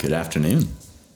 Good 0.00 0.12
afternoon. 0.12 0.68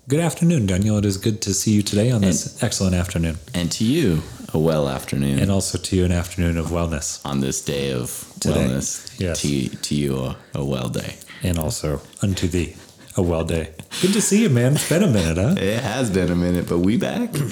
Good 0.09 0.21
afternoon, 0.21 0.67
Daniel. 0.67 0.99
It 0.99 1.07
is 1.07 1.17
good 1.17 1.41
to 1.43 1.55
see 1.55 1.71
you 1.71 1.81
today 1.83 2.11
on 2.11 2.21
this 2.21 2.63
excellent 2.63 2.95
afternoon. 2.95 3.39
And 3.55 3.73
to 3.73 3.85
you, 3.85 4.21
a 4.53 4.59
well 4.59 4.91
afternoon. 4.91 5.39
And 5.39 5.51
also 5.51 5.79
to 5.79 5.97
you, 5.97 6.05
an 6.05 6.13
afternoon 6.13 6.59
of 6.59 6.67
wellness. 6.67 7.25
on 7.25 7.41
this 7.41 7.65
day 7.65 7.93
of 7.93 8.31
Today, 8.41 8.67
wellness, 8.69 9.19
yes. 9.19 9.41
to, 9.41 9.69
to 9.71 9.95
you, 9.95 10.17
a, 10.19 10.37
a 10.53 10.63
well 10.63 10.91
day. 10.91 11.17
And 11.43 11.59
also 11.59 12.03
unto 12.21 12.47
thee, 12.47 12.77
a 13.17 13.23
well 13.23 13.45
day. 13.45 13.73
Good 14.03 14.13
to 14.13 14.21
see 14.21 14.43
you, 14.43 14.51
man. 14.51 14.75
It's 14.75 14.87
been 14.87 15.03
a 15.03 15.07
minute, 15.07 15.39
huh? 15.39 15.55
It 15.57 15.81
has 15.81 16.11
been 16.11 16.31
a 16.31 16.37
minute, 16.37 16.69
but 16.69 16.81
we 16.81 16.99
back. 16.99 17.31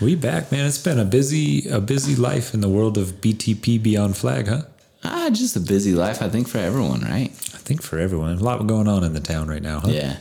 We 0.00 0.14
back, 0.14 0.52
man. 0.52 0.64
It's 0.64 0.78
been 0.78 1.00
a 1.00 1.04
busy, 1.04 1.68
a 1.68 1.80
busy 1.80 2.14
life 2.14 2.54
in 2.54 2.60
the 2.60 2.68
world 2.68 2.96
of 2.96 3.20
BTP 3.20 3.82
Beyond 3.82 4.16
Flag, 4.16 4.46
huh? 4.46 4.62
ah, 5.02 5.28
just 5.32 5.56
a 5.56 5.60
busy 5.60 5.92
life, 5.92 6.22
I 6.22 6.28
think, 6.28 6.46
for 6.46 6.58
everyone, 6.58 7.00
right? 7.00 7.30
I 7.30 7.58
think 7.66 7.82
for 7.82 7.98
everyone. 7.98 8.38
A 8.38 8.40
lot 8.40 8.64
going 8.68 8.86
on 8.86 9.02
in 9.02 9.12
the 9.12 9.18
town 9.18 9.48
right 9.48 9.60
now, 9.60 9.80
huh? 9.80 9.88
Yeah. 9.88 10.18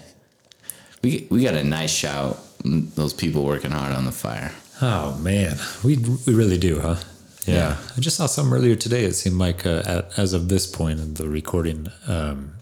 We, 1.04 1.28
we 1.30 1.44
got 1.44 1.54
a 1.56 1.64
nice 1.64 1.92
shout. 1.92 2.40
Those 2.64 3.14
people 3.14 3.46
working 3.46 3.72
hard 3.72 3.94
on 3.96 4.06
the 4.06 4.12
fire. 4.12 4.52
Oh 4.82 5.18
man, 5.20 5.58
we 5.84 5.98
we 6.26 6.34
really 6.34 6.58
do, 6.58 6.80
huh? 6.80 6.98
Yeah. 7.46 7.78
I 7.96 8.00
just 8.02 8.18
saw 8.18 8.26
something 8.26 8.54
earlier 8.54 8.76
today. 8.76 9.06
It 9.06 9.14
seemed 9.14 9.38
like 9.38 9.66
uh, 9.66 9.84
at, 9.86 10.20
as 10.20 10.34
of 10.34 10.50
this 10.50 10.68
point 10.68 11.00
in 11.00 11.14
the 11.14 11.30
recording, 11.30 11.88
um, 12.08 12.56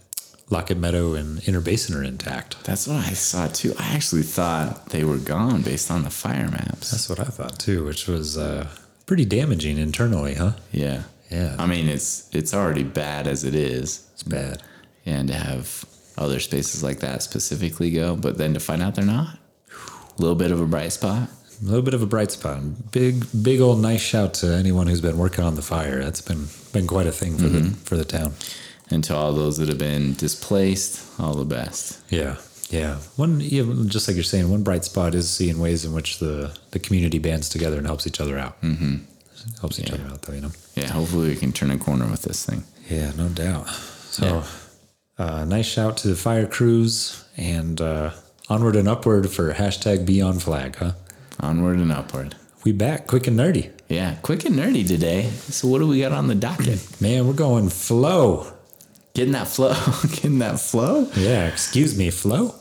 Lockett 0.49 0.77
Meadow 0.77 1.15
and 1.15 1.45
Inner 1.47 1.59
Basin 1.59 1.95
are 1.95 2.03
intact. 2.03 2.63
That's 2.65 2.87
what 2.87 2.97
I 2.97 3.13
saw 3.13 3.47
too. 3.47 3.73
I 3.79 3.95
actually 3.95 4.21
thought 4.21 4.89
they 4.89 5.03
were 5.03 5.17
gone 5.17 5.63
based 5.63 5.89
on 5.89 6.03
the 6.03 6.11
fire 6.11 6.49
maps. 6.51 6.91
That's 6.91 7.09
what 7.09 7.19
I 7.19 7.23
thought 7.25 7.57
too, 7.57 7.83
which 7.83 8.07
was 8.07 8.37
uh, 8.37 8.67
pretty 9.07 9.25
damaging 9.25 9.77
internally, 9.77 10.35
huh? 10.35 10.51
yeah. 10.71 11.03
Yeah. 11.31 11.55
I 11.57 11.65
mean, 11.65 11.89
it's 11.89 12.29
it's 12.31 12.53
already 12.53 12.83
bad 12.83 13.25
as 13.25 13.43
it 13.43 13.55
is. 13.55 14.07
It's 14.13 14.21
bad. 14.23 14.61
and 15.07 15.27
to 15.29 15.33
have 15.33 15.83
other 16.17 16.39
spaces 16.39 16.83
like 16.83 16.99
that 16.99 17.23
specifically 17.23 17.91
go, 17.91 18.15
but 18.15 18.37
then 18.37 18.53
to 18.53 18.59
find 18.59 18.81
out 18.81 18.95
they're 18.95 19.05
not, 19.05 19.37
a 20.17 20.21
little 20.21 20.35
bit 20.35 20.51
of 20.51 20.61
a 20.61 20.65
bright 20.65 20.93
spot. 20.93 21.29
A 21.61 21.65
little 21.65 21.81
bit 21.81 21.93
of 21.93 22.01
a 22.01 22.05
bright 22.05 22.31
spot. 22.31 22.91
Big, 22.91 23.25
big 23.41 23.61
old 23.61 23.81
nice 23.81 24.01
shout 24.01 24.33
to 24.35 24.47
anyone 24.47 24.87
who's 24.87 25.01
been 25.01 25.17
working 25.17 25.43
on 25.43 25.55
the 25.55 25.61
fire. 25.61 26.03
That's 26.03 26.19
been 26.21 26.47
been 26.73 26.85
quite 26.85 27.07
a 27.07 27.13
thing 27.13 27.37
for 27.37 27.47
the 27.47 27.69
for 27.85 27.95
the 27.95 28.03
town. 28.03 28.33
And 28.91 29.03
to 29.05 29.15
all 29.15 29.31
those 29.31 29.57
that 29.57 29.69
have 29.69 29.77
been 29.77 30.15
displaced, 30.15 31.01
all 31.17 31.33
the 31.33 31.45
best. 31.45 32.01
Yeah, 32.09 32.35
yeah. 32.69 32.97
One, 33.15 33.39
yeah, 33.39 33.63
just 33.87 34.07
like 34.07 34.15
you're 34.15 34.23
saying, 34.23 34.51
one 34.51 34.63
bright 34.63 34.83
spot 34.83 35.15
is 35.15 35.29
seeing 35.29 35.57
ways 35.59 35.85
in 35.85 35.93
which 35.93 36.19
the 36.19 36.55
the 36.71 36.79
community 36.79 37.19
bands 37.19 37.47
together 37.47 37.77
and 37.77 37.87
helps 37.87 38.05
each 38.05 38.19
other 38.19 38.37
out. 38.37 38.61
Mm-hmm. 38.61 38.97
Helps 39.61 39.79
each 39.79 39.91
other 39.91 40.03
out, 40.07 40.23
though, 40.23 40.33
you 40.33 40.41
know. 40.41 40.51
Yeah, 40.75 40.91
hopefully 40.91 41.29
we 41.29 41.35
can 41.35 41.51
turn 41.53 41.71
a 41.71 41.77
corner 41.77 42.07
with 42.07 42.23
this 42.23 42.45
thing. 42.45 42.63
Yeah, 42.89 43.11
no 43.15 43.29
doubt. 43.29 43.69
So, 43.69 44.43
uh, 45.17 45.45
nice 45.45 45.65
shout 45.65 45.97
to 45.97 46.07
the 46.07 46.15
fire 46.15 46.45
crews 46.45 47.23
and 47.37 47.79
uh, 47.81 48.11
onward 48.49 48.75
and 48.75 48.87
upward 48.87 49.29
for 49.29 49.53
hashtag 49.53 50.05
Beyond 50.05 50.43
Flag, 50.43 50.75
huh? 50.75 50.93
Onward 51.39 51.77
and 51.77 51.91
upward. 51.91 52.35
We 52.63 52.71
back, 52.71 53.07
quick 53.07 53.27
and 53.27 53.37
nerdy. 53.37 53.71
Yeah, 53.89 54.15
quick 54.21 54.45
and 54.45 54.55
nerdy 54.55 54.87
today. 54.87 55.29
So 55.29 55.67
what 55.67 55.79
do 55.79 55.87
we 55.87 56.01
got 56.01 56.11
on 56.11 56.27
the 56.27 56.35
docket? 56.35 56.79
Man, 57.01 57.27
we're 57.27 57.33
going 57.33 57.69
flow. 57.69 58.51
Getting 59.13 59.33
that 59.33 59.47
flow, 59.47 59.73
getting 60.09 60.39
that 60.39 60.59
flow. 60.59 61.09
Yeah, 61.15 61.47
excuse 61.47 61.97
me, 61.97 62.09
flow. 62.09 62.55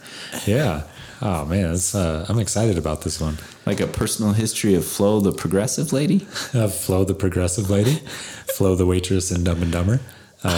Yeah. 0.46 0.84
Oh 1.20 1.44
man, 1.46 1.76
uh, 1.94 2.26
I'm 2.28 2.38
excited 2.38 2.76
about 2.76 3.02
this 3.02 3.20
one. 3.20 3.38
Like 3.66 3.80
a 3.80 3.86
personal 3.86 4.32
history 4.34 4.74
of 4.74 4.84
Flo, 4.84 5.20
the 5.20 5.32
progressive 5.32 5.92
lady. 5.92 6.26
Uh, 6.54 6.68
Flo, 6.68 7.04
the 7.04 7.14
progressive 7.14 7.70
lady, 7.70 7.94
Flo, 8.54 8.76
the 8.76 8.86
waitress 8.86 9.32
in 9.32 9.42
Dumb 9.42 9.62
and 9.62 9.72
Dumber. 9.72 10.00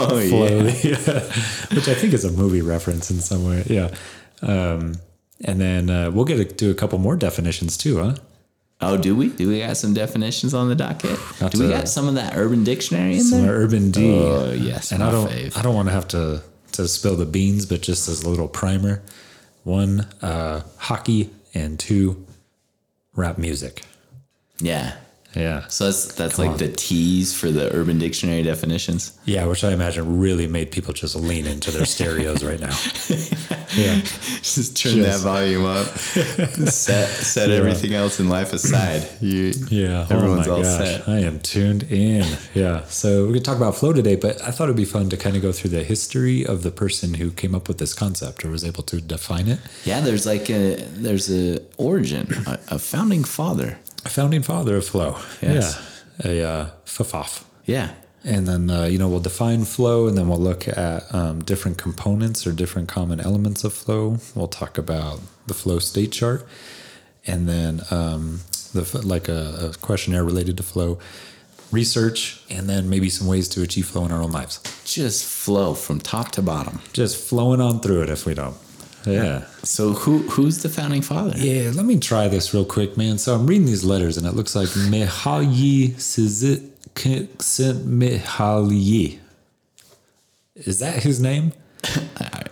Oh 0.00 0.20
Flo, 0.28 0.48
the- 0.62 1.66
which 1.74 1.88
I 1.88 1.94
think 1.94 2.12
is 2.12 2.24
a 2.24 2.32
movie 2.32 2.62
reference 2.62 3.10
in 3.10 3.20
some 3.20 3.46
way. 3.48 3.62
Yeah. 3.66 3.94
Um, 4.42 4.94
and 5.44 5.60
then 5.60 5.90
uh, 5.90 6.10
we'll 6.10 6.24
get 6.24 6.36
to 6.36 6.44
do 6.54 6.70
a 6.70 6.74
couple 6.74 6.98
more 6.98 7.16
definitions 7.16 7.76
too, 7.76 7.98
huh? 7.98 8.14
Oh, 8.80 8.96
do 8.96 9.14
we? 9.16 9.28
Do 9.28 9.48
we 9.48 9.58
got 9.60 9.76
some 9.76 9.92
definitions 9.94 10.54
on 10.54 10.68
the 10.68 10.74
docket? 10.76 11.18
Got 11.40 11.52
do 11.52 11.60
we 11.64 11.68
got 11.68 11.88
some 11.88 12.06
of 12.08 12.14
that 12.14 12.36
Urban 12.36 12.62
Dictionary 12.64 13.14
in 13.16 13.22
Some 13.22 13.42
there? 13.42 13.52
Urban 13.52 13.90
D. 13.90 14.12
Oh 14.14 14.52
yes, 14.52 14.92
and 14.92 15.02
I 15.02 15.10
don't, 15.10 15.28
fave. 15.28 15.56
I 15.56 15.62
don't 15.62 15.74
want 15.74 15.88
to 15.88 15.92
have 15.92 16.06
to 16.08 16.42
to 16.72 16.86
spill 16.86 17.16
the 17.16 17.26
beans, 17.26 17.66
but 17.66 17.80
just 17.82 18.08
as 18.08 18.22
a 18.22 18.28
little 18.30 18.46
primer, 18.46 19.02
one, 19.64 20.06
uh, 20.22 20.62
hockey, 20.76 21.30
and 21.54 21.78
two, 21.78 22.24
rap 23.16 23.36
music. 23.38 23.82
Yeah. 24.60 24.96
Yeah. 25.34 25.66
So 25.68 25.84
that's 25.84 26.14
that's 26.14 26.36
Come 26.36 26.44
like 26.46 26.52
on. 26.52 26.58
the 26.58 26.68
tease 26.72 27.34
for 27.38 27.50
the 27.50 27.72
Urban 27.74 27.98
Dictionary 27.98 28.42
definitions. 28.42 29.12
Yeah, 29.26 29.44
which 29.46 29.62
I 29.62 29.72
imagine 29.72 30.18
really 30.20 30.46
made 30.46 30.70
people 30.72 30.94
just 30.94 31.14
lean 31.14 31.46
into 31.46 31.70
their 31.70 31.84
stereos 31.84 32.42
right 32.44 32.60
now. 32.60 32.74
Yeah. 33.76 34.00
Just 34.00 34.78
turn 34.78 34.94
Just- 34.94 35.22
that 35.22 35.28
volume 35.28 35.66
up. 35.66 35.86
set 36.68 37.08
set 37.08 37.50
everything 37.50 37.92
else 37.94 38.18
in 38.18 38.28
life 38.28 38.52
aside. 38.54 39.06
You 39.20 39.52
Yeah. 39.68 40.06
Oh 40.10 40.16
everyone's 40.16 40.48
oh 40.48 40.56
all 40.56 40.62
gosh. 40.62 40.78
set. 40.78 41.08
I 41.08 41.18
am 41.20 41.38
tuned 41.40 41.84
in. 41.84 42.24
Yeah. 42.54 42.84
So 42.86 43.20
we're 43.22 43.28
going 43.28 43.34
to 43.40 43.44
talk 43.44 43.58
about 43.58 43.76
flow 43.76 43.92
today, 43.92 44.16
but 44.16 44.40
I 44.42 44.50
thought 44.50 44.64
it'd 44.64 44.76
be 44.76 44.86
fun 44.86 45.10
to 45.10 45.16
kind 45.18 45.36
of 45.36 45.42
go 45.42 45.52
through 45.52 45.70
the 45.70 45.84
history 45.84 46.44
of 46.46 46.62
the 46.62 46.70
person 46.70 47.14
who 47.14 47.30
came 47.30 47.54
up 47.54 47.68
with 47.68 47.76
this 47.78 47.92
concept 47.92 48.42
or 48.44 48.48
was 48.50 48.64
able 48.64 48.82
to 48.84 49.00
define 49.02 49.48
it. 49.48 49.60
Yeah, 49.84 50.00
there's 50.00 50.24
like 50.26 50.48
a 50.50 50.76
there's 50.96 51.30
a 51.30 51.60
origin, 51.76 52.32
a, 52.46 52.58
a 52.68 52.78
founding 52.78 53.22
father. 53.22 53.78
A 54.04 54.08
founding 54.08 54.42
father 54.42 54.76
of 54.76 54.86
flow. 54.86 55.18
Yes. 55.42 55.78
Yeah. 56.24 56.30
A 56.30 56.48
uh, 56.48 56.70
Fafaf. 56.84 57.44
Yeah. 57.64 57.90
And 58.24 58.48
then, 58.48 58.70
uh, 58.70 58.84
you 58.84 58.98
know, 58.98 59.08
we'll 59.08 59.20
define 59.20 59.64
flow 59.64 60.08
and 60.08 60.18
then 60.18 60.28
we'll 60.28 60.38
look 60.38 60.66
at 60.66 61.14
um, 61.14 61.44
different 61.44 61.78
components 61.78 62.46
or 62.46 62.52
different 62.52 62.88
common 62.88 63.20
elements 63.20 63.64
of 63.64 63.72
flow. 63.72 64.18
We'll 64.34 64.48
talk 64.48 64.76
about 64.76 65.20
the 65.46 65.54
flow 65.54 65.78
state 65.78 66.12
chart 66.12 66.46
and 67.26 67.48
then 67.48 67.82
um, 67.90 68.40
the 68.72 69.02
like 69.04 69.28
a, 69.28 69.70
a 69.72 69.78
questionnaire 69.78 70.24
related 70.24 70.56
to 70.56 70.62
flow 70.62 70.98
research 71.70 72.42
and 72.50 72.68
then 72.68 72.88
maybe 72.88 73.08
some 73.08 73.26
ways 73.26 73.48
to 73.50 73.62
achieve 73.62 73.86
flow 73.86 74.04
in 74.04 74.12
our 74.12 74.22
own 74.22 74.32
lives. 74.32 74.60
Just 74.84 75.24
flow 75.24 75.74
from 75.74 76.00
top 76.00 76.30
to 76.32 76.42
bottom. 76.42 76.80
Just 76.92 77.16
flowing 77.28 77.60
on 77.60 77.80
through 77.80 78.02
it 78.02 78.08
if 78.10 78.26
we 78.26 78.34
don't. 78.34 78.56
Yeah. 79.12 79.44
So 79.62 79.92
who 79.92 80.18
who's 80.28 80.62
the 80.62 80.68
founding 80.68 81.02
father? 81.02 81.32
Yeah, 81.36 81.70
let 81.74 81.84
me 81.84 81.98
try 81.98 82.28
this 82.28 82.54
real 82.54 82.64
quick, 82.64 82.96
man. 82.96 83.18
So 83.18 83.34
I'm 83.34 83.46
reading 83.46 83.66
these 83.66 83.84
letters 83.84 84.16
and 84.16 84.26
it 84.26 84.34
looks 84.34 84.54
like 84.56 84.68
Mihaly 84.68 85.94
Csikszentmihalyi. 86.94 89.18
Is 90.54 90.78
that 90.80 91.02
his 91.02 91.20
name? 91.20 91.52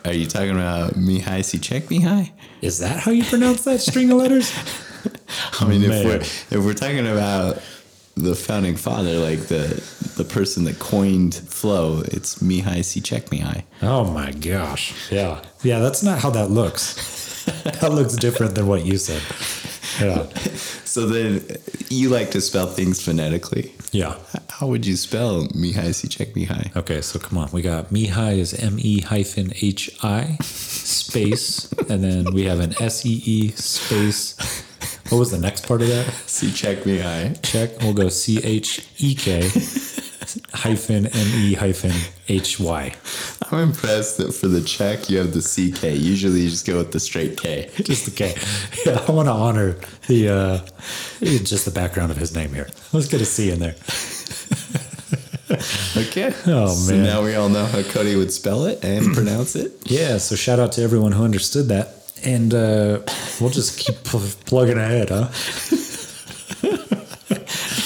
Are 0.05 0.13
you 0.13 0.27
talking 0.27 0.51
about 0.51 0.95
Mihai 0.95 1.41
Csikszentmihalyi? 1.41 2.31
Is 2.63 2.79
that 2.79 3.01
how 3.01 3.11
you 3.11 3.25
pronounce 3.25 3.65
that 3.65 3.81
string 3.81 4.11
of 4.11 4.19
letters? 4.19 4.53
I 5.61 5.69
mean, 5.69 5.83
if 5.83 6.05
we're 6.05 6.21
if 6.59 6.65
we're 6.65 6.75
talking 6.75 7.07
about 7.07 7.61
the 8.17 8.35
founding 8.35 8.77
father, 8.77 9.19
like 9.19 9.41
the 9.49 9.83
the 10.17 10.25
person 10.25 10.65
that 10.65 10.79
coined 10.79 11.35
flow, 11.35 12.01
it's 12.07 12.37
Mihai 12.39 12.81
Csikszentmihalyi. 12.81 13.65
Oh 13.83 14.05
my 14.05 14.33
gosh. 14.33 14.95
Yeah. 15.13 15.43
Yeah, 15.63 15.81
that's 15.81 16.03
not 16.03 16.19
how 16.21 16.31
that 16.31 16.51
looks. 16.51 17.45
that 17.65 17.93
looks 17.93 18.17
different 18.17 18.55
than 18.55 18.67
what 18.67 18.85
you 18.87 18.97
said. 18.97 19.23
Yeah. 20.01 20.27
So 20.85 21.07
then, 21.07 21.43
you 21.91 22.09
like 22.09 22.31
to 22.31 22.41
spell 22.41 22.67
things 22.67 23.03
phonetically. 23.03 23.75
Yeah. 23.93 24.17
How 24.49 24.67
would 24.67 24.87
you 24.87 24.97
spell 24.97 25.47
Mihai 25.49 25.93
Csikszentmihalyi? 25.93 26.75
Okay, 26.75 27.03
so 27.03 27.19
come 27.19 27.37
on. 27.37 27.51
We 27.53 27.61
got 27.61 27.91
Mihai 27.91 28.39
is 28.39 28.55
M 28.55 28.79
E 28.79 29.03
hyphen 29.03 29.53
H 29.61 29.91
I 30.03 30.39
space, 30.41 31.71
and 31.91 32.03
then 32.03 32.33
we 32.33 32.45
have 32.45 32.61
an 32.61 32.75
S 32.81 33.05
E 33.05 33.23
E 33.25 33.51
space. 33.51 34.65
What 35.09 35.19
was 35.19 35.31
the 35.31 35.39
next 35.39 35.67
part 35.67 35.83
of 35.83 35.89
that? 35.89 36.05
C 36.27 36.51
Check. 36.53 36.87
Me 36.87 37.03
I. 37.03 37.33
Check. 37.43 37.81
We'll 37.81 37.95
go 37.95 38.09
C 38.09 38.43
H 38.43 38.87
E 38.99 39.15
K 39.15 39.51
hyphen 40.53 41.07
M 41.07 41.27
E 41.35 41.55
hyphen 41.55 41.93
H 42.29 42.59
Y. 42.59 42.95
I'm 43.51 43.69
impressed 43.69 44.19
that 44.19 44.33
for 44.33 44.49
the 44.49 44.61
check 44.61 45.09
you 45.09 45.19
have 45.19 45.33
the 45.33 45.41
CK. 45.41 46.01
Usually 46.01 46.41
you 46.41 46.51
just 46.51 46.67
go 46.67 46.79
with 46.79 46.93
the 46.93 47.01
straight 47.01 47.37
K. 47.37 47.71
Just 47.77 48.05
the 48.07 48.11
K. 48.11 48.35
Yeah, 48.85 49.05
I 49.07 49.13
want 49.13 49.29
to 49.29 49.33
honor 49.33 49.77
the 50.09 50.29
uh, 50.29 50.59
just 51.21 51.65
the 51.65 51.71
background 51.71 52.11
of 52.11 52.17
his 52.17 52.35
name 52.35 52.53
here. 52.53 52.69
Let's 52.93 53.09
get 53.09 53.21
a 53.21 53.25
C 53.25 53.51
in 53.51 53.61
there. 53.61 53.75
Okay. 55.97 56.35
Oh, 56.47 56.67
man. 56.67 56.69
So 56.69 56.93
man. 56.93 57.05
now 57.05 57.23
we 57.23 57.35
all 57.37 57.49
know 57.49 57.65
how 57.65 57.83
Cody 57.83 58.17
would 58.17 58.33
spell 58.33 58.67
it 58.67 58.85
and 58.85 59.15
pronounce 59.15 59.57
it. 59.57 59.73
Yeah, 59.85 60.19
so 60.19 60.37
shout 60.37 60.59
out 60.59 60.73
to 60.73 60.83
everyone 60.83 61.13
who 61.13 61.25
understood 61.25 61.69
that. 61.69 61.96
And 62.25 62.53
uh, 62.55 63.01
we'll 63.41 63.51
just 63.51 63.79
keep 63.79 64.03
pl- 64.05 64.21
plugging 64.47 64.79
ahead, 64.79 65.11
huh? 65.11 65.29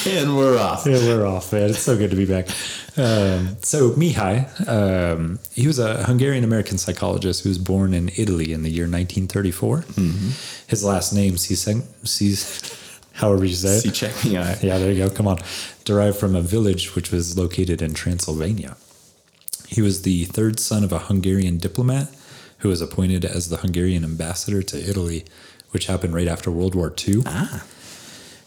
And 0.07 0.37
we're 0.37 0.59
off. 0.59 0.87
Yeah, 0.87 0.97
we're 0.99 1.27
off, 1.27 1.53
man. 1.53 1.71
It's 1.71 1.81
so 1.81 1.97
good 1.97 2.11
to 2.11 2.17
be 2.17 2.25
back. 2.25 2.49
Um, 2.97 3.57
so 3.63 3.91
Mihai, 3.91 4.69
um, 4.69 5.39
he 5.53 5.67
was 5.67 5.79
a 5.79 6.05
Hungarian 6.05 6.43
American 6.43 6.79
psychologist 6.79 7.43
who 7.43 7.51
was 7.51 7.59
born 7.59 7.93
in 7.95 8.11
Italy 8.17 8.53
in 8.53 8.63
the 8.63 8.71
year 8.71 8.85
1934. 8.85 9.85
His 10.67 10.83
last 10.83 11.13
name, 11.13 11.37
Cis, 11.37 11.67
however 13.13 13.45
you 13.45 13.55
say 13.55 13.77
it. 13.77 13.85
Csikszentmihalyi. 13.85 14.63
Yeah, 14.63 14.79
there 14.79 14.91
you 14.91 15.05
go. 15.07 15.11
Come 15.15 15.29
on. 15.29 15.39
Derived 15.85 16.17
from 16.17 16.35
a 16.35 16.41
village 16.43 16.95
which 16.97 17.13
was 17.13 17.37
located 17.39 17.83
in 17.83 17.95
Transylvania. 17.95 18.77
He 19.69 19.83
was 19.83 20.03
the 20.03 20.25
third 20.25 20.59
son 20.59 20.83
of 20.83 20.93
a 20.93 20.99
Hungarian 20.99 21.59
diplomat 21.59 22.09
who 22.61 22.69
was 22.69 22.81
appointed 22.81 23.25
as 23.25 23.49
the 23.49 23.59
Hungarian 23.59 24.05
ambassador 24.05 24.63
to 24.63 24.79
Italy, 24.79 25.25
which 25.71 25.87
happened 25.87 26.15
right 26.15 26.29
after 26.29 26.51
World 26.51 26.75
War 26.75 26.93
II. 27.07 27.23
Ah. 27.27 27.65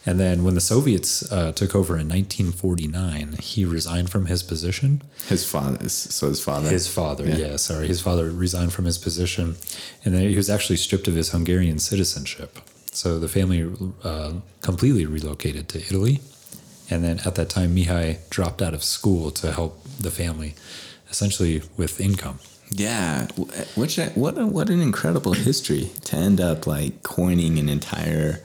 And 0.06 0.20
then 0.20 0.44
when 0.44 0.54
the 0.54 0.60
Soviets 0.60 1.30
uh, 1.32 1.52
took 1.52 1.74
over 1.74 1.94
in 1.94 2.08
1949, 2.08 3.36
he 3.40 3.64
resigned 3.64 4.10
from 4.10 4.26
his 4.26 4.42
position. 4.42 5.02
His 5.28 5.48
father. 5.48 5.88
So 5.88 6.28
his 6.28 6.42
father. 6.42 6.68
His 6.68 6.86
father, 6.86 7.26
yeah. 7.26 7.56
sorry. 7.56 7.86
His 7.88 8.02
father 8.02 8.30
resigned 8.30 8.72
from 8.72 8.84
his 8.84 8.98
position. 8.98 9.56
And 10.04 10.14
then 10.14 10.28
he 10.28 10.36
was 10.36 10.50
actually 10.50 10.76
stripped 10.76 11.08
of 11.08 11.14
his 11.14 11.30
Hungarian 11.30 11.78
citizenship. 11.78 12.58
So 12.92 13.18
the 13.18 13.28
family 13.28 13.70
uh, 14.04 14.34
completely 14.60 15.06
relocated 15.06 15.68
to 15.70 15.78
Italy. 15.78 16.20
And 16.90 17.02
then 17.02 17.20
at 17.24 17.34
that 17.36 17.48
time, 17.48 17.74
Mihai 17.74 18.28
dropped 18.28 18.60
out 18.60 18.74
of 18.74 18.84
school 18.84 19.30
to 19.32 19.52
help 19.52 19.82
the 19.98 20.10
family, 20.10 20.54
essentially 21.10 21.62
with 21.78 21.98
income. 21.98 22.40
Yeah, 22.70 23.26
which 23.76 23.98
what 24.14 24.38
a, 24.38 24.46
what 24.46 24.70
an 24.70 24.80
incredible 24.80 25.32
history 25.32 25.90
to 26.04 26.16
end 26.16 26.40
up 26.40 26.66
like 26.66 27.02
coining 27.02 27.58
an 27.58 27.68
entire 27.68 28.40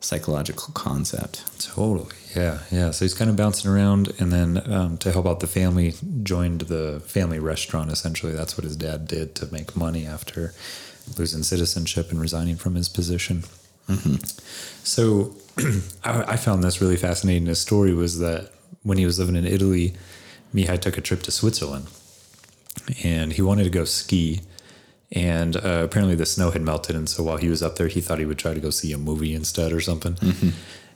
psychological 0.00 0.72
concept. 0.74 1.44
Totally, 1.60 2.14
yeah, 2.34 2.60
yeah. 2.70 2.90
So 2.90 3.04
he's 3.04 3.14
kind 3.14 3.30
of 3.30 3.36
bouncing 3.36 3.70
around, 3.70 4.12
and 4.18 4.32
then 4.32 4.62
um, 4.70 4.98
to 4.98 5.12
help 5.12 5.26
out 5.26 5.40
the 5.40 5.46
family, 5.46 5.94
joined 6.22 6.62
the 6.62 7.00
family 7.06 7.38
restaurant. 7.38 7.90
Essentially, 7.90 8.32
that's 8.32 8.58
what 8.58 8.64
his 8.64 8.76
dad 8.76 9.06
did 9.06 9.34
to 9.36 9.52
make 9.52 9.76
money 9.76 10.06
after 10.06 10.52
losing 11.16 11.42
citizenship 11.42 12.10
and 12.10 12.20
resigning 12.20 12.56
from 12.56 12.74
his 12.74 12.88
position. 12.88 13.44
Mm-hmm. 13.88 14.16
So 14.84 15.34
I, 16.04 16.32
I 16.32 16.36
found 16.36 16.62
this 16.62 16.80
really 16.80 16.96
fascinating. 16.96 17.46
His 17.46 17.60
story 17.60 17.94
was 17.94 18.18
that 18.18 18.52
when 18.82 18.98
he 18.98 19.06
was 19.06 19.18
living 19.18 19.36
in 19.36 19.46
Italy, 19.46 19.94
Mihai 20.54 20.78
took 20.80 20.98
a 20.98 21.00
trip 21.00 21.22
to 21.22 21.30
Switzerland 21.30 21.86
and 23.04 23.32
he 23.32 23.42
wanted 23.42 23.64
to 23.64 23.70
go 23.70 23.84
ski. 23.84 24.40
And 25.12 25.56
uh, 25.56 25.82
apparently 25.84 26.14
the 26.14 26.26
snow 26.26 26.50
had 26.50 26.62
melted, 26.62 26.94
and 26.94 27.08
so 27.08 27.24
while 27.24 27.36
he 27.36 27.48
was 27.48 27.62
up 27.64 27.76
there, 27.76 27.88
he 27.88 28.00
thought 28.00 28.20
he 28.20 28.24
would 28.24 28.38
try 28.38 28.54
to 28.54 28.60
go 28.60 28.70
see 28.70 28.92
a 28.92 28.98
movie 28.98 29.34
instead 29.34 29.72
or 29.72 29.80
something. 29.80 30.14
Mm-hmm. 30.14 30.50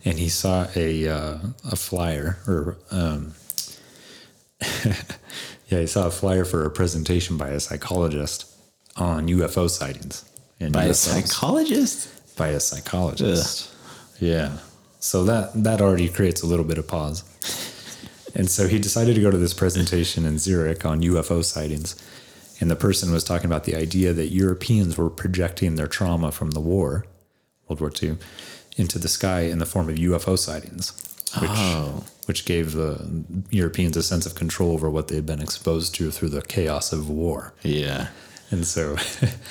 And 0.04 0.18
he 0.18 0.28
saw 0.28 0.68
a 0.76 1.08
uh, 1.08 1.38
a 1.68 1.74
flyer, 1.74 2.38
or 2.46 2.78
um, 2.92 3.34
yeah, 4.84 5.80
he 5.80 5.86
saw 5.88 6.06
a 6.06 6.10
flyer 6.12 6.44
for 6.44 6.64
a 6.64 6.70
presentation 6.70 7.36
by 7.36 7.48
a 7.48 7.58
psychologist 7.58 8.46
on 8.96 9.26
UFO 9.26 9.68
sightings. 9.68 10.24
And 10.60 10.72
by 10.72 10.86
UFOs. 10.86 10.90
a 10.90 10.94
psychologist. 10.94 12.36
By 12.36 12.48
a 12.48 12.60
psychologist. 12.60 13.70
Ugh. 13.70 14.20
Yeah. 14.20 14.58
So 15.00 15.24
that 15.24 15.64
that 15.64 15.80
already 15.80 16.08
creates 16.08 16.42
a 16.42 16.46
little 16.46 16.64
bit 16.64 16.78
of 16.78 16.86
pause. 16.86 17.24
And 18.34 18.50
so 18.50 18.66
he 18.66 18.78
decided 18.78 19.14
to 19.14 19.20
go 19.20 19.30
to 19.30 19.38
this 19.38 19.54
presentation 19.54 20.24
in 20.24 20.38
Zurich 20.38 20.84
on 20.84 21.02
UFO 21.02 21.44
sightings. 21.44 21.94
And 22.60 22.70
the 22.70 22.76
person 22.76 23.12
was 23.12 23.24
talking 23.24 23.46
about 23.46 23.64
the 23.64 23.76
idea 23.76 24.12
that 24.12 24.28
Europeans 24.28 24.96
were 24.96 25.10
projecting 25.10 25.76
their 25.76 25.86
trauma 25.86 26.32
from 26.32 26.50
the 26.50 26.60
war, 26.60 27.06
World 27.68 27.80
War 27.80 27.92
II, 28.02 28.16
into 28.76 28.98
the 28.98 29.08
sky 29.08 29.42
in 29.42 29.58
the 29.58 29.66
form 29.66 29.88
of 29.88 29.96
UFO 29.96 30.38
sightings, 30.38 30.92
which, 31.38 31.50
oh. 31.52 32.04
which 32.26 32.44
gave 32.44 32.72
the 32.72 33.24
Europeans 33.50 33.96
a 33.96 34.02
sense 34.02 34.26
of 34.26 34.34
control 34.34 34.72
over 34.72 34.90
what 34.90 35.08
they 35.08 35.16
had 35.16 35.26
been 35.26 35.40
exposed 35.40 35.94
to 35.96 36.10
through 36.10 36.30
the 36.30 36.42
chaos 36.42 36.92
of 36.92 37.08
war. 37.08 37.54
Yeah. 37.62 38.08
And 38.50 38.66
so 38.66 38.94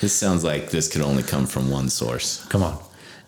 this 0.00 0.12
sounds 0.12 0.44
like 0.44 0.70
this 0.70 0.90
could 0.90 1.02
only 1.02 1.22
come 1.22 1.46
from 1.46 1.70
one 1.70 1.88
source. 1.88 2.44
Come 2.46 2.62
on 2.62 2.78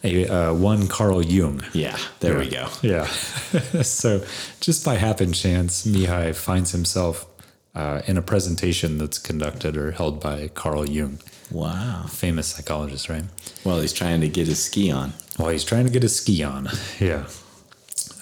a 0.04 0.26
uh, 0.26 0.54
one 0.54 0.88
Carl 0.88 1.22
Jung. 1.22 1.62
Yeah, 1.72 1.98
there 2.20 2.32
yeah. 2.32 2.38
we 2.38 2.48
go. 2.48 2.68
Yeah. 2.82 3.06
so 3.82 4.24
just 4.60 4.84
by 4.84 4.94
happen 4.96 5.32
chance, 5.32 5.86
Mihai 5.86 6.34
finds 6.34 6.72
himself 6.72 7.26
uh, 7.74 8.02
in 8.06 8.16
a 8.16 8.22
presentation 8.22 8.98
that's 8.98 9.18
conducted 9.18 9.76
or 9.76 9.92
held 9.92 10.20
by 10.20 10.48
Carl 10.48 10.88
Jung. 10.88 11.18
Wow. 11.50 12.06
Famous 12.08 12.48
psychologist, 12.48 13.08
right? 13.08 13.24
Well, 13.64 13.80
he's 13.80 13.92
trying 13.92 14.20
to 14.22 14.28
get 14.28 14.46
his 14.46 14.64
ski 14.64 14.90
on. 14.90 15.12
Well, 15.38 15.50
he's 15.50 15.64
trying 15.64 15.84
to 15.84 15.92
get 15.92 16.02
his 16.02 16.16
ski 16.16 16.42
on. 16.42 16.68
Yeah. 16.98 17.26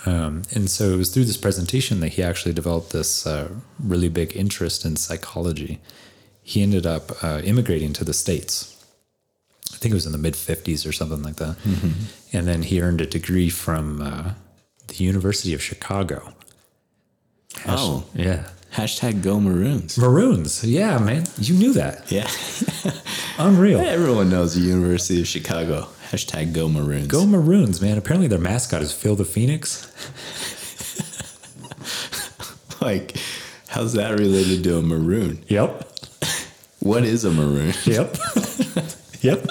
Um, 0.07 0.43
and 0.55 0.69
so 0.69 0.91
it 0.91 0.97
was 0.97 1.15
through 1.15 1.25
this 1.25 1.37
presentation 1.37 2.01
that 2.01 2.09
he 2.09 2.23
actually 2.23 2.53
developed 2.53 2.91
this 2.91 3.27
uh, 3.27 3.51
really 3.79 4.09
big 4.09 4.37
interest 4.37 4.85
in 4.85 4.97
psychology. 4.97 5.81
He 6.43 6.63
ended 6.63 6.85
up 6.85 7.25
uh, 7.25 7.41
immigrating 7.43 7.93
to 7.95 8.05
the 8.05 8.13
States 8.13 8.74
think 9.85 9.93
it 9.93 9.97
was 9.97 10.07
in 10.07 10.13
the 10.13 10.19
mid 10.19 10.33
50s 10.33 10.89
or 10.89 10.93
something 10.93 11.23
like 11.23 11.37
that. 11.37 11.59
Mm-hmm. 11.59 12.37
And 12.37 12.49
then 12.49 12.63
he 12.63 12.81
earned 12.81 13.03
a 13.03 13.07
degree 13.07 13.51
from 13.51 14.01
uh, 14.01 14.33
the 14.87 15.05
University 15.05 15.53
of 15.53 15.63
Chicago. 15.63 16.33
Oh, 17.69 18.07
yeah. 18.15 18.49
Hashtag 18.73 19.23
go 19.23 19.39
Maroons. 19.39 19.99
Maroons. 19.99 20.65
Yeah, 20.65 20.99
man. 20.99 21.25
You 21.39 21.55
knew 21.55 21.75
that. 21.75 22.11
Yeah. 22.11 22.31
Unreal. 23.39 23.79
Everyone 23.79 24.31
knows 24.31 24.55
the 24.55 24.63
University 24.63 25.21
of 25.21 25.27
Chicago. 25.27 25.87
Hashtag 26.11 26.55
go 26.55 26.71
Maroons. 26.71 27.09
Go 27.09 27.27
Maroons, 27.27 27.83
man. 27.83 27.99
Apparently 27.99 28.27
their 28.27 28.39
mascot 28.39 28.81
is 28.81 28.91
Phil 28.91 29.17
the 29.17 29.27
Phoenix. 29.27 29.87
like, 32.81 33.19
how's 33.69 33.93
that 33.93 34.19
related 34.19 34.65
to 34.65 34.79
a 34.79 34.83
maroon? 34.83 35.45
Yep. 35.49 35.91
what 36.81 37.05
is 37.05 37.27
a 37.27 37.31
maroon? 37.31 37.75
Yep. 37.85 38.17
Yep. 39.25 39.47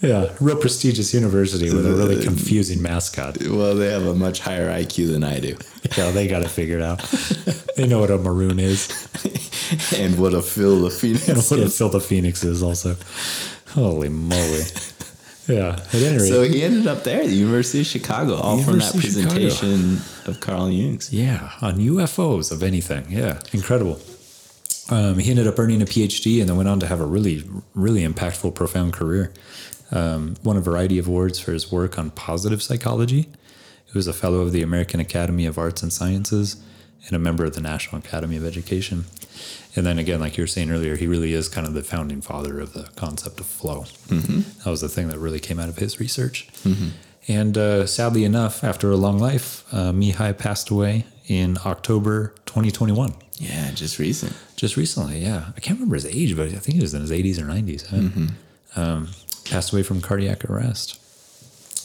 Yeah, 0.00 0.32
real 0.40 0.56
prestigious 0.56 1.12
university 1.12 1.66
with 1.74 1.84
a 1.84 1.92
really 1.92 2.22
confusing 2.24 2.80
mascot. 2.80 3.36
Well, 3.38 3.74
they 3.74 3.90
have 3.92 4.06
a 4.06 4.14
much 4.14 4.40
higher 4.40 4.70
IQ 4.70 5.12
than 5.12 5.22
I 5.22 5.40
do. 5.40 5.58
Yeah, 5.96 6.10
they 6.10 6.26
got 6.26 6.42
to 6.42 6.48
figure 6.48 6.78
it 6.78 6.80
figured 6.80 6.82
out. 6.82 7.76
they 7.76 7.86
know 7.86 8.00
what 8.00 8.10
a 8.10 8.16
maroon 8.16 8.58
is, 8.58 8.88
and 9.98 10.18
what 10.18 10.32
a 10.32 10.40
Phil 10.40 10.80
the 10.80 10.90
Phoenix. 10.90 11.28
And 11.28 11.36
what 11.38 11.66
a 11.66 11.70
Phil 11.70 11.90
the 11.90 12.00
Phoenix 12.00 12.44
is 12.44 12.62
also. 12.62 12.96
Holy 13.68 14.08
moly! 14.08 14.62
Yeah. 15.46 15.72
At 15.72 15.94
any 15.94 16.18
rate, 16.18 16.28
so 16.28 16.42
he 16.42 16.62
ended 16.62 16.86
up 16.86 17.04
there, 17.04 17.26
the 17.26 17.34
University 17.34 17.80
of 17.80 17.86
Chicago, 17.86 18.36
all 18.36 18.58
University 18.58 19.00
from 19.00 19.22
that 19.22 19.30
presentation 19.30 19.96
of, 19.96 20.28
of 20.28 20.40
Carl 20.40 20.70
Jung's. 20.70 21.12
Yeah, 21.12 21.50
on 21.60 21.76
UFOs 21.76 22.52
of 22.52 22.62
anything. 22.62 23.06
Yeah, 23.10 23.40
incredible. 23.52 24.00
Um, 24.90 25.18
he 25.18 25.30
ended 25.30 25.46
up 25.46 25.58
earning 25.58 25.80
a 25.80 25.86
PhD 25.86 26.40
and 26.40 26.48
then 26.48 26.56
went 26.56 26.68
on 26.68 26.80
to 26.80 26.86
have 26.86 27.00
a 27.00 27.06
really, 27.06 27.44
really 27.74 28.02
impactful, 28.02 28.54
profound 28.54 28.92
career. 28.92 29.32
Um, 29.92 30.36
won 30.44 30.56
a 30.56 30.60
variety 30.60 30.98
of 30.98 31.08
awards 31.08 31.40
for 31.40 31.52
his 31.52 31.72
work 31.72 31.98
on 31.98 32.10
positive 32.10 32.62
psychology. 32.62 33.28
He 33.86 33.98
was 33.98 34.06
a 34.06 34.12
fellow 34.12 34.40
of 34.40 34.52
the 34.52 34.62
American 34.62 35.00
Academy 35.00 35.46
of 35.46 35.58
Arts 35.58 35.82
and 35.82 35.92
Sciences 35.92 36.62
and 37.06 37.16
a 37.16 37.18
member 37.18 37.44
of 37.44 37.54
the 37.54 37.60
National 37.60 37.98
Academy 37.98 38.36
of 38.36 38.44
Education. 38.44 39.06
And 39.74 39.86
then 39.86 39.98
again, 39.98 40.20
like 40.20 40.36
you 40.36 40.42
were 40.42 40.48
saying 40.48 40.70
earlier, 40.70 40.96
he 40.96 41.06
really 41.06 41.32
is 41.32 41.48
kind 41.48 41.66
of 41.66 41.74
the 41.74 41.82
founding 41.82 42.20
father 42.20 42.60
of 42.60 42.72
the 42.72 42.88
concept 42.96 43.40
of 43.40 43.46
flow. 43.46 43.82
Mm-hmm. 44.08 44.62
That 44.64 44.70
was 44.70 44.80
the 44.80 44.88
thing 44.88 45.08
that 45.08 45.18
really 45.18 45.40
came 45.40 45.58
out 45.58 45.68
of 45.68 45.78
his 45.78 45.98
research. 45.98 46.48
Mm-hmm. 46.64 46.88
And 47.28 47.58
uh, 47.58 47.86
sadly 47.86 48.24
enough, 48.24 48.64
after 48.64 48.90
a 48.90 48.96
long 48.96 49.18
life, 49.18 49.64
uh, 49.72 49.92
Mihai 49.92 50.36
passed 50.36 50.70
away 50.70 51.04
in 51.30 51.56
October 51.64 52.34
2021. 52.46 53.14
Yeah, 53.34 53.70
just 53.70 54.00
recent. 54.00 54.36
Just 54.56 54.76
recently, 54.76 55.20
yeah. 55.20 55.52
I 55.56 55.60
can't 55.60 55.78
remember 55.78 55.94
his 55.94 56.04
age, 56.04 56.36
but 56.36 56.48
I 56.48 56.56
think 56.56 56.74
he 56.74 56.80
was 56.80 56.92
in 56.92 57.02
his 57.02 57.12
80s 57.12 57.38
or 57.38 57.44
90s. 57.44 57.86
Mm-hmm. 57.86 58.26
Um, 58.80 59.08
passed 59.44 59.72
away 59.72 59.84
from 59.84 60.00
cardiac 60.00 60.44
arrest. 60.44 61.00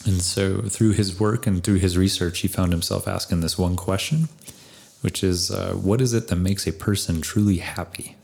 And 0.04 0.20
so, 0.20 0.62
through 0.62 0.92
his 0.92 1.18
work 1.20 1.46
and 1.46 1.62
through 1.62 1.76
his 1.76 1.96
research, 1.96 2.40
he 2.40 2.48
found 2.48 2.72
himself 2.72 3.06
asking 3.06 3.40
this 3.40 3.56
one 3.56 3.76
question, 3.76 4.28
which 5.00 5.22
is 5.22 5.52
uh, 5.52 5.74
what 5.74 6.00
is 6.00 6.12
it 6.12 6.26
that 6.26 6.36
makes 6.36 6.66
a 6.66 6.72
person 6.72 7.20
truly 7.20 7.58
happy? 7.58 8.16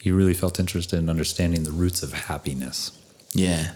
He 0.00 0.10
really 0.10 0.34
felt 0.34 0.58
interested 0.58 0.98
in 0.98 1.10
understanding 1.10 1.64
the 1.64 1.72
roots 1.72 2.02
of 2.02 2.12
happiness. 2.14 2.90
Yeah. 3.32 3.72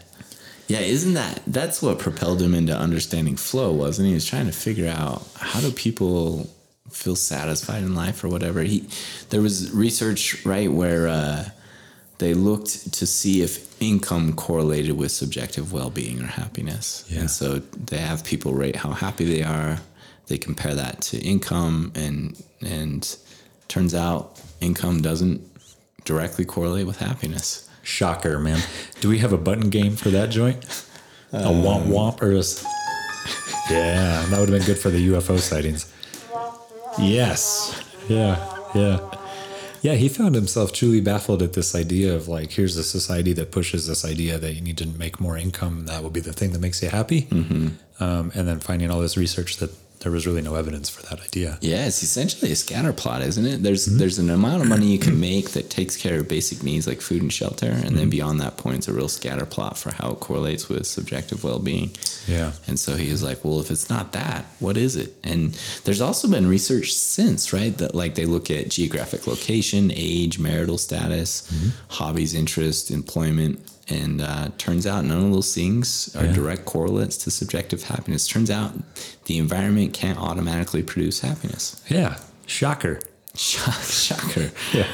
Yeah, 0.69 0.81
isn't 0.81 1.15
that 1.15 1.43
that's 1.47 1.83
what 1.83 1.99
propelled 1.99 2.41
him 2.43 2.55
into 2.55 2.75
understanding 2.75 3.37
flow, 3.37 3.73
wasn't 3.73 4.07
he? 4.07 4.11
He 4.11 4.15
was 4.15 4.27
trying 4.27 4.47
to 4.47 4.53
figure 4.53 4.89
out 4.89 5.27
how 5.37 5.61
do 5.61 5.71
people 5.71 6.51
feel 6.91 7.17
satisfied 7.17 7.83
in 7.83 7.95
life 7.95 8.25
or 8.25 8.29
whatever. 8.29 8.63
He 8.63 8.89
there 9.31 9.41
was 9.41 9.71
research 9.73 10.45
right 10.45 10.71
where 10.71 11.09
uh, 11.09 11.51
they 12.19 12.35
looked 12.35 12.93
to 12.95 13.07
see 13.07 13.43
if 13.43 13.81
income 13.81 14.35
correlated 14.35 14.97
with 14.97 15.13
subjective 15.13 15.73
well-being 15.73 16.21
or 16.21 16.27
happiness. 16.27 17.05
Yeah. 17.09 17.21
And 17.21 17.31
so 17.31 17.59
they 17.59 17.99
have 17.99 18.25
people 18.25 18.55
rate 18.55 18.77
how 18.77 18.91
happy 18.91 19.25
they 19.25 19.43
are. 19.43 19.79
They 20.27 20.39
compare 20.39 20.75
that 20.75 21.01
to 21.03 21.19
income 21.19 21.93
and 21.95 22.43
and 22.61 23.17
turns 23.69 23.95
out 23.95 24.41
income 24.61 25.01
doesn't 25.01 25.41
directly 26.05 26.45
correlate 26.45 26.87
with 26.87 26.99
happiness. 26.99 27.69
Shocker, 27.83 28.39
man. 28.39 28.61
Do 29.01 29.09
we 29.09 29.19
have 29.19 29.33
a 29.33 29.39
button 29.39 29.71
game 29.71 29.97
for 29.97 30.11
that 30.11 30.31
joint? 30.31 30.65
A 31.33 31.37
womp 31.37 31.85
womp 31.85 32.23
or 32.23 32.33
a 32.33 32.43
Yeah, 33.71 34.25
that 34.27 34.41
would 34.41 34.49
have 34.49 34.59
been 34.59 34.67
good 34.67 34.79
for 34.79 34.89
the 34.91 35.09
UFO 35.09 35.39
sightings. 35.39 35.93
Yes. 36.99 37.83
Yeah. 38.09 38.55
Yeah. 38.75 39.11
Yeah, 39.81 39.95
he 39.95 40.09
found 40.09 40.35
himself 40.35 40.73
truly 40.73 41.01
baffled 41.01 41.43
at 41.43 41.53
this 41.53 41.75
idea 41.75 42.15
of 42.15 42.27
like, 42.27 42.51
here's 42.51 42.77
a 42.77 42.83
society 42.83 43.33
that 43.35 43.53
pushes 43.53 43.87
this 43.87 44.05
idea 44.05 44.39
that 44.39 44.55
you 44.55 44.61
need 44.61 44.79
to 44.79 44.87
make 44.87 45.21
more 45.21 45.37
income. 45.37 45.87
That 45.87 46.03
will 46.03 46.11
be 46.11 46.21
the 46.21 46.33
thing 46.33 46.53
that 46.53 46.61
makes 46.61 46.83
you 46.83 46.89
happy. 46.89 47.23
Mm-hmm. 47.23 47.69
Um, 48.03 48.33
and 48.35 48.49
then 48.49 48.59
finding 48.61 48.91
all 48.91 49.01
this 49.01 49.17
research 49.17 49.59
that 49.59 49.71
there 50.01 50.13
was 50.13 50.27
really 50.27 50.43
no 50.43 50.55
evidence 50.55 50.89
for 50.89 51.03
that 51.03 51.21
idea. 51.21 51.59
Yeah, 51.61 51.87
it's 51.87 52.03
essentially 52.03 52.53
a 52.53 52.57
scatter 52.57 52.93
plot, 52.93 53.23
isn't 53.23 53.45
it? 53.45 53.63
There's 53.63 53.89
mm-hmm. 53.89 53.99
there's 53.99 54.19
an 54.19 54.31
amount 54.31 54.63
of 54.63 54.69
money 54.69 54.87
you 54.87 54.99
can 54.99 55.19
make 55.29 55.51
that 55.51 55.71
takes 55.71 55.97
care 55.97 56.21
of 56.21 56.29
basic 56.29 56.63
needs 56.63 56.87
like 56.87 57.01
food 57.01 57.23
and 57.23 57.33
shelter, 57.33 57.67
and 57.67 57.97
then 57.97 58.05
mm-hmm. 58.05 58.11
beyond 58.11 58.41
that 58.41 58.57
point, 58.57 58.79
it's 58.79 58.89
a 58.89 58.93
real 58.93 59.09
scatter 59.09 59.47
plot 59.47 59.77
for 59.77 59.93
how 59.93 60.13
it 60.13 60.21
correlates 60.21 60.69
with 60.69 60.87
subjective 60.87 61.43
well 61.45 61.59
being. 61.59 61.91
Yeah. 62.27 62.53
And 62.67 62.79
so 62.79 62.97
he 62.97 63.11
was 63.11 63.23
like, 63.23 63.45
well, 63.45 63.61
if 63.61 63.71
it's 63.71 63.91
not 63.91 64.13
that, 64.13 64.45
what 64.61 64.77
is 64.77 64.97
it? 64.97 65.15
And 65.25 65.53
there's 65.85 66.01
also 66.01 66.29
been 66.29 66.47
research 66.47 66.93
since, 66.93 67.53
right? 67.53 67.77
That 67.79 67.95
like 67.95 68.15
they 68.15 68.27
look 68.27 68.51
at 68.51 68.69
geographic 68.69 69.27
location, 69.27 69.91
age, 69.95 70.39
marital 70.39 70.79
status, 70.79 71.51
mm-hmm. 71.51 71.69
hobbies, 71.89 72.35
interest, 72.35 72.91
employment. 72.91 73.61
And 73.91 74.21
uh, 74.21 74.49
turns 74.59 74.87
out 74.87 75.05
none 75.05 75.25
of 75.27 75.33
those 75.33 75.55
things 75.55 76.15
are 76.15 76.27
Yeah. 76.27 76.33
direct 76.33 76.65
correlates 76.67 77.17
to 77.19 77.31
subjective 77.31 77.85
happiness. 77.85 78.29
Turns 78.29 78.51
out 78.51 78.73
the 79.25 79.39
environment 79.39 79.95
can't 79.95 80.19
automatically 80.19 80.83
produce 80.83 81.21
happiness. 81.21 81.81
Yeah. 81.89 82.19
Shocker. 82.47 83.01
Shock, 83.35 83.81
shocker. 83.83 84.51
Yeah. 84.75 84.87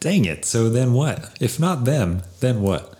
Dang 0.00 0.26
it. 0.26 0.44
So 0.44 0.68
then 0.68 0.92
what? 0.92 1.30
If 1.40 1.58
not 1.58 1.84
them, 1.86 2.22
then 2.40 2.60
what? 2.60 2.92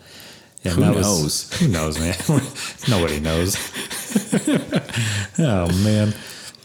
Yeah, 0.62 0.72
Who 0.72 0.80
knows? 0.80 1.52
who 1.58 1.68
knows, 1.68 1.98
man? 1.98 2.16
Nobody 2.88 3.20
knows. 3.20 3.56
oh 5.38 5.68
man. 5.84 6.14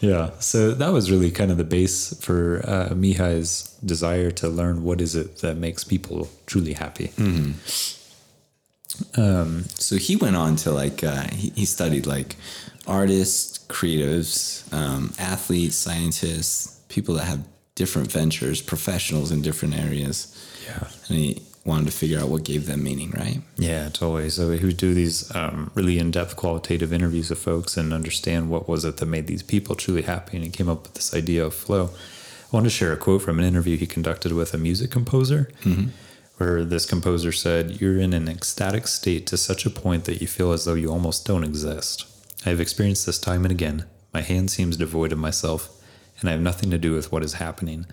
Yeah. 0.00 0.30
So 0.38 0.72
that 0.72 0.88
was 0.92 1.10
really 1.10 1.30
kind 1.30 1.50
of 1.50 1.58
the 1.58 1.64
base 1.64 2.14
for 2.24 2.62
uh, 2.66 2.94
Mihai's 2.94 3.76
desire 3.84 4.30
to 4.32 4.48
learn 4.48 4.84
what 4.84 5.02
is 5.02 5.14
it 5.14 5.38
that 5.38 5.58
makes 5.58 5.84
people 5.84 6.30
truly 6.46 6.72
happy. 6.72 7.10
So 9.78 9.96
he 9.96 10.16
went 10.16 10.36
on 10.36 10.56
to 10.56 10.70
like 10.72 11.02
uh, 11.04 11.28
he, 11.32 11.50
he 11.54 11.64
studied 11.64 12.06
like 12.06 12.36
artists, 12.86 13.58
creatives, 13.68 14.70
um, 14.72 15.12
athletes, 15.18 15.76
scientists, 15.76 16.80
people 16.88 17.14
that 17.16 17.24
have 17.24 17.40
different 17.74 18.10
ventures, 18.12 18.60
professionals 18.60 19.30
in 19.30 19.42
different 19.42 19.74
areas, 19.78 20.34
Yeah. 20.66 20.88
and 21.08 21.16
he 21.18 21.42
wanted 21.64 21.86
to 21.86 21.92
figure 21.92 22.18
out 22.18 22.28
what 22.28 22.42
gave 22.44 22.66
them 22.66 22.82
meaning, 22.82 23.10
right? 23.16 23.40
Yeah, 23.56 23.90
totally. 23.90 24.30
So 24.30 24.50
he 24.52 24.64
would 24.66 24.76
do 24.78 24.92
these 24.94 25.32
um, 25.36 25.70
really 25.74 25.98
in-depth 25.98 26.34
qualitative 26.36 26.92
interviews 26.92 27.30
of 27.30 27.38
folks 27.38 27.76
and 27.76 27.92
understand 27.92 28.48
what 28.50 28.68
was 28.68 28.84
it 28.84 28.96
that 28.96 29.06
made 29.06 29.26
these 29.26 29.42
people 29.42 29.74
truly 29.76 30.02
happy, 30.02 30.36
and 30.36 30.44
he 30.44 30.50
came 30.50 30.68
up 30.68 30.82
with 30.84 30.94
this 30.94 31.14
idea 31.14 31.44
of 31.44 31.54
flow. 31.54 31.90
I 32.52 32.56
want 32.56 32.64
to 32.64 32.70
share 32.70 32.92
a 32.92 32.96
quote 32.96 33.22
from 33.22 33.38
an 33.38 33.44
interview 33.44 33.76
he 33.76 33.86
conducted 33.86 34.32
with 34.32 34.52
a 34.54 34.58
music 34.58 34.90
composer, 34.90 35.48
where 36.40 36.64
this 36.64 36.86
composer 36.86 37.32
said, 37.32 37.82
"You're 37.82 38.00
in 38.00 38.14
an 38.14 38.26
ecstatic 38.26 38.88
state 38.88 39.26
to 39.26 39.36
such 39.36 39.66
a 39.66 39.70
point 39.70 40.04
that 40.04 40.22
you 40.22 40.26
feel 40.26 40.52
as 40.52 40.64
though 40.64 40.72
you 40.72 40.90
almost 40.90 41.26
don't 41.26 41.44
exist. 41.44 42.06
I 42.46 42.48
have 42.48 42.62
experienced 42.62 43.04
this 43.04 43.18
time 43.18 43.44
and 43.44 43.52
again. 43.52 43.84
My 44.14 44.22
hand 44.22 44.50
seems 44.50 44.78
devoid 44.78 45.12
of 45.12 45.18
myself, 45.18 45.68
and 46.18 46.30
I 46.30 46.32
have 46.32 46.40
nothing 46.40 46.70
to 46.70 46.78
do 46.78 46.94
with 46.94 47.12
what 47.12 47.22
is 47.22 47.34
happening." 47.34 47.84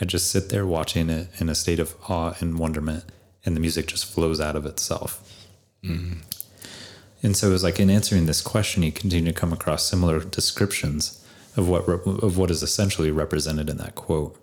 I 0.00 0.04
just 0.04 0.30
sit 0.30 0.48
there 0.48 0.64
watching 0.64 1.10
it 1.10 1.28
in 1.40 1.48
a 1.48 1.56
state 1.56 1.80
of 1.80 1.96
awe 2.08 2.34
and 2.38 2.56
wonderment, 2.56 3.02
and 3.44 3.56
the 3.56 3.60
music 3.60 3.88
just 3.88 4.04
flows 4.04 4.40
out 4.40 4.54
of 4.54 4.64
itself. 4.64 5.20
Mm-hmm. 5.82 6.20
And 7.24 7.36
so 7.36 7.48
it 7.48 7.52
was 7.52 7.64
like 7.64 7.80
in 7.80 7.90
answering 7.90 8.26
this 8.26 8.40
question, 8.40 8.84
he 8.84 8.92
continued 8.92 9.34
to 9.34 9.40
come 9.40 9.52
across 9.52 9.90
similar 9.90 10.20
descriptions 10.20 11.20
of 11.56 11.68
what 11.68 11.88
of 11.88 12.38
what 12.38 12.52
is 12.52 12.62
essentially 12.62 13.10
represented 13.10 13.68
in 13.68 13.78
that 13.78 13.96
quote, 13.96 14.38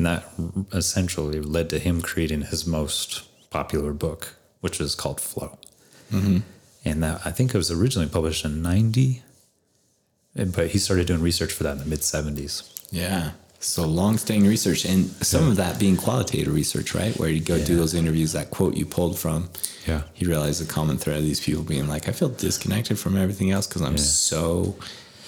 and 0.00 0.06
that 0.06 0.24
essentially 0.72 1.40
led 1.42 1.68
to 1.70 1.78
him 1.78 2.00
creating 2.00 2.42
his 2.42 2.66
most 2.66 3.24
popular 3.50 3.92
book, 3.92 4.34
which 4.60 4.80
is 4.80 4.94
called 4.94 5.20
Flow. 5.20 5.58
Mm-hmm. 6.10 6.38
And 6.86 7.02
that 7.02 7.20
I 7.26 7.30
think 7.30 7.54
it 7.54 7.58
was 7.58 7.70
originally 7.70 8.08
published 8.08 8.44
in 8.46 8.62
'90, 8.62 9.22
eh, 10.36 10.44
but 10.44 10.68
he 10.68 10.78
started 10.78 11.06
doing 11.06 11.20
research 11.20 11.52
for 11.52 11.64
that 11.64 11.72
in 11.72 11.78
the 11.80 11.84
mid 11.84 11.98
'70s. 12.00 12.62
Yeah. 12.90 13.32
So 13.58 13.84
long-staying 13.84 14.46
research, 14.46 14.86
and 14.86 15.10
some 15.22 15.46
of 15.48 15.56
that 15.56 15.78
being 15.78 15.98
qualitative 15.98 16.54
research, 16.54 16.94
right? 16.94 17.14
Where 17.18 17.28
you 17.28 17.40
go 17.42 17.62
do 17.62 17.76
those 17.76 17.92
interviews, 17.92 18.32
that 18.32 18.50
quote 18.50 18.74
you 18.78 18.86
pulled 18.86 19.18
from. 19.18 19.50
Yeah. 19.86 20.04
He 20.14 20.24
realized 20.24 20.62
the 20.66 20.72
common 20.72 20.96
thread 20.96 21.18
of 21.18 21.24
these 21.24 21.40
people 21.40 21.62
being 21.62 21.86
like, 21.86 22.08
I 22.08 22.12
feel 22.12 22.30
disconnected 22.30 22.98
from 22.98 23.18
everything 23.18 23.50
else 23.50 23.66
because 23.66 23.82
I'm 23.82 23.96
Yeah. 23.96 24.02
so 24.02 24.76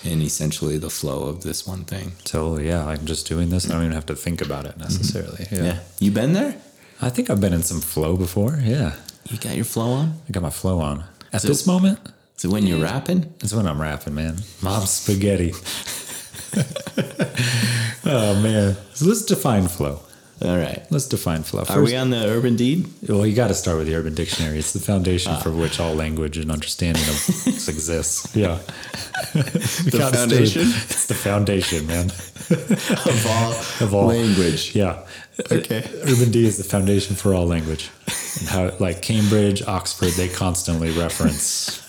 in 0.04 0.20
essentially 0.22 0.78
the 0.78 0.90
flow 0.90 1.24
of 1.28 1.42
this 1.42 1.66
one 1.66 1.84
thing. 1.84 2.12
Totally, 2.24 2.66
yeah. 2.68 2.86
I'm 2.86 3.06
just 3.06 3.26
doing 3.28 3.50
this. 3.50 3.66
I 3.68 3.74
don't 3.74 3.82
even 3.82 3.92
have 3.94 4.06
to 4.06 4.16
think 4.16 4.40
about 4.40 4.66
it 4.66 4.76
necessarily. 4.78 5.44
Mm-hmm. 5.44 5.64
Yeah. 5.64 5.78
You 6.00 6.10
been 6.10 6.32
there? 6.32 6.56
I 7.00 7.08
think 7.10 7.30
I've 7.30 7.40
been 7.40 7.52
in 7.52 7.62
some 7.62 7.80
flow 7.80 8.16
before. 8.16 8.58
Yeah. 8.62 8.94
You 9.30 9.38
got 9.38 9.54
your 9.56 9.64
flow 9.64 9.90
on? 9.92 10.20
I 10.28 10.32
got 10.32 10.42
my 10.42 10.50
flow 10.50 10.80
on. 10.80 11.04
At 11.32 11.42
So- 11.42 11.48
this 11.48 11.66
moment, 11.66 11.98
Is 12.36 12.44
it 12.44 12.48
when 12.48 12.66
you're 12.66 12.80
rapping? 12.82 13.32
That's 13.38 13.52
when 13.54 13.66
I'm 13.66 13.80
rapping, 13.80 14.14
man. 14.14 14.36
Mom's 14.62 14.90
spaghetti. 14.90 15.52
oh 18.04 18.40
man. 18.42 18.76
So 18.94 19.06
let's 19.06 19.22
define 19.24 19.68
flow. 19.68 20.00
All 20.44 20.56
right. 20.56 20.84
Let's 20.90 21.06
define 21.06 21.44
flow. 21.44 21.64
Are 21.68 21.82
we 21.82 21.94
on 21.94 22.10
the 22.10 22.26
Urban 22.26 22.56
Deed? 22.56 22.88
well, 23.08 23.24
you 23.24 23.34
got 23.34 23.48
to 23.48 23.54
start 23.54 23.78
with 23.78 23.86
the 23.86 23.94
Urban 23.94 24.14
Dictionary. 24.14 24.58
It's 24.58 24.72
the 24.72 24.80
foundation 24.80 25.32
ah. 25.32 25.40
for 25.40 25.50
which 25.50 25.78
all 25.78 25.94
language 25.94 26.36
and 26.36 26.50
understanding 26.50 27.02
of 27.04 27.26
this 27.26 27.68
exists. 27.76 28.34
Yeah. 28.34 28.58
the 29.34 30.10
foundation? 30.12 30.62
It's 30.62 31.06
the 31.06 31.14
foundation, 31.14 31.86
man. 31.86 32.10
Of 32.52 33.26
all, 33.26 33.52
Of 33.86 33.94
all 33.94 34.06
language. 34.08 34.74
Yeah. 34.74 35.06
Okay. 35.50 35.88
Urban 36.02 36.30
D 36.30 36.44
is 36.44 36.58
the 36.58 36.64
foundation 36.64 37.16
for 37.16 37.32
all 37.32 37.46
language. 37.46 37.88
And 38.38 38.48
how, 38.48 38.76
like 38.78 39.02
Cambridge, 39.02 39.62
Oxford, 39.62 40.12
they 40.12 40.28
constantly 40.28 40.90
reference 40.98 41.82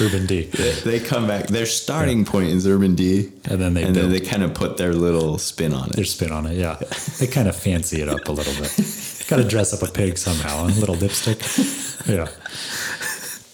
Urban 0.00 0.26
D. 0.26 0.42
They 0.84 0.98
come 0.98 1.26
back. 1.26 1.46
Their 1.46 1.66
starting 1.66 2.24
point 2.24 2.48
is 2.48 2.66
Urban 2.66 2.94
D, 2.94 3.30
And 3.44 3.60
then 3.60 3.74
they 3.74 3.84
and 3.84 3.94
then 3.94 4.10
they 4.10 4.20
kind 4.20 4.42
of 4.42 4.54
put 4.54 4.76
their 4.76 4.92
little 4.92 5.38
spin 5.38 5.72
on 5.72 5.90
it. 5.90 5.96
their 5.96 6.04
spin 6.04 6.32
on 6.32 6.46
it. 6.46 6.56
Yeah, 6.56 6.76
they 7.18 7.26
kind 7.26 7.48
of 7.48 7.56
fancy 7.56 8.02
it 8.02 8.08
up 8.08 8.28
a 8.28 8.32
little 8.32 8.54
bit. 8.54 9.24
Got 9.28 9.36
to 9.36 9.44
dress 9.44 9.72
up 9.72 9.88
a 9.88 9.90
pig 9.90 10.18
somehow, 10.18 10.64
a 10.64 10.66
little 10.66 10.96
lipstick. 10.96 11.38
Yeah. 12.06 12.28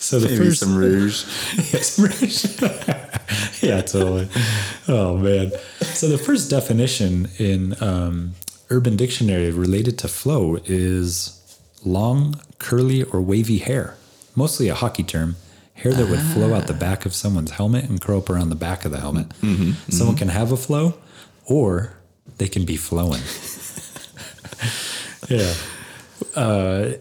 So 0.01 0.19
the 0.19 0.29
Maybe 0.29 0.47
first, 0.47 0.61
some 0.61 0.77
rouge. 0.77 1.25
yeah, 3.63 3.81
totally. 3.83 4.29
Oh 4.89 5.17
man. 5.19 5.53
So 5.95 6.09
the 6.09 6.19
first 6.19 6.51
definition 6.51 7.29
in 7.39 7.81
um, 7.83 8.35
Urban 8.71 8.97
Dictionary 8.97 9.53
related 9.53 9.99
to 9.99 10.09
flow 10.09 10.57
is 10.65 11.40
long, 11.85 12.41
curly, 12.59 13.03
or 13.03 13.21
wavy 13.21 13.59
hair. 13.59 13.97
Mostly 14.35 14.69
a 14.69 14.75
hockey 14.75 15.03
term. 15.03 15.37
Hair 15.75 15.95
that 15.95 16.11
would 16.11 16.21
flow 16.21 16.55
out 16.55 16.67
the 16.67 16.75
ah. 16.75 16.79
back 16.79 17.07
of 17.07 17.15
someone's 17.15 17.53
helmet 17.53 17.85
and 17.89 18.01
curl 18.01 18.19
up 18.19 18.29
around 18.29 18.51
the 18.51 18.55
back 18.55 18.85
of 18.85 18.93
the 18.93 19.01
helmet. 19.01 19.31
Mm-hmm, 19.41 19.71
mm-hmm. 19.71 19.93
Someone 19.93 20.17
can 20.17 20.29
have 20.29 20.53
a 20.53 20.57
flow, 20.57 20.95
or 21.47 21.95
they 22.37 22.49
can 22.49 22.67
be 22.67 22.77
flowing. 22.77 23.23
yeah. 25.29 25.55
Uh, 26.37 26.93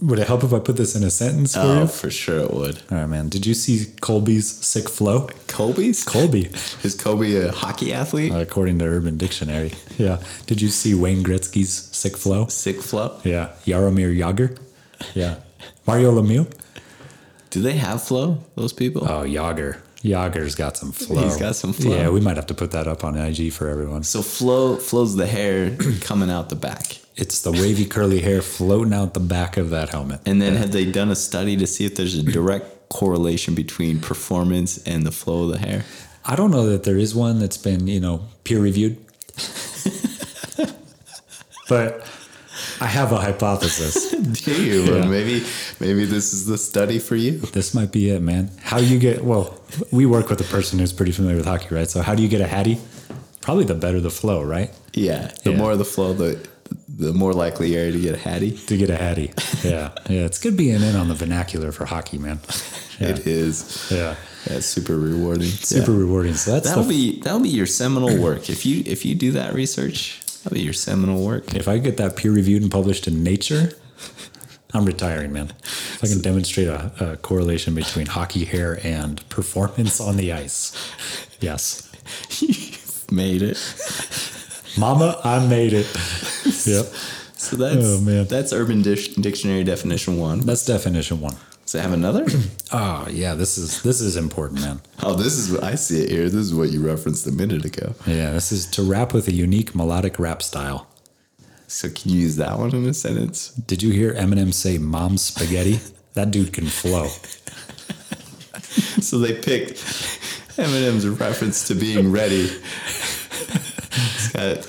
would 0.00 0.18
it 0.18 0.26
help 0.26 0.44
if 0.44 0.52
I 0.52 0.58
put 0.58 0.76
this 0.76 0.94
in 0.94 1.02
a 1.02 1.10
sentence 1.10 1.54
for 1.54 1.60
Oh, 1.60 1.80
you? 1.82 1.86
for 1.86 2.10
sure 2.10 2.40
it 2.40 2.52
would. 2.52 2.76
All 2.90 2.98
right, 2.98 3.06
man. 3.06 3.28
Did 3.28 3.46
you 3.46 3.54
see 3.54 3.86
Colby's 4.00 4.46
sick 4.48 4.88
flow? 4.88 5.28
Kobe's? 5.48 6.04
Colby. 6.04 6.50
Is 6.82 6.94
Kobe 6.94 7.34
a 7.36 7.52
hockey 7.52 7.92
athlete? 7.92 8.32
according 8.34 8.78
to 8.80 8.84
Urban 8.84 9.16
Dictionary. 9.16 9.72
Yeah. 9.98 10.22
Did 10.46 10.60
you 10.60 10.68
see 10.68 10.94
Wayne 10.94 11.22
Gretzky's 11.24 11.72
sick 11.72 12.16
flow? 12.16 12.46
Sick 12.46 12.80
flow? 12.82 13.18
Yeah. 13.24 13.50
Jaromir 13.66 14.14
Jagr. 14.16 14.58
Yeah. 15.14 15.36
Mario 15.86 16.12
Lemieux. 16.12 16.50
Do 17.50 17.62
they 17.62 17.74
have 17.74 18.02
flow? 18.02 18.38
Those 18.56 18.72
people? 18.72 19.04
Oh, 19.04 19.24
Jagr. 19.24 19.78
Jagr's 20.02 20.54
got 20.54 20.76
some 20.76 20.92
flow. 20.92 21.22
He's 21.24 21.36
got 21.36 21.56
some 21.56 21.72
flow. 21.72 21.96
Yeah, 21.96 22.10
we 22.10 22.20
might 22.20 22.36
have 22.36 22.46
to 22.46 22.54
put 22.54 22.70
that 22.72 22.86
up 22.86 23.02
on 23.02 23.16
IG 23.16 23.52
for 23.52 23.68
everyone. 23.68 24.02
So 24.04 24.22
flow 24.22 24.76
flows 24.76 25.16
the 25.16 25.26
hair 25.26 25.76
coming 26.02 26.30
out 26.30 26.48
the 26.48 26.56
back. 26.56 26.98
It's 27.16 27.40
the 27.40 27.50
wavy 27.52 27.86
curly 27.86 28.20
hair 28.20 28.42
floating 28.42 28.92
out 28.92 29.14
the 29.14 29.20
back 29.20 29.56
of 29.56 29.70
that 29.70 29.88
helmet. 29.88 30.20
And 30.26 30.40
then 30.42 30.54
have 30.56 30.72
they 30.72 30.84
done 30.90 31.10
a 31.10 31.16
study 31.16 31.56
to 31.56 31.66
see 31.66 31.86
if 31.86 31.94
there's 31.96 32.14
a 32.14 32.22
direct 32.22 32.90
correlation 32.90 33.54
between 33.54 34.00
performance 34.00 34.78
and 34.86 35.06
the 35.06 35.10
flow 35.12 35.44
of 35.44 35.52
the 35.52 35.58
hair? 35.58 35.84
I 36.26 36.36
don't 36.36 36.50
know 36.50 36.66
that 36.68 36.82
there 36.84 36.98
is 36.98 37.14
one 37.14 37.38
that's 37.38 37.56
been, 37.56 37.86
you 37.86 38.00
know, 38.00 38.22
peer 38.44 38.60
reviewed. 38.60 38.98
but 41.68 42.06
I 42.80 42.86
have 42.86 43.12
a 43.12 43.18
hypothesis. 43.18 44.10
Do 44.44 44.62
you? 44.64 44.82
Yeah. 44.82 45.06
Maybe 45.06 45.44
maybe 45.80 46.04
this 46.04 46.32
is 46.32 46.46
the 46.46 46.58
study 46.58 46.98
for 46.98 47.16
you. 47.16 47.38
This 47.38 47.74
might 47.74 47.92
be 47.92 48.10
it, 48.10 48.20
man. 48.20 48.50
How 48.62 48.78
you 48.78 48.98
get 48.98 49.24
well, 49.24 49.58
we 49.90 50.04
work 50.06 50.28
with 50.28 50.40
a 50.40 50.44
person 50.44 50.78
who's 50.78 50.92
pretty 50.92 51.12
familiar 51.12 51.36
with 51.36 51.46
hockey, 51.46 51.74
right? 51.74 51.88
So 51.88 52.02
how 52.02 52.14
do 52.14 52.22
you 52.22 52.28
get 52.28 52.40
a 52.40 52.46
hattie? 52.46 52.78
Probably 53.40 53.64
the 53.64 53.74
better 53.74 54.00
the 54.00 54.10
flow, 54.10 54.42
right? 54.42 54.70
Yeah. 54.92 55.32
The 55.44 55.52
Yeah. 55.52 55.56
more 55.56 55.76
the 55.76 55.84
flow, 55.84 56.12
the 56.12 56.38
the 56.98 57.12
more 57.12 57.32
likely 57.34 57.72
you 57.74 57.78
are 57.88 57.92
to 57.92 58.00
get 58.00 58.14
a 58.14 58.18
hattie. 58.18 58.52
To 58.52 58.76
get 58.76 58.88
a 58.90 58.96
hattie. 58.96 59.32
Yeah. 59.62 59.90
Yeah. 60.08 60.24
It's 60.24 60.38
good 60.38 60.56
being 60.56 60.80
in 60.82 60.96
on 60.96 61.08
the 61.08 61.14
vernacular 61.14 61.72
for 61.72 61.84
hockey, 61.86 62.18
man. 62.18 62.40
Yeah. 62.98 63.08
It 63.08 63.26
is. 63.26 63.90
Yeah. 63.92 64.16
Yeah, 64.46 64.56
it's 64.56 64.64
super 64.64 64.96
rewarding. 64.98 65.48
Super 65.48 65.92
Yeah. 65.92 65.98
rewarding. 65.98 66.32
So 66.32 66.52
that's 66.52 66.66
That'll 66.68 66.84
the, 66.84 66.88
be 67.12 67.20
that'll 67.20 67.40
be 67.40 67.50
your 67.50 67.66
seminal 67.66 68.16
work. 68.16 68.48
If 68.48 68.64
you 68.64 68.82
if 68.86 69.04
you 69.04 69.14
do 69.14 69.32
that 69.32 69.52
research, 69.52 70.18
that'll 70.42 70.54
be 70.54 70.62
your 70.62 70.72
seminal 70.72 71.22
work. 71.22 71.54
if 71.54 71.68
I 71.68 71.76
get 71.76 71.98
that 71.98 72.16
peer 72.16 72.32
reviewed 72.32 72.62
and 72.62 72.70
published 72.72 73.06
in 73.06 73.22
Nature, 73.22 73.72
I'm 74.72 74.86
retiring, 74.86 75.30
man. 75.34 75.52
If 75.60 76.02
I 76.04 76.06
can 76.06 76.22
demonstrate 76.22 76.68
a, 76.68 76.90
a 76.98 77.16
correlation 77.18 77.74
between 77.74 78.06
hockey 78.06 78.46
hair 78.46 78.80
and 78.82 79.20
performance 79.28 80.00
on 80.00 80.16
the 80.16 80.32
ice. 80.32 80.72
Yes. 81.38 81.82
You've 82.40 83.12
made 83.12 83.42
it. 83.42 83.58
Mama, 84.78 85.20
I 85.24 85.44
made 85.46 85.72
it. 85.72 85.86
yep. 86.66 86.86
So 87.38 87.56
that's 87.56 87.76
Oh, 87.78 88.00
man. 88.00 88.26
that's 88.26 88.52
Urban 88.52 88.82
Dic- 88.82 89.14
Dictionary 89.14 89.64
definition 89.64 90.18
one. 90.18 90.40
That's 90.40 90.64
definition 90.64 91.20
one. 91.20 91.36
Does 91.64 91.74
it 91.74 91.80
have 91.82 91.92
another? 91.92 92.26
Oh 92.72 93.06
yeah, 93.10 93.34
this 93.34 93.58
is 93.58 93.82
this 93.82 94.00
is 94.00 94.16
important, 94.16 94.60
man. 94.60 94.80
oh, 95.02 95.14
this 95.14 95.34
is 95.34 95.50
what 95.50 95.64
I 95.64 95.74
see 95.74 96.00
it 96.02 96.10
here. 96.10 96.24
This 96.24 96.34
is 96.46 96.54
what 96.54 96.70
you 96.70 96.80
referenced 96.86 97.26
a 97.26 97.32
minute 97.32 97.64
ago. 97.64 97.94
Yeah, 98.06 98.32
this 98.32 98.52
is 98.52 98.66
to 98.72 98.82
rap 98.82 99.12
with 99.12 99.26
a 99.28 99.32
unique 99.32 99.74
melodic 99.74 100.18
rap 100.18 100.42
style. 100.42 100.86
So 101.68 101.88
can 101.88 102.12
you 102.12 102.20
use 102.20 102.36
that 102.36 102.58
one 102.58 102.72
in 102.74 102.86
a 102.86 102.94
sentence? 102.94 103.48
Did 103.50 103.82
you 103.82 103.90
hear 103.92 104.14
Eminem 104.14 104.54
say 104.54 104.78
"Mom 104.78 105.16
spaghetti"? 105.18 105.80
that 106.14 106.30
dude 106.30 106.52
can 106.52 106.66
flow. 106.66 107.08
So 109.00 109.18
they 109.18 109.34
picked 109.34 109.74
Eminem's 110.56 111.06
reference 111.08 111.66
to 111.68 111.74
being 111.74 112.12
ready. 112.12 112.50
Got 114.36 114.64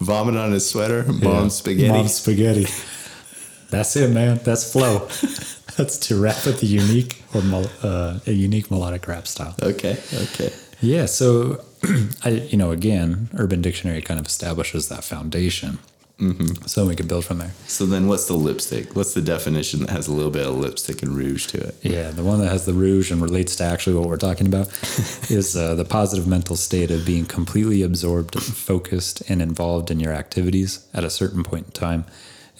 vomit 0.00 0.36
on 0.36 0.52
his 0.52 0.68
sweater, 0.68 1.04
mom 1.04 1.22
Yeah. 1.44 1.48
spaghetti. 1.48 1.88
Mom 1.92 2.08
spaghetti. 2.08 2.66
That's 3.70 3.96
it, 3.96 4.10
man. 4.10 4.40
That's 4.44 4.70
flow. 4.72 5.08
That's 5.76 5.98
to 6.08 6.20
rap 6.20 6.46
with 6.46 6.60
the 6.60 6.66
unique 6.66 7.22
or 7.34 7.42
uh, 7.82 8.20
a 8.26 8.32
unique 8.32 8.70
melodic 8.70 9.08
rap 9.08 9.26
style. 9.26 9.54
okay, 9.62 9.96
okay. 10.14 10.52
Yeah. 10.80 11.06
So, 11.06 11.64
I 12.24 12.30
you 12.50 12.56
know 12.56 12.70
again, 12.70 13.28
Urban 13.36 13.60
Dictionary 13.62 14.00
kind 14.02 14.20
of 14.20 14.26
establishes 14.26 14.88
that 14.88 15.02
foundation, 15.04 15.78
mm-hmm. 16.18 16.66
so 16.66 16.86
we 16.86 16.96
can 16.96 17.06
build 17.06 17.24
from 17.24 17.38
there. 17.38 17.52
So 17.66 17.86
then 17.86 18.06
what's 18.06 18.26
the 18.26 18.34
lipstick? 18.34 18.94
What's 18.94 19.14
the 19.14 19.22
definition 19.22 19.80
that 19.80 19.90
has 19.90 20.08
a 20.08 20.12
little 20.12 20.30
bit 20.30 20.46
of 20.46 20.54
lipstick 20.56 21.02
and 21.02 21.16
rouge 21.16 21.46
to 21.48 21.58
it? 21.58 21.76
Yeah, 21.82 22.10
the 22.10 22.22
one 22.22 22.40
that 22.40 22.48
has 22.48 22.66
the 22.66 22.72
rouge 22.72 23.10
and 23.10 23.20
relates 23.20 23.56
to 23.56 23.64
actually 23.64 23.96
what 23.96 24.08
we're 24.08 24.16
talking 24.16 24.46
about 24.46 24.68
is 25.30 25.56
uh, 25.56 25.74
the 25.74 25.84
positive 25.84 26.26
mental 26.26 26.56
state 26.56 26.90
of 26.90 27.04
being 27.04 27.26
completely 27.26 27.82
absorbed, 27.82 28.40
focused, 28.40 29.22
and 29.28 29.42
involved 29.42 29.90
in 29.90 30.00
your 30.00 30.12
activities 30.12 30.86
at 30.94 31.04
a 31.04 31.10
certain 31.10 31.42
point 31.42 31.66
in 31.66 31.72
time, 31.72 32.04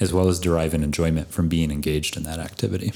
as 0.00 0.12
well 0.12 0.28
as 0.28 0.40
deriving 0.40 0.82
enjoyment 0.82 1.30
from 1.30 1.48
being 1.48 1.70
engaged 1.70 2.16
in 2.16 2.22
that 2.24 2.38
activity. 2.38 2.92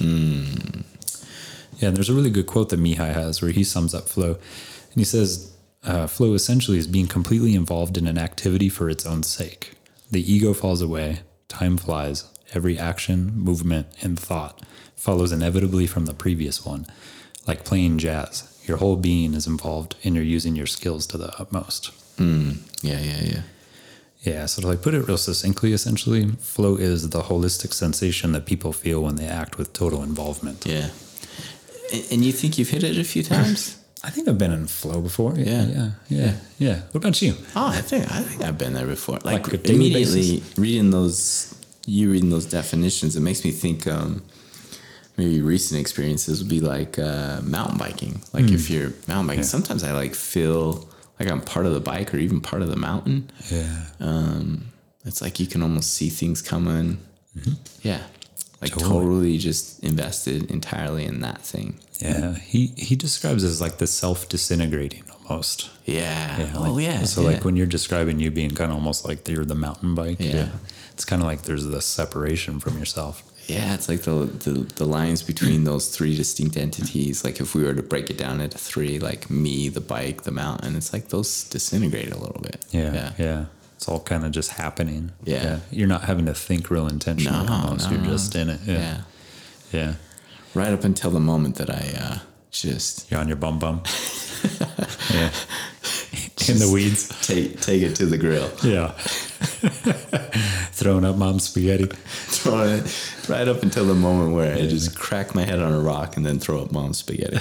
Yeah, 1.78 1.88
and 1.88 1.96
there's 1.96 2.08
a 2.08 2.14
really 2.14 2.30
good 2.30 2.46
quote 2.46 2.70
that 2.70 2.80
Mihai 2.80 3.14
has 3.14 3.40
where 3.40 3.52
he 3.52 3.62
sums 3.62 3.94
up 3.94 4.08
flow. 4.08 4.32
And 4.32 4.94
he 4.96 5.04
says, 5.04 5.52
uh, 5.84 6.06
Flow 6.06 6.34
essentially 6.34 6.78
is 6.78 6.86
being 6.86 7.06
completely 7.06 7.54
involved 7.54 7.96
in 7.96 8.06
an 8.06 8.18
activity 8.18 8.68
for 8.68 8.90
its 8.90 9.06
own 9.06 9.22
sake. 9.22 9.74
The 10.10 10.32
ego 10.32 10.54
falls 10.54 10.80
away, 10.80 11.20
time 11.48 11.76
flies, 11.76 12.24
every 12.54 12.78
action, 12.78 13.32
movement, 13.36 13.88
and 14.02 14.18
thought 14.18 14.62
follows 14.96 15.32
inevitably 15.32 15.86
from 15.86 16.06
the 16.06 16.14
previous 16.14 16.64
one. 16.64 16.86
Like 17.46 17.64
playing 17.64 17.98
jazz, 17.98 18.60
your 18.66 18.78
whole 18.78 18.96
being 18.96 19.34
is 19.34 19.46
involved 19.46 19.96
and 20.04 20.14
you're 20.14 20.24
using 20.24 20.56
your 20.56 20.66
skills 20.66 21.06
to 21.08 21.18
the 21.18 21.32
utmost. 21.38 21.92
Hmm. 22.16 22.52
Yeah, 22.82 23.00
yeah, 23.00 23.22
yeah. 23.22 23.42
Yeah, 24.22 24.46
so 24.46 24.62
to 24.62 24.68
like 24.68 24.82
put 24.82 24.94
it 24.94 25.06
real 25.06 25.16
succinctly, 25.16 25.72
essentially, 25.72 26.26
flow 26.40 26.74
is 26.76 27.08
the 27.10 27.22
holistic 27.22 27.72
sensation 27.72 28.32
that 28.32 28.46
people 28.46 28.72
feel 28.72 29.02
when 29.02 29.16
they 29.16 29.26
act 29.26 29.56
with 29.56 29.72
total 29.72 30.02
involvement. 30.02 30.66
Yeah. 30.66 30.88
And 32.10 32.24
you 32.24 32.32
think 32.32 32.58
you've 32.58 32.68
hit 32.68 32.82
it 32.82 32.98
a 32.98 33.04
few 33.04 33.22
times? 33.22 33.77
I 34.08 34.10
think 34.10 34.26
I've 34.26 34.38
been 34.38 34.52
in 34.52 34.66
flow 34.66 35.00
before. 35.02 35.34
Yeah. 35.36 35.66
yeah, 35.66 35.90
yeah, 36.08 36.32
yeah. 36.58 36.76
What 36.92 36.96
about 37.02 37.20
you? 37.20 37.34
Oh, 37.54 37.68
I 37.68 37.82
think 37.82 38.10
I 38.10 38.22
think 38.22 38.42
I've 38.42 38.56
been 38.56 38.72
there 38.72 38.86
before. 38.86 39.18
Like, 39.22 39.46
Like 39.52 39.68
immediately 39.68 40.42
reading 40.56 40.90
those, 40.90 41.54
you 41.86 42.10
reading 42.10 42.30
those 42.30 42.46
definitions, 42.46 43.16
it 43.16 43.20
makes 43.20 43.44
me 43.44 43.50
think. 43.50 43.86
Um, 43.86 44.22
maybe 45.18 45.42
recent 45.42 45.80
experiences 45.80 46.40
would 46.40 46.48
be 46.48 46.60
like 46.60 46.96
uh, 46.98 47.40
mountain 47.42 47.76
biking. 47.76 48.22
Like 48.32 48.48
if 48.58 48.70
you're 48.70 48.92
mountain 49.08 49.26
biking, 49.26 49.42
sometimes 49.42 49.82
I 49.82 49.92
like 49.92 50.14
feel 50.14 50.88
like 51.18 51.28
I'm 51.30 51.40
part 51.40 51.66
of 51.66 51.72
the 51.74 51.80
bike 51.80 52.14
or 52.14 52.18
even 52.18 52.40
part 52.40 52.62
of 52.62 52.68
the 52.70 52.76
mountain. 52.76 53.28
Yeah, 53.50 53.84
Um, 54.00 54.68
it's 55.04 55.20
like 55.20 55.40
you 55.40 55.46
can 55.48 55.60
almost 55.62 55.92
see 55.92 56.08
things 56.08 56.40
coming. 56.40 56.98
Yeah, 57.82 58.00
like 58.60 58.72
Totally. 58.72 58.90
totally 58.90 59.38
just 59.38 59.82
invested 59.84 60.50
entirely 60.50 61.04
in 61.04 61.20
that 61.20 61.42
thing. 61.42 61.78
yeah. 62.00 62.34
He 62.34 62.68
he 62.76 62.96
describes 62.96 63.44
it 63.44 63.48
as 63.48 63.60
like 63.60 63.78
the 63.78 63.86
self 63.86 64.28
disintegrating 64.28 65.04
almost. 65.28 65.70
Yeah. 65.84 66.38
Yeah, 66.38 66.52
oh 66.56 66.78
yeah. 66.78 67.04
So 67.04 67.20
yeah. 67.22 67.28
like 67.28 67.44
when 67.44 67.56
you're 67.56 67.66
describing 67.66 68.18
you 68.20 68.30
being 68.30 68.50
kind 68.50 68.70
of 68.70 68.76
almost 68.76 69.06
like 69.06 69.26
you're 69.28 69.44
the 69.44 69.54
mountain 69.54 69.94
bike. 69.94 70.16
Yeah. 70.20 70.48
It's 70.92 71.04
kind 71.04 71.22
of 71.22 71.28
like 71.28 71.42
there's 71.42 71.66
this 71.66 71.86
separation 71.86 72.58
from 72.58 72.78
yourself. 72.78 73.22
Yeah, 73.46 73.72
it's 73.74 73.88
like 73.88 74.02
the, 74.02 74.26
the 74.26 74.50
the 74.74 74.84
lines 74.84 75.22
between 75.22 75.64
those 75.64 75.88
three 75.88 76.14
distinct 76.16 76.56
entities. 76.56 77.24
Like 77.24 77.40
if 77.40 77.54
we 77.54 77.62
were 77.62 77.72
to 77.72 77.82
break 77.82 78.10
it 78.10 78.18
down 78.18 78.40
into 78.42 78.58
three, 78.58 78.98
like 78.98 79.30
me, 79.30 79.70
the 79.70 79.80
bike, 79.80 80.22
the 80.24 80.32
mountain, 80.32 80.76
it's 80.76 80.92
like 80.92 81.08
those 81.08 81.44
disintegrate 81.44 82.10
a 82.10 82.18
little 82.18 82.42
bit. 82.42 82.62
Yeah, 82.72 82.92
yeah, 82.92 83.12
yeah. 83.18 83.44
It's 83.78 83.86
all 83.86 84.00
kind 84.00 84.24
of 84.24 84.32
just 84.32 84.50
happening. 84.50 85.12
Yeah. 85.22 85.60
You're 85.70 85.86
not 85.86 86.02
having 86.02 86.26
to 86.26 86.34
think 86.34 86.68
real 86.68 86.88
intentionally. 86.88 87.46
No, 87.46 87.52
almost. 87.52 87.88
no, 87.88 87.96
you're 87.96 88.06
just 88.06 88.34
in 88.34 88.50
it. 88.50 88.60
Yeah. 88.64 88.74
yeah. 88.74 89.00
yeah. 89.70 89.94
Right 90.52 90.72
up 90.72 90.82
until 90.82 91.12
the 91.12 91.20
moment 91.20 91.54
that 91.56 91.70
I 91.70 91.94
uh, 91.96 92.18
just 92.50 93.08
You're 93.08 93.20
on 93.20 93.28
your 93.28 93.36
bum 93.36 93.60
bum. 93.60 93.84
yeah. 95.14 95.30
In 96.48 96.58
the 96.58 96.68
weeds. 96.74 97.08
take 97.24 97.60
take 97.60 97.82
it 97.82 97.94
to 97.94 98.06
the 98.06 98.18
grill, 98.18 98.50
Yeah. 98.64 98.94
Throwing 100.78 101.04
up 101.04 101.16
mom's 101.16 101.42
spaghetti. 101.42 101.86
throwing 102.06 102.78
it 102.78 103.28
right 103.28 103.48
up 103.48 103.64
until 103.64 103.84
the 103.84 103.94
moment 103.94 104.32
where 104.32 104.54
I 104.54 104.68
just 104.68 104.96
crack 104.96 105.34
my 105.34 105.42
head 105.42 105.58
on 105.58 105.72
a 105.72 105.80
rock 105.80 106.16
and 106.16 106.24
then 106.24 106.38
throw 106.38 106.62
up 106.62 106.70
mom's 106.70 106.98
spaghetti. 106.98 107.38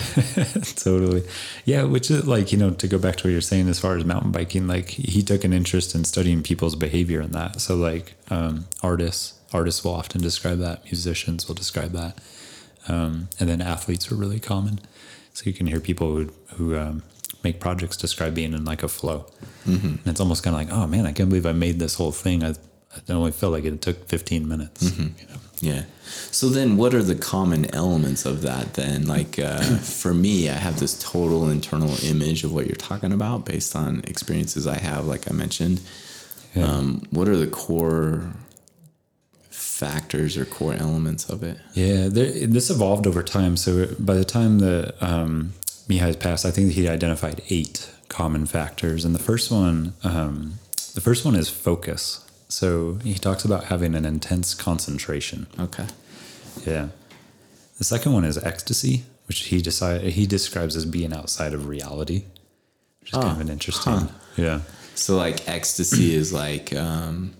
totally. 0.76 1.23
Yeah, 1.63 1.84
which 1.84 2.10
is 2.10 2.26
like, 2.26 2.52
you 2.52 2.58
know, 2.58 2.71
to 2.71 2.88
go 2.88 2.97
back 2.97 3.17
to 3.17 3.28
what 3.28 3.32
you're 3.32 3.41
saying 3.41 3.69
as 3.69 3.80
far 3.80 3.95
as 3.95 4.06
mountain 4.06 4.32
biking, 4.32 4.65
like 4.65 4.89
he 4.89 5.21
took 5.21 5.43
an 5.43 5.54
interest 5.54 5.93
in 5.93 6.04
studying 6.04 6.41
people's 6.41 6.76
behavior 6.76 7.21
in 7.21 7.32
that. 7.34 7.62
So 7.62 7.76
like 7.76 8.15
um, 8.32 8.65
artists, 8.82 9.39
artists 9.54 9.84
will 9.84 9.93
often 9.93 10.19
describe 10.19 10.58
that. 10.58 10.86
Musicians 10.86 11.47
will 11.47 11.54
describe 11.54 11.91
that. 11.91 12.17
Um, 12.88 13.30
and 13.39 13.47
then 13.47 13.62
athletes 13.62 14.12
are 14.12 14.15
really 14.15 14.39
common. 14.39 14.80
So 15.34 15.43
you 15.45 15.54
can 15.54 15.67
hear 15.67 15.80
people 15.80 16.08
who, 16.12 16.34
who 16.56 16.76
um, 16.76 17.04
make 17.43 17.60
projects 17.60 17.97
describe 17.97 18.34
being 18.34 18.54
in 18.54 18.65
like 18.65 18.82
a 18.82 18.88
flow. 18.88 19.28
And 19.65 20.08
it's 20.08 20.19
almost 20.19 20.43
kind 20.43 20.56
of 20.56 20.62
like, 20.62 20.71
oh 20.76 20.88
man, 20.88 21.06
I 21.06 21.12
can't 21.12 21.30
believe 21.30 21.45
I 21.45 21.52
made 21.52 21.78
this 21.78 21.93
whole 21.93 22.12
thing. 22.12 22.43
I, 22.43 22.56
I 23.08 23.13
only 23.13 23.32
felt 23.32 23.54
like 23.54 23.63
it 23.63 23.82
took 23.82 24.08
15 24.08 24.47
minutes. 24.47 24.97
You 24.97 25.06
know? 25.06 25.36
Yeah. 25.60 25.84
So 26.32 26.50
then, 26.50 26.78
what 26.78 26.93
are 26.93 27.04
the 27.04 27.15
common 27.15 27.73
elements 27.73 28.26
of 28.26 28.41
that? 28.43 28.76
Then, 28.76 29.08
like 29.08 29.39
uh, 29.39 29.60
for 29.82 30.13
me, 30.13 30.50
I 30.50 30.54
have 30.54 30.80
this 30.80 31.02
total 31.02 31.50
internal 31.50 31.95
image 32.04 32.43
of 32.43 32.54
what 32.54 32.67
you're 32.67 32.76
talking 32.76 33.12
about 33.12 33.45
based 33.45 33.76
on 33.76 34.02
experiences 34.06 34.67
I 34.67 34.78
have, 34.78 35.06
like 35.06 35.30
I 35.30 35.34
mentioned. 35.34 35.82
Yeah. 36.56 36.65
Um, 36.65 37.04
what 37.12 37.28
are 37.28 37.38
the 37.38 37.47
core 37.47 38.34
factors 39.50 40.38
or 40.38 40.45
core 40.45 40.73
elements 40.73 41.30
of 41.30 41.43
it? 41.43 41.58
Yeah, 41.73 42.08
there, 42.08 42.47
this 42.47 42.69
evolved 42.69 43.06
over 43.06 43.23
time. 43.23 43.58
So 43.58 43.88
by 44.00 44.15
the 44.15 44.26
time 44.26 44.60
the 44.60 44.95
um, 45.02 45.54
Mihai's 45.88 46.15
passed, 46.15 46.45
I 46.45 46.52
think 46.52 46.73
he 46.73 46.88
identified 46.88 47.41
eight 47.50 47.91
common 48.10 48.45
factors, 48.45 49.06
and 49.06 49.13
the 49.13 49.19
first 49.19 49.52
one, 49.52 49.93
um, 50.04 50.60
the 50.93 51.02
first 51.02 51.26
one 51.26 51.36
is 51.36 51.50
focus. 51.50 52.23
So 52.50 52.96
he 53.04 53.16
talks 53.16 53.44
about 53.46 53.66
having 53.66 53.94
an 53.96 54.06
intense 54.06 54.54
concentration. 54.54 55.48
Okay. 55.60 55.86
Yeah. 56.66 56.90
The 57.78 57.84
second 57.84 58.14
one 58.14 58.24
is 58.24 58.38
ecstasy, 58.38 59.04
which 59.28 59.46
he 59.46 59.62
decide 59.62 60.02
he 60.02 60.26
describes 60.26 60.76
as 60.76 60.86
being 60.86 61.14
outside 61.14 61.54
of 61.54 61.68
reality, 61.68 62.24
which 63.02 63.14
is 63.14 63.20
kind 63.20 63.32
of 63.32 63.42
an 63.42 63.50
interesting. 63.50 63.94
huh. 63.94 64.08
Yeah. 64.38 64.62
So, 64.96 65.16
like, 65.16 65.48
ecstasy 65.48 66.16
is 66.16 66.34
like 66.34 66.74
um, 66.74 67.34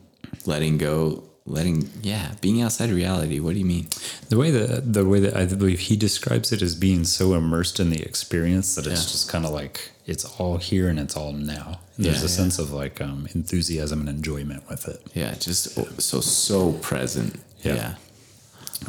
letting 0.46 0.78
go, 0.78 1.24
letting, 1.48 1.90
yeah, 2.04 2.34
being 2.42 2.62
outside 2.62 2.90
reality. 2.92 3.40
What 3.40 3.54
do 3.54 3.60
you 3.60 3.66
mean? 3.66 3.88
The 4.30 4.38
way 4.38 4.52
that 4.52 4.94
the 4.94 5.06
way 5.06 5.20
that 5.22 5.36
I 5.36 5.46
believe 5.46 5.80
he 5.80 5.96
describes 5.98 6.52
it 6.52 6.62
as 6.62 6.76
being 6.76 7.04
so 7.06 7.34
immersed 7.34 7.80
in 7.80 7.90
the 7.90 8.02
experience 8.02 8.76
that 8.76 8.86
it's 8.86 9.04
Yeah. 9.06 9.12
just 9.12 9.30
kind 9.30 9.46
of 9.46 9.52
like 9.52 9.92
it's 10.06 10.26
all 10.40 10.58
here 10.58 10.88
and 10.90 11.00
it's 11.00 11.16
all 11.18 11.32
now. 11.34 11.80
And 11.96 12.06
there's 12.06 12.18
Yeah, 12.18 12.28
a 12.28 12.30
yeah. 12.30 12.36
sense 12.42 12.60
of 12.60 12.72
like 12.72 13.00
um, 13.02 13.28
enthusiasm 13.34 14.00
and 14.02 14.10
enjoyment 14.10 14.64
with 14.70 14.88
it. 14.88 15.02
Yeah, 15.16 15.34
just 15.36 15.72
so, 16.02 16.20
so 16.22 16.74
present. 16.74 17.40
Yeah. 17.64 17.76
Yeah. 17.76 17.96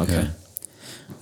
Okay. 0.00 0.28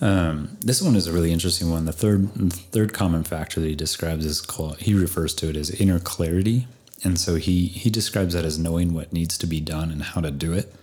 Um, 0.00 0.56
this 0.60 0.82
one 0.82 0.96
is 0.96 1.06
a 1.06 1.12
really 1.12 1.32
interesting 1.32 1.70
one. 1.70 1.84
The 1.84 1.92
third 1.92 2.52
third 2.72 2.92
common 2.92 3.24
factor 3.24 3.60
that 3.60 3.68
he 3.68 3.74
describes 3.76 4.24
is 4.26 4.40
called 4.40 4.78
he 4.78 4.94
refers 4.94 5.32
to 5.34 5.48
it 5.48 5.56
as 5.56 5.70
inner 5.70 5.98
clarity, 6.00 6.66
and 7.04 7.18
so 7.18 7.36
he 7.36 7.66
he 7.68 7.88
describes 7.88 8.34
that 8.34 8.44
as 8.44 8.58
knowing 8.58 8.92
what 8.92 9.12
needs 9.12 9.38
to 9.38 9.46
be 9.46 9.60
done 9.60 9.90
and 9.90 10.02
how 10.02 10.20
to 10.20 10.30
do 10.30 10.52
it, 10.52 10.74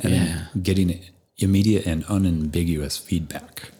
and 0.00 0.12
Yeah. 0.12 0.46
getting 0.62 1.00
immediate 1.38 1.86
and 1.86 2.04
unambiguous 2.08 2.96
feedback. 2.96 3.70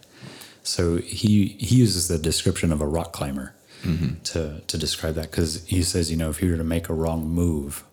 So 0.63 0.97
he 0.99 1.57
he 1.59 1.77
uses 1.77 2.09
the 2.09 2.19
description 2.19 2.73
of 2.73 2.81
a 2.81 2.87
rock 2.87 3.13
climber 3.13 3.55
mm-hmm. 3.83 4.21
to 4.25 4.61
to 4.67 4.79
describe 4.79 5.15
that 5.15 5.31
because 5.31 5.65
he 5.67 5.83
says 5.83 6.11
you 6.11 6.17
know 6.17 6.31
if 6.31 6.43
you 6.43 6.51
were 6.51 6.57
to 6.57 6.65
make 6.65 6.89
a 6.89 6.95
wrong 6.95 7.29
move, 7.29 7.85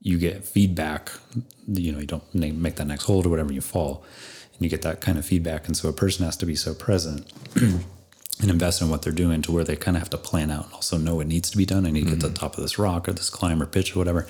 you 0.00 0.18
get 0.18 0.44
feedback. 0.44 1.12
You 1.66 1.92
know 1.92 2.00
you 2.00 2.06
don't 2.06 2.34
make 2.34 2.76
that 2.76 2.86
next 2.86 3.04
hold 3.04 3.26
or 3.26 3.28
whatever 3.28 3.52
you 3.52 3.60
fall, 3.60 4.04
and 4.54 4.62
you 4.62 4.68
get 4.68 4.82
that 4.82 5.00
kind 5.00 5.18
of 5.18 5.24
feedback. 5.24 5.66
And 5.66 5.76
so 5.76 5.88
a 5.88 5.92
person 5.92 6.24
has 6.24 6.36
to 6.38 6.46
be 6.46 6.56
so 6.56 6.74
present 6.74 7.32
and 7.56 8.50
invest 8.50 8.82
in 8.82 8.88
what 8.88 9.02
they're 9.02 9.12
doing 9.12 9.42
to 9.42 9.52
where 9.52 9.64
they 9.64 9.76
kind 9.76 9.96
of 9.96 10.00
have 10.00 10.10
to 10.10 10.18
plan 10.18 10.50
out 10.50 10.66
and 10.66 10.74
also 10.74 10.96
know 10.96 11.16
what 11.16 11.26
needs 11.26 11.50
to 11.50 11.56
be 11.56 11.66
done. 11.66 11.86
I 11.86 11.90
need 11.90 12.04
to 12.04 12.10
get 12.10 12.20
to 12.20 12.26
the 12.26 12.34
mm-hmm. 12.34 12.34
top 12.34 12.56
of 12.56 12.62
this 12.62 12.78
rock 12.78 13.08
or 13.08 13.12
this 13.12 13.30
climb 13.30 13.62
or 13.62 13.66
pitch 13.66 13.94
or 13.94 13.98
whatever. 13.98 14.26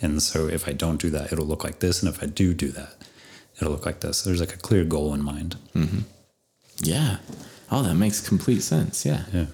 And 0.00 0.22
so 0.22 0.46
if 0.48 0.68
I 0.68 0.72
don't 0.72 1.00
do 1.00 1.10
that, 1.10 1.32
it'll 1.32 1.46
look 1.46 1.64
like 1.64 1.80
this. 1.80 2.02
And 2.02 2.12
if 2.14 2.22
I 2.22 2.26
do 2.26 2.54
do 2.54 2.68
that, 2.68 2.94
it'll 3.60 3.72
look 3.72 3.86
like 3.86 4.00
this. 4.00 4.22
There's 4.22 4.40
like 4.40 4.54
a 4.54 4.58
clear 4.58 4.84
goal 4.84 5.12
in 5.14 5.22
mind. 5.22 5.56
Yeah. 6.80 7.18
Oh, 7.70 7.82
that 7.82 7.94
makes 7.94 8.20
complete 8.26 8.60
sense. 8.62 9.04
Yeah. 9.04 9.24
Yeah. 9.32 9.46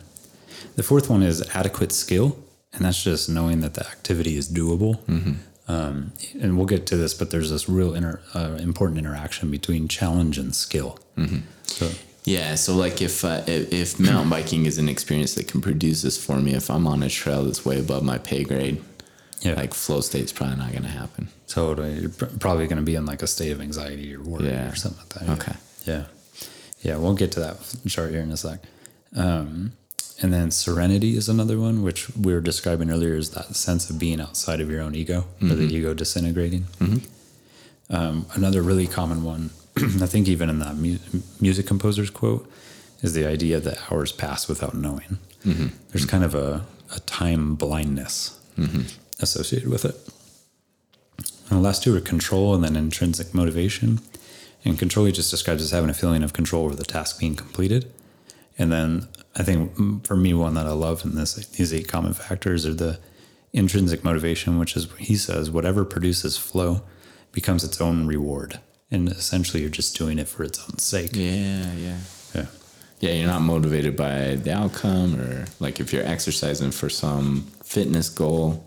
The 0.76 0.82
fourth 0.82 1.08
one 1.08 1.22
is 1.22 1.42
adequate 1.54 1.92
skill, 1.92 2.36
and 2.72 2.84
that's 2.84 3.02
just 3.02 3.28
knowing 3.28 3.60
that 3.60 3.74
the 3.74 3.86
activity 3.86 4.36
is 4.36 4.48
doable. 4.48 4.98
Um, 5.66 6.12
and 6.38 6.56
we'll 6.58 6.66
get 6.66 6.86
to 6.88 6.96
this, 6.96 7.14
but 7.14 7.30
there's 7.30 7.50
this 7.50 7.68
real 7.68 7.94
inter, 7.94 8.20
uh, 8.34 8.58
important 8.60 8.98
interaction 8.98 9.50
between 9.50 9.88
challenge 9.88 10.36
and 10.36 10.54
skill. 10.54 10.98
So, 11.64 11.90
Yeah, 12.26 12.54
so 12.56 12.74
like 12.74 13.00
if 13.00 13.24
uh, 13.24 13.42
if, 13.46 13.72
if 13.72 14.00
mountain 14.00 14.28
biking 14.30 14.66
is 14.66 14.76
an 14.78 14.88
experience 14.88 15.34
that 15.34 15.48
can 15.48 15.60
produce 15.62 16.02
this 16.02 16.22
for 16.22 16.38
me, 16.40 16.52
if 16.54 16.70
I'm 16.70 16.86
on 16.86 17.02
a 17.02 17.08
trail 17.08 17.44
that's 17.44 17.64
way 17.64 17.78
above 17.80 18.02
my 18.02 18.18
pay 18.18 18.44
grade, 18.44 18.82
yeah, 19.40 19.54
like 19.54 19.74
flow 19.74 20.00
state's 20.00 20.32
probably 20.32 20.56
not 20.56 20.70
going 20.72 20.82
to 20.84 20.88
happen. 20.88 21.28
totally. 21.48 22.00
You're 22.00 22.10
pr- 22.10 22.24
probably 22.40 22.66
going 22.66 22.76
to 22.78 22.82
be 22.82 22.94
in 22.94 23.04
like 23.06 23.22
a 23.22 23.26
state 23.26 23.52
of 23.52 23.60
anxiety 23.60 24.14
or 24.14 24.20
worry 24.22 24.46
Yeah. 24.48 24.70
or 24.70 24.74
something 24.74 25.00
like 25.00 25.08
that. 25.26 25.28
Okay. 25.42 25.56
Yeah. 25.86 26.04
Yeah, 26.82 26.96
we'll 26.98 27.14
get 27.14 27.32
to 27.32 27.40
that 27.40 27.56
chart 27.88 28.10
here 28.10 28.20
in 28.20 28.30
a 28.32 28.36
sec. 28.36 28.60
Um, 29.16 29.72
and 30.22 30.32
then 30.32 30.50
serenity 30.50 31.16
is 31.16 31.28
another 31.28 31.58
one, 31.58 31.82
which 31.82 32.08
we 32.16 32.32
were 32.34 32.40
describing 32.40 32.90
earlier, 32.90 33.14
is 33.16 33.30
that 33.30 33.54
sense 33.56 33.90
of 33.90 33.98
being 33.98 34.20
outside 34.20 34.60
of 34.60 34.70
your 34.70 34.80
own 34.80 34.94
ego 34.94 35.24
or 35.42 35.48
the 35.48 35.64
ego 35.64 35.92
disintegrating. 35.94 36.66
Um, 37.90 38.26
another 38.34 38.62
really 38.62 38.86
common 38.86 39.22
one, 39.24 39.50
I 39.76 40.06
think 40.06 40.26
even 40.28 40.48
in 40.48 40.58
that 40.60 40.76
mu- 40.76 40.98
music 41.40 41.66
composer's 41.66 42.10
quote, 42.10 42.50
is 43.02 43.12
the 43.12 43.26
idea 43.26 43.60
that 43.60 43.92
hours 43.92 44.12
pass 44.12 44.48
without 44.48 44.74
knowing. 44.74 45.18
There's 45.44 46.06
kind 46.06 46.24
of 46.24 46.34
a, 46.34 46.64
a 46.96 47.00
time 47.00 47.54
blindness 47.54 48.40
associated 49.20 49.68
with 49.68 49.84
it. 49.84 49.96
And 51.48 51.58
the 51.58 51.62
last 51.62 51.82
two 51.82 51.96
are 51.96 52.00
control 52.00 52.54
and 52.54 52.64
then 52.64 52.76
intrinsic 52.76 53.34
motivation. 53.34 54.00
And 54.64 54.78
control 54.78 55.06
he 55.06 55.12
just 55.12 55.30
describes 55.30 55.62
as 55.62 55.72
having 55.72 55.90
a 55.90 55.94
feeling 55.94 56.22
of 56.22 56.32
control 56.32 56.64
over 56.64 56.74
the 56.74 56.84
task 56.84 57.20
being 57.20 57.34
completed. 57.34 57.92
And 58.58 58.72
then 58.72 59.08
I 59.36 59.42
think 59.42 60.06
for 60.06 60.16
me, 60.16 60.32
one 60.32 60.54
that 60.54 60.66
I 60.66 60.72
love 60.72 61.04
in 61.04 61.16
this 61.16 61.34
these 61.34 61.74
eight 61.74 61.88
common 61.88 62.14
factors 62.14 62.64
are 62.64 62.74
the 62.74 62.98
intrinsic 63.52 64.04
motivation, 64.04 64.58
which 64.58 64.76
is 64.76 64.88
he 64.98 65.16
says 65.16 65.50
whatever 65.50 65.84
produces 65.84 66.36
flow 66.36 66.82
becomes 67.32 67.64
its 67.64 67.80
own 67.80 68.06
reward. 68.06 68.60
And 68.90 69.08
essentially 69.08 69.60
you're 69.60 69.70
just 69.70 69.96
doing 69.96 70.18
it 70.18 70.28
for 70.28 70.44
its 70.44 70.58
own 70.60 70.78
sake. 70.78 71.10
Yeah, 71.14 71.72
yeah. 71.74 71.98
Yeah. 72.34 72.46
Yeah, 73.00 73.10
you're 73.12 73.26
not 73.26 73.42
motivated 73.42 73.96
by 73.96 74.36
the 74.36 74.52
outcome 74.54 75.20
or 75.20 75.46
like 75.60 75.80
if 75.80 75.92
you're 75.92 76.06
exercising 76.06 76.70
for 76.70 76.88
some 76.88 77.42
fitness 77.62 78.08
goal, 78.08 78.64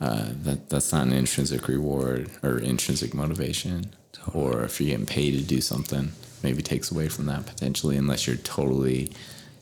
uh, 0.00 0.28
that 0.42 0.68
that's 0.70 0.92
not 0.92 1.06
an 1.06 1.12
intrinsic 1.12 1.68
reward 1.68 2.30
or 2.42 2.58
intrinsic 2.58 3.14
motivation. 3.14 3.90
Or 4.34 4.64
if 4.64 4.80
you're 4.80 4.90
getting 4.90 5.06
paid 5.06 5.32
to 5.32 5.42
do 5.42 5.60
something, 5.60 6.12
maybe 6.42 6.62
takes 6.62 6.90
away 6.90 7.08
from 7.08 7.26
that 7.26 7.46
potentially, 7.46 7.96
unless 7.96 8.26
you're 8.26 8.36
totally 8.36 9.12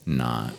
not 0.05 0.53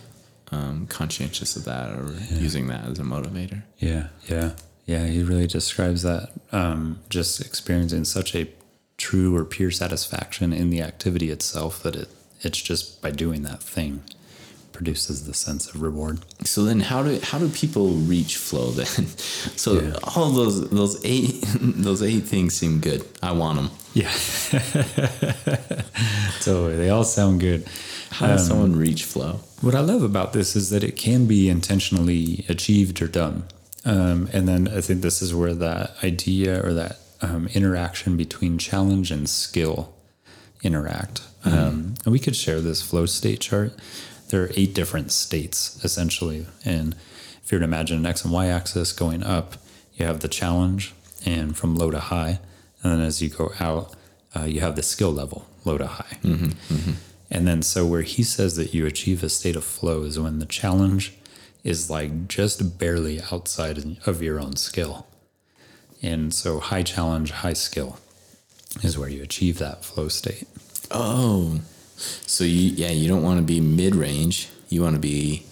um, 0.52 0.88
conscientious 0.88 1.56
of 1.56 1.66
that 1.66 1.92
or 1.92 2.14
using 2.40 2.68
that 2.68 2.86
as 2.86 3.00
a 3.00 3.04
motivator. 3.04 3.64
Yeah, 3.78 4.08
yeah, 4.28 4.54
yeah. 4.86 5.06
He 5.06 5.22
really 5.22 5.48
describes 5.48 6.04
that 6.04 6.32
um, 6.52 7.00
just 7.10 7.42
experiencing 7.42 8.06
such 8.06 8.36
a 8.36 8.50
true 8.98 9.36
or 9.36 9.46
pure 9.46 9.72
satisfaction 9.72 10.54
in 10.54 10.70
the 10.70 10.82
activity 10.82 11.30
itself 11.30 11.82
that 11.84 11.96
it 11.96 12.10
it's 12.42 12.62
just 12.62 13.02
by 13.02 13.12
doing 13.12 13.44
that 13.44 13.62
thing 13.62 14.02
produces 14.84 15.26
the 15.26 15.34
sense 15.34 15.68
of 15.70 15.82
reward. 15.82 16.20
So 16.46 16.64
then, 16.64 16.80
how 16.80 17.04
do 17.04 17.20
how 17.22 17.38
do 17.38 17.50
people 17.50 17.90
reach 18.14 18.38
flow 18.38 18.68
then? 18.72 19.06
So 19.64 19.70
Yeah. 19.74 19.94
all 20.16 20.30
those 20.32 20.70
those 20.70 20.96
eight 21.04 21.44
those 21.88 22.02
eight 22.02 22.24
things 22.34 22.54
seem 22.56 22.80
good. 22.80 23.02
I 23.22 23.32
want 23.34 23.56
them. 23.58 23.70
Yeah, 23.94 24.12
totally. 26.42 26.78
They 26.78 26.90
all 26.90 27.04
sound 27.04 27.40
good. 27.42 27.68
How 28.12 28.28
does 28.28 28.48
someone 28.48 28.76
reach 28.76 29.04
flow? 29.04 29.40
What 29.62 29.76
I 29.76 29.82
love 29.82 30.04
about 30.04 30.32
this 30.34 30.56
is 30.56 30.70
that 30.70 30.84
it 30.84 30.96
can 30.96 31.26
be 31.28 31.50
intentionally 31.50 32.46
achieved 32.48 33.02
or 33.02 33.08
done. 33.08 33.44
Um, 33.86 34.30
and 34.34 34.48
then 34.48 34.68
I 34.68 34.82
think 34.82 35.02
this 35.02 35.22
is 35.22 35.34
where 35.34 35.54
that 35.56 35.96
idea 36.04 36.64
or 36.66 36.74
that 36.74 37.00
um, 37.22 37.48
interaction 37.54 38.16
between 38.18 38.58
challenge 38.58 39.12
and 39.12 39.30
skill 39.30 39.94
interact. 40.64 41.22
Um, 41.46 41.96
and 42.04 42.12
we 42.12 42.20
could 42.20 42.36
share 42.36 42.60
this 42.62 42.82
flow 42.82 43.06
state 43.06 43.40
chart. 43.40 43.72
There 44.30 44.44
are 44.44 44.52
eight 44.56 44.74
different 44.74 45.12
states 45.12 45.84
essentially. 45.84 46.46
And 46.66 46.96
if 47.44 47.52
you 47.52 47.58
were 47.58 47.60
to 47.60 47.66
imagine 47.66 47.98
an 47.98 48.06
X 48.06 48.24
and 48.24 48.34
Y 48.34 48.48
axis 48.48 48.92
going 48.92 49.24
up, 49.24 49.56
you 49.96 50.06
have 50.06 50.22
the 50.22 50.28
challenge 50.28 50.94
and 51.26 51.58
from 51.58 51.76
low 51.76 51.92
to 51.92 52.00
high. 52.00 52.40
And 52.82 52.94
then 52.94 53.02
as 53.02 53.22
you 53.22 53.30
go 53.30 53.52
out, 53.60 53.96
uh, 54.36 54.44
you 54.44 54.62
have 54.62 54.76
the 54.76 54.84
skill 54.84 55.12
level, 55.12 55.48
low 55.66 55.78
to 55.78 55.88
high. 55.88 56.18
And 57.32 57.48
then, 57.48 57.62
so 57.62 57.86
where 57.86 58.02
he 58.02 58.24
says 58.24 58.56
that 58.56 58.74
you 58.74 58.86
achieve 58.86 59.24
a 59.24 59.30
state 59.30 59.56
of 59.56 59.64
flow 59.64 60.04
is 60.04 60.18
when 60.20 60.40
the 60.40 60.46
challenge 60.46 61.14
is 61.64 61.90
like 61.90 62.28
just 62.28 62.80
barely 62.80 63.22
outside 63.32 63.98
of 64.08 64.24
your 64.24 64.40
own 64.40 64.56
skill. 64.56 65.06
And 66.02 66.34
so, 66.34 66.60
high 66.60 66.84
challenge, 66.84 67.32
high 67.32 67.54
skill 67.54 68.00
is 68.82 68.98
where 68.98 69.10
you 69.10 69.22
achieve 69.22 69.60
that 69.60 69.84
flow 69.84 70.08
state. 70.08 70.48
Oh, 70.90 71.60
so 72.26 72.44
you 72.44 72.72
yeah 72.76 72.92
you 72.92 73.08
don't 73.08 73.24
want 73.24 73.40
to 73.40 73.44
be 73.46 73.60
mid 73.62 73.96
range. 73.96 74.50
You 74.70 74.82
want 74.84 74.96
to 74.96 75.00
be 75.02 75.44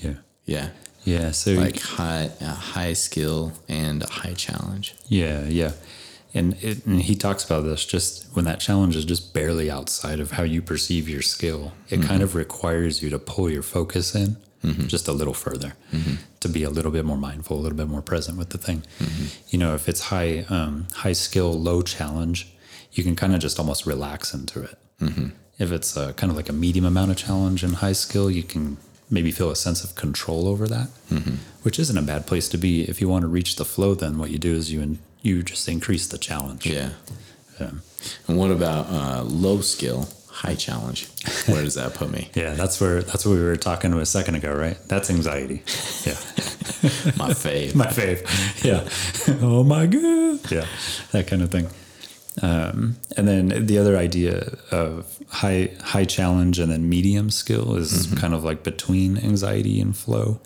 Yeah. 0.00 0.14
yeah 0.44 0.70
Yeah. 1.04 1.30
So, 1.32 1.52
like 1.52 1.80
high 1.80 2.30
uh, 2.40 2.54
high 2.54 2.92
skill 2.94 3.52
and 3.68 4.02
high 4.02 4.34
challenge. 4.34 4.94
yeah, 5.08 5.44
yeah. 5.46 5.72
And, 6.34 6.62
it, 6.62 6.84
and 6.84 7.00
he 7.00 7.14
talks 7.16 7.42
about 7.42 7.62
this 7.64 7.86
just 7.86 8.26
when 8.36 8.44
that 8.44 8.60
challenge 8.60 8.94
is 8.96 9.06
just 9.06 9.32
barely 9.32 9.70
outside 9.70 10.20
of 10.20 10.32
how 10.32 10.42
you 10.42 10.60
perceive 10.60 11.08
your 11.08 11.22
skill, 11.22 11.72
it 11.88 12.02
kind 12.02 12.22
of 12.22 12.34
requires 12.34 13.02
you 13.02 13.08
to 13.10 13.18
pull 13.18 13.50
your 13.50 13.62
focus 13.62 14.14
in 14.14 14.36
just 14.88 15.08
a 15.08 15.12
little 15.12 15.32
further 15.32 15.72
to 16.40 16.48
be 16.48 16.64
a 16.64 16.70
little 16.70 16.90
bit 16.90 17.04
more 17.06 17.16
mindful, 17.16 17.56
a 17.58 17.62
little 17.62 17.78
bit 17.78 17.88
more 17.88 18.02
present 18.02 18.36
with 18.36 18.50
the 18.50 18.58
thing. 18.58 18.82
You 19.48 19.58
know, 19.58 19.74
if 19.74 19.88
it's 19.88 20.00
high, 20.12 20.44
um, 20.50 20.86
high 20.92 21.14
skill, 21.14 21.50
low 21.54 21.80
challenge, 21.82 22.52
you 22.92 23.02
can 23.02 23.16
kind 23.16 23.34
of 23.34 23.40
just 23.40 23.58
almost 23.58 23.86
relax 23.86 24.34
into 24.34 24.62
it. 24.62 24.76
If 25.58 25.72
it's 25.72 25.96
uh, 25.96 26.12
kind 26.12 26.30
of 26.30 26.36
like 26.36 26.48
a 26.48 26.52
medium 26.52 26.84
amount 26.84 27.10
of 27.10 27.16
challenge 27.16 27.62
and 27.64 27.76
high 27.76 27.92
skill, 27.92 28.30
you 28.30 28.42
can 28.42 28.76
maybe 29.10 29.30
feel 29.32 29.50
a 29.50 29.56
sense 29.56 29.82
of 29.82 29.94
control 29.94 30.46
over 30.46 30.68
that, 30.68 30.88
which 31.62 31.78
isn't 31.78 31.96
a 31.98 32.02
bad 32.02 32.26
place 32.26 32.48
to 32.50 32.58
be. 32.58 32.82
If 32.82 33.00
you 33.00 33.08
want 33.08 33.22
to 33.22 33.28
reach 33.28 33.56
the 33.56 33.64
flow, 33.64 33.94
then 33.94 34.18
what 34.18 34.30
you 34.30 34.38
do 34.38 34.54
is 34.54 34.70
you 34.70 34.80
in, 34.80 34.98
you 35.22 35.42
just 35.42 35.68
increase 35.68 36.06
the 36.06 36.18
challenge. 36.18 36.66
Yeah. 36.66 36.90
Yeah. 37.60 37.70
And 38.28 38.38
what 38.38 38.50
about 38.52 38.86
uh, 38.88 39.22
low 39.24 39.60
skill, 39.62 40.08
high 40.28 40.54
challenge? 40.54 41.08
Where 41.46 41.62
does 41.62 41.74
that 41.74 41.94
put 41.94 42.10
me? 42.10 42.30
Yeah, 42.34 42.54
that's 42.54 42.80
where 42.80 43.02
that's 43.02 43.26
what 43.26 43.32
we 43.32 43.42
were 43.42 43.56
talking 43.56 43.90
to 43.90 43.98
a 43.98 44.06
second 44.06 44.36
ago, 44.36 44.54
right? 44.54 44.76
That's 44.86 45.10
anxiety. 45.10 45.64
Yeah, 46.04 46.12
My 47.16 47.30
fave. 47.34 47.74
my 47.82 47.86
fave. 47.86 48.22
Yeah. 48.62 48.88
oh 49.42 49.64
my 49.64 49.86
god. 49.86 50.52
Yeah, 50.52 50.66
that 51.10 51.26
kind 51.26 51.42
of 51.42 51.50
thing. 51.50 51.66
Um, 52.42 52.96
and 53.16 53.26
then 53.26 53.66
the 53.66 53.78
other 53.78 53.96
idea 53.96 54.56
of 54.70 55.18
high 55.28 55.70
high 55.82 56.04
challenge 56.04 56.58
and 56.58 56.70
then 56.70 56.88
medium 56.88 57.30
skill 57.30 57.74
is 57.74 58.06
mm-hmm. 58.06 58.16
kind 58.16 58.34
of 58.34 58.44
like 58.44 58.62
between 58.62 59.18
anxiety 59.18 59.80
and 59.80 59.96
flow. 59.96 60.40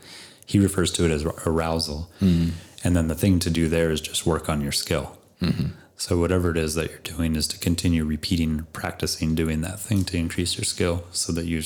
He 0.47 0.59
refers 0.59 0.91
to 0.93 1.05
it 1.05 1.11
as 1.11 1.25
arousal, 1.25 2.11
mm-hmm. 2.21 2.51
and 2.85 2.97
then 2.97 3.09
the 3.09 3.15
thing 3.15 3.39
to 3.41 3.51
do 3.51 3.69
there 3.69 3.91
is 3.91 4.01
just 4.01 4.27
work 4.27 4.49
on 4.49 4.61
your 4.61 4.73
skill. 4.73 5.17
Mm-hmm. 5.41 5.69
So 5.97 6.19
whatever 6.19 6.51
it 6.51 6.57
is 6.57 6.75
that 6.75 6.91
you're 6.91 6.99
doing 6.99 7.37
is 7.37 7.47
to 7.49 7.59
continue 7.59 8.05
repeating, 8.05 8.67
practicing 8.73 9.35
doing 9.35 9.61
that 9.61 9.79
thing 9.79 10.05
to 10.07 10.17
increase 10.17 10.57
your 10.57 10.65
skill, 10.65 11.05
so 11.13 11.33
that 11.33 11.47
you 11.47 11.63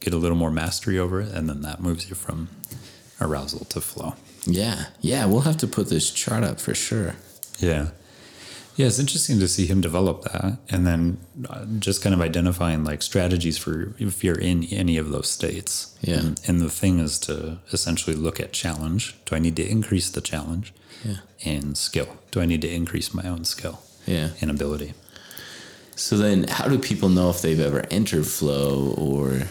get 0.00 0.14
a 0.14 0.18
little 0.18 0.36
more 0.36 0.50
mastery 0.50 0.98
over 0.98 1.20
it, 1.20 1.32
and 1.32 1.48
then 1.48 1.62
that 1.62 1.80
moves 1.80 2.08
you 2.08 2.14
from 2.14 2.48
arousal 3.20 3.64
to 3.66 3.80
flow. 3.80 4.14
yeah. 4.46 4.86
Yeah. 5.00 5.26
We'll 5.26 5.40
have 5.42 5.56
to 5.58 5.66
put 5.66 5.88
this 5.88 6.10
chart 6.10 6.44
up 6.44 6.60
for 6.60 6.74
sure. 6.74 7.16
Yeah. 7.58 7.90
Yeah, 8.82 8.88
it's 8.88 8.98
interesting 8.98 9.38
to 9.38 9.46
see 9.46 9.66
him 9.66 9.80
develop 9.80 10.22
that 10.24 10.58
and 10.68 10.84
then 10.84 11.18
uh, 11.48 11.66
just 11.78 12.02
kind 12.02 12.12
of 12.16 12.20
identifying 12.20 12.82
like 12.82 13.00
strategies 13.00 13.56
for 13.56 13.94
if 13.96 14.24
you're 14.24 14.34
in 14.40 14.64
any 14.72 14.96
of 14.96 15.10
those 15.12 15.30
states. 15.30 15.96
Yeah. 16.00 16.16
And, 16.18 16.40
and 16.48 16.60
the 16.60 16.68
thing 16.68 16.98
is 16.98 17.20
to 17.20 17.58
essentially 17.72 18.16
look 18.16 18.40
at 18.40 18.52
challenge. 18.52 19.14
Do 19.24 19.36
I 19.36 19.38
need 19.38 19.54
to 19.54 19.64
increase 19.64 20.10
the 20.10 20.20
challenge? 20.20 20.74
Yeah. 21.04 21.18
And 21.44 21.78
skill. 21.78 22.08
Do 22.32 22.40
I 22.40 22.44
need 22.44 22.60
to 22.62 22.68
increase 22.68 23.14
my 23.14 23.22
own 23.22 23.44
skill 23.44 23.78
Yeah. 24.04 24.30
and 24.40 24.50
ability? 24.50 24.94
So 25.94 26.16
then, 26.18 26.48
how 26.48 26.66
do 26.66 26.76
people 26.76 27.08
know 27.08 27.30
if 27.30 27.40
they've 27.40 27.60
ever 27.60 27.84
entered 27.88 28.26
flow 28.26 28.94
or, 28.98 29.42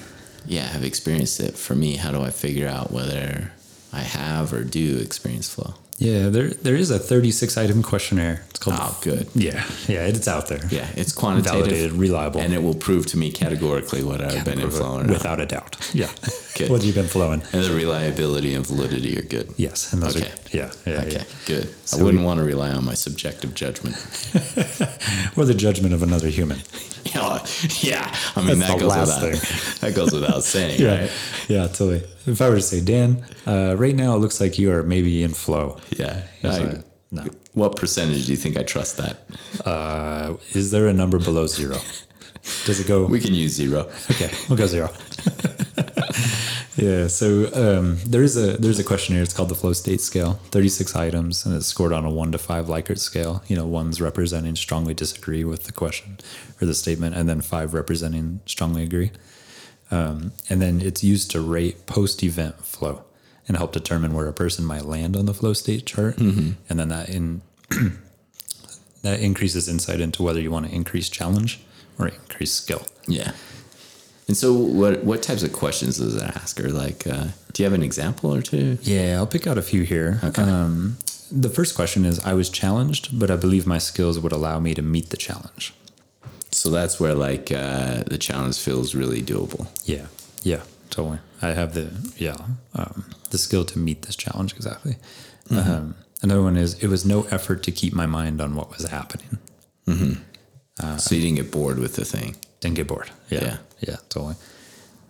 yeah, 0.45 0.65
have 0.67 0.83
experienced 0.83 1.39
it? 1.39 1.55
For 1.57 1.73
me, 1.73 1.95
how 1.95 2.11
do 2.11 2.21
I 2.21 2.31
figure 2.31 2.67
out 2.67 2.91
whether 2.91 3.53
I 3.93 4.01
have 4.01 4.51
or 4.51 4.65
do 4.65 4.97
experience 4.97 5.47
flow? 5.47 5.75
Yeah, 6.01 6.29
there 6.29 6.49
there 6.49 6.75
is 6.75 6.89
a 6.89 6.97
36 6.97 7.57
item 7.57 7.83
questionnaire. 7.83 8.41
It's 8.49 8.57
called. 8.57 8.77
Oh, 8.79 8.97
good. 9.03 9.27
Yeah, 9.35 9.63
yeah, 9.87 10.07
it's 10.07 10.27
out 10.27 10.47
there. 10.47 10.65
Yeah, 10.71 10.87
it's 10.95 11.13
quantitative, 11.13 11.61
Validated, 11.67 11.91
reliable. 11.93 12.41
and 12.41 12.53
it 12.55 12.63
will 12.63 12.73
prove 12.73 13.05
to 13.11 13.17
me 13.19 13.31
categorically 13.31 14.03
what 14.03 14.19
I've 14.19 14.43
been 14.43 14.59
in 14.59 14.71
flowing. 14.71 15.07
without 15.07 15.39
a 15.39 15.45
doubt. 15.45 15.77
Yeah. 15.93 16.09
Good. 16.57 16.69
what 16.71 16.83
you've 16.83 16.95
been 16.95 17.07
flowing. 17.07 17.41
And 17.53 17.63
the 17.63 17.73
reliability 17.73 18.53
and 18.55 18.65
validity 18.67 19.17
are 19.17 19.21
good. 19.23 19.53
Yes, 19.57 19.93
and 19.93 20.01
those 20.03 20.17
Okay. 20.17 20.27
are 20.27 20.57
yeah, 20.57 20.71
yeah, 20.85 21.01
Okay, 21.01 21.11
yeah. 21.13 21.23
good. 21.47 21.73
So 21.87 21.97
I 21.99 22.03
wouldn't 22.03 22.21
we- 22.21 22.25
want 22.25 22.39
to 22.39 22.43
rely 22.43 22.71
on 22.71 22.83
my 22.83 22.93
subjective 22.95 23.53
judgment. 23.53 23.95
Or 25.37 25.45
the 25.45 25.53
judgment 25.53 25.93
of 25.93 26.03
another 26.03 26.27
human. 26.27 26.57
yeah, 27.15 27.39
yeah. 27.81 28.13
I 28.35 28.41
mean 28.41 28.59
That's 28.59 28.71
that 28.71 28.79
goes 28.79 28.95
without 28.97 29.79
that 29.81 29.93
goes 29.95 30.11
without 30.11 30.43
saying, 30.43 30.79
Yeah, 30.81 30.99
right? 31.01 31.11
yeah, 31.47 31.67
totally. 31.67 32.03
If 32.27 32.41
I 32.41 32.49
were 32.49 32.55
to 32.55 32.61
say, 32.61 32.81
Dan, 32.81 33.23
uh, 33.47 33.75
right 33.77 33.95
now 33.95 34.15
it 34.15 34.19
looks 34.19 34.39
like 34.39 34.59
you 34.59 34.71
are 34.71 34.83
maybe 34.83 35.23
in 35.23 35.31
flow. 35.33 35.77
Yeah. 35.97 36.23
I- 36.43 36.47
I- 36.47 36.83
no. 37.13 37.25
What 37.53 37.75
percentage 37.75 38.25
do 38.27 38.31
you 38.31 38.37
think 38.37 38.55
I 38.57 38.63
trust 38.63 38.95
that? 38.97 39.27
Uh, 39.65 40.35
is 40.53 40.71
there 40.71 40.87
a 40.87 40.93
number 40.93 41.19
below 41.19 41.45
zero? 41.45 41.75
Does 42.65 42.79
it 42.79 42.87
go? 42.87 43.05
We 43.05 43.19
can 43.19 43.33
use 43.33 43.51
zero. 43.53 43.89
Okay, 44.09 44.31
we'll 44.47 44.57
go 44.57 44.65
zero. 44.65 44.89
yeah, 46.77 47.07
so 47.07 47.49
um, 47.53 47.97
there 48.05 48.23
is 48.23 48.37
a 48.37 48.57
there's 48.57 48.79
a 48.79 48.83
questionnaire. 48.83 49.21
It's 49.23 49.33
called 49.33 49.49
the 49.49 49.55
flow 49.55 49.73
state 49.73 50.01
scale. 50.01 50.33
Thirty 50.51 50.69
six 50.69 50.95
items, 50.95 51.45
and 51.45 51.53
it's 51.55 51.67
scored 51.67 51.91
on 51.93 52.05
a 52.05 52.09
one 52.09 52.31
to 52.31 52.37
five 52.37 52.65
Likert 52.67 52.97
scale. 52.99 53.43
You 53.47 53.57
know, 53.57 53.65
one's 53.65 53.99
representing 54.01 54.55
strongly 54.55 54.93
disagree 54.93 55.43
with 55.43 55.65
the 55.65 55.71
question 55.73 56.17
or 56.61 56.65
the 56.65 56.73
statement, 56.73 57.15
and 57.15 57.27
then 57.27 57.41
five 57.41 57.73
representing 57.73 58.39
strongly 58.45 58.83
agree. 58.83 59.11
Um, 59.91 60.31
and 60.49 60.61
then 60.61 60.81
it's 60.81 61.03
used 61.03 61.31
to 61.31 61.41
rate 61.41 61.85
post 61.85 62.23
event 62.23 62.63
flow 62.65 63.03
and 63.47 63.57
help 63.57 63.73
determine 63.73 64.13
where 64.13 64.27
a 64.27 64.33
person 64.33 64.63
might 64.63 64.85
land 64.85 65.15
on 65.17 65.25
the 65.25 65.33
flow 65.33 65.53
state 65.53 65.85
chart. 65.85 66.17
And 66.17 66.55
then 66.79 66.89
that 66.89 67.09
in 67.09 67.41
that 69.01 69.19
increases 69.19 69.67
insight 69.67 69.99
into 69.99 70.23
whether 70.23 70.39
you 70.39 70.51
want 70.51 70.67
to 70.67 70.73
increase 70.73 71.09
challenge 71.09 71.59
or 71.99 72.07
increase 72.07 72.53
skill. 72.53 72.83
Yeah. 73.07 73.33
And 74.27 74.37
so, 74.37 74.53
what 74.53 75.03
what 75.03 75.21
types 75.21 75.43
of 75.43 75.51
questions 75.51 75.97
does 75.97 76.15
it 76.15 76.23
ask? 76.23 76.59
Or 76.59 76.69
like, 76.69 77.05
uh, 77.05 77.27
do 77.51 77.63
you 77.63 77.65
have 77.65 77.73
an 77.73 77.83
example 77.83 78.33
or 78.33 78.41
two? 78.41 78.77
Yeah, 78.81 79.17
I'll 79.17 79.27
pick 79.27 79.45
out 79.47 79.57
a 79.57 79.61
few 79.61 79.83
here. 79.83 80.21
Okay. 80.23 80.41
Um, 80.41 80.97
the 81.31 81.49
first 81.49 81.75
question 81.75 82.05
is 82.05 82.19
I 82.19 82.33
was 82.33 82.49
challenged, 82.49 83.17
but 83.17 83.31
I 83.31 83.35
believe 83.35 83.65
my 83.65 83.77
skills 83.77 84.19
would 84.19 84.31
allow 84.31 84.59
me 84.59 84.73
to 84.73 84.81
meet 84.81 85.09
the 85.09 85.17
challenge. 85.17 85.73
So 86.61 86.69
that's 86.69 86.99
where 86.99 87.15
like 87.15 87.51
uh, 87.51 88.03
the 88.05 88.19
challenge 88.19 88.59
feels 88.59 88.93
really 88.93 89.23
doable. 89.23 89.67
Yeah, 89.83 90.05
yeah, 90.43 90.61
totally. 90.91 91.17
I 91.41 91.53
have 91.53 91.73
the, 91.73 91.89
yeah, 92.17 92.37
um, 92.75 93.05
the 93.31 93.39
skill 93.39 93.65
to 93.65 93.79
meet 93.79 94.03
this 94.03 94.15
challenge 94.15 94.53
exactly. 94.53 94.97
Um, 95.49 95.95
another 96.21 96.43
one 96.43 96.57
is 96.57 96.75
it 96.83 96.87
was 96.87 97.03
no 97.03 97.23
effort 97.31 97.63
to 97.63 97.71
keep 97.71 97.95
my 97.95 98.05
mind 98.05 98.39
on 98.39 98.53
what 98.53 98.69
was 98.69 98.87
happening. 98.89 99.39
so 99.87 101.15
you 101.15 101.21
didn't 101.21 101.37
get 101.37 101.49
bored 101.51 101.79
with 101.79 101.95
the 101.95 102.05
thing. 102.05 102.35
Didn't 102.59 102.75
get 102.75 102.85
bored. 102.85 103.09
Yeah, 103.31 103.43
Yeah. 103.43 103.57
yeah, 103.79 103.95
totally. 104.09 104.35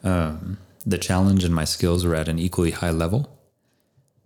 Um, 0.05 0.57
the 0.85 0.97
challenge 0.97 1.43
and 1.43 1.53
my 1.53 1.65
skills 1.65 2.05
were 2.05 2.15
at 2.15 2.29
an 2.29 2.39
equally 2.39 2.71
high 2.71 2.91
level. 2.91 3.29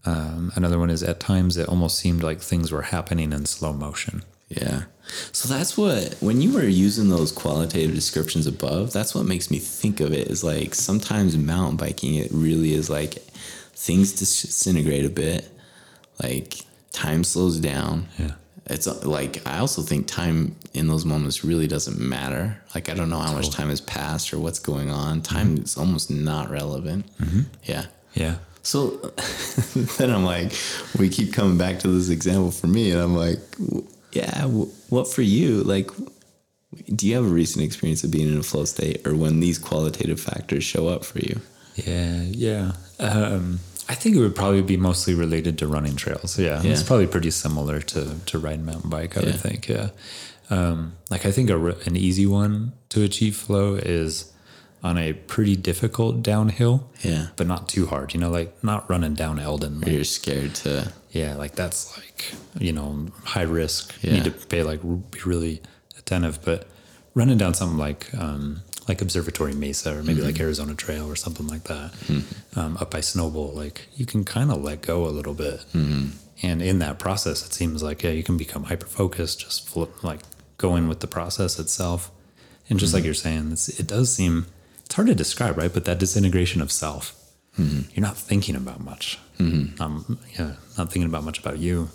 Um, 0.05 0.51
another 0.55 0.77
one 0.77 0.91
is 0.91 1.01
at 1.01 1.19
times 1.19 1.57
it 1.57 1.67
almost 1.67 1.97
seemed 1.97 2.21
like 2.21 2.39
things 2.39 2.71
were 2.71 2.83
happening 2.83 3.33
in 3.33 3.47
slow 3.47 3.73
motion. 3.73 4.21
Yeah. 4.49 4.83
So 5.31 5.47
that's 5.47 5.77
what 5.77 6.15
when 6.19 6.41
you 6.41 6.53
were 6.53 6.63
using 6.63 7.09
those 7.09 7.31
qualitative 7.31 7.93
descriptions 7.93 8.47
above, 8.47 8.91
that's 8.91 9.13
what 9.13 9.25
makes 9.25 9.51
me 9.51 9.59
think 9.59 9.99
of 9.99 10.13
it 10.13 10.27
is 10.27 10.43
like 10.43 10.75
sometimes 10.75 11.37
mountain 11.37 11.77
biking 11.77 12.15
it 12.15 12.29
really 12.31 12.73
is 12.73 12.89
like 12.89 13.13
things 13.73 14.13
disintegrate 14.13 15.05
a 15.05 15.09
bit, 15.09 15.47
like 16.21 16.55
time 16.91 17.23
slows 17.23 17.59
down. 17.59 18.07
Yeah. 18.17 18.31
It's 18.67 18.87
like 19.05 19.45
I 19.47 19.59
also 19.59 19.83
think 19.83 20.07
time 20.07 20.55
in 20.73 20.87
those 20.87 21.05
moments 21.05 21.43
really 21.43 21.67
doesn't 21.67 21.99
matter. 21.99 22.59
Like 22.73 22.89
I 22.89 22.95
don't 22.95 23.09
know 23.09 23.19
how 23.19 23.33
much 23.33 23.51
time 23.51 23.69
has 23.69 23.81
passed 23.81 24.33
or 24.33 24.39
what's 24.39 24.59
going 24.59 24.89
on. 24.89 25.21
Time 25.21 25.55
mm-hmm. 25.55 25.63
is 25.63 25.77
almost 25.77 26.09
not 26.09 26.49
relevant. 26.49 27.05
Mm-hmm. 27.17 27.41
Yeah. 27.63 27.85
Yeah. 28.15 28.37
So 28.63 28.89
then 29.97 30.09
I'm 30.09 30.25
like, 30.25 30.51
we 30.97 31.09
keep 31.09 31.33
coming 31.33 31.59
back 31.59 31.79
to 31.79 31.87
this 31.87 32.09
example 32.09 32.49
for 32.49 32.65
me, 32.65 32.89
and 32.89 32.99
I'm 32.99 33.15
like, 33.15 33.39
yeah, 34.15 34.41
w- 34.41 34.71
what 34.89 35.07
for 35.07 35.21
you? 35.21 35.61
Like, 35.63 35.89
do 36.95 37.07
you 37.07 37.15
have 37.15 37.25
a 37.25 37.29
recent 37.29 37.63
experience 37.63 38.03
of 38.03 38.11
being 38.11 38.27
in 38.27 38.37
a 38.37 38.43
flow 38.43 38.65
state, 38.65 39.05
or 39.07 39.15
when 39.15 39.39
these 39.39 39.59
qualitative 39.59 40.19
factors 40.19 40.63
show 40.63 40.87
up 40.87 41.03
for 41.05 41.19
you? 41.19 41.39
Yeah, 41.75 42.21
yeah. 42.23 42.71
Um, 42.99 43.59
I 43.87 43.95
think 43.95 44.15
it 44.15 44.19
would 44.19 44.35
probably 44.35 44.61
be 44.61 44.77
mostly 44.77 45.13
related 45.13 45.57
to 45.59 45.67
running 45.67 45.95
trails. 45.95 46.39
Yeah, 46.39 46.61
it's 46.63 46.83
probably 46.83 47.07
pretty 47.07 47.31
similar 47.31 47.81
to 47.81 48.15
to 48.25 48.39
riding 48.39 48.65
mountain 48.65 48.89
bike. 48.89 49.17
I 49.17 49.21
Yeah. 49.21 49.25
would 49.27 49.39
think. 49.39 49.67
Yeah. 49.69 49.89
Um, 50.49 50.93
like 51.09 51.25
I 51.25 51.31
think 51.31 51.49
a, 51.49 51.57
an 51.85 51.95
easy 51.95 52.25
one 52.27 52.73
to 52.89 53.01
achieve 53.03 53.35
flow 53.35 53.75
is 53.75 54.31
on 54.87 54.97
a 54.97 55.13
pretty 55.13 55.55
difficult 55.55 56.21
downhill. 56.21 56.77
Yeah. 57.03 57.27
but 57.37 57.47
not 57.47 57.61
too 57.67 57.85
hard. 57.87 58.13
You 58.13 58.19
know, 58.21 58.29
like 58.39 58.51
not 58.63 58.89
running 58.89 59.15
down 59.15 59.39
Elden. 59.39 59.81
Like, 59.81 59.91
you're 59.91 60.03
scared 60.19 60.53
to, 60.63 60.91
yeah, 61.11 61.35
like 61.35 61.53
that's 61.55 61.79
like 61.97 62.19
you 62.59 62.71
know 62.77 63.07
high 63.33 63.47
risk. 63.61 63.83
You 64.03 64.09
Yeah. 64.11 64.15
need 64.17 64.25
to 64.25 64.31
pay 64.53 64.61
like 64.63 64.81
be 65.15 65.19
really 65.25 65.61
attentive. 65.97 66.37
But 66.43 66.59
running 67.15 67.37
down 67.37 67.53
something 67.53 67.77
like 67.87 68.01
um, 68.25 68.61
like 68.87 69.01
Observatory 69.01 69.53
Mesa 69.55 69.89
or 69.97 70.03
maybe 70.03 70.19
Mm-hmm. 70.19 70.27
like 70.31 70.39
Arizona 70.39 70.75
Trail 70.75 71.05
or 71.13 71.15
something 71.15 71.47
like 71.47 71.63
that, 71.73 71.89
um, 72.55 72.77
up 72.81 72.91
by 72.91 72.99
Snowbowl, 73.01 73.55
like 73.55 73.87
you 73.95 74.05
can 74.05 74.23
kind 74.23 74.51
of 74.51 74.61
let 74.61 74.81
go 74.81 75.05
a 75.05 75.13
little 75.17 75.33
bit. 75.33 75.59
Mm-hmm. 75.73 76.09
And 76.43 76.61
in 76.61 76.77
that 76.79 76.99
process, 76.99 77.45
it 77.47 77.53
seems 77.53 77.81
like 77.81 78.03
yeah, 78.03 78.11
you 78.11 78.23
can 78.23 78.37
become 78.37 78.63
hyper 78.65 78.85
focused, 78.87 79.39
just 79.45 79.67
flip, 79.67 80.03
like 80.03 80.19
going 80.57 80.87
with 80.87 80.99
the 80.99 81.07
process 81.07 81.57
itself. 81.59 82.11
And 82.69 82.77
just 82.79 82.93
like 82.93 83.01
Mm-hmm. 83.01 83.05
you're 83.05 83.13
saying, 83.25 83.51
it's, 83.53 83.69
it 83.81 83.87
does 83.87 84.13
seem 84.13 84.45
it's 84.95 84.97
hard 84.97 85.07
to 85.09 85.15
describe, 85.15 85.57
right? 85.57 85.73
But 85.73 85.83
that 85.85 85.99
disintegration 85.99 86.61
of 86.61 86.71
self, 86.71 87.13
Mm-hmm. 87.59 87.89
you're 87.93 88.05
not 88.05 88.17
thinking 88.17 88.55
about 88.57 88.81
much. 88.81 89.17
Um, 89.39 90.17
yeah, 90.37 90.55
not 90.77 90.91
thinking 90.91 91.05
about 91.05 91.23
much 91.23 91.39
about 91.39 91.57
you. 91.57 91.87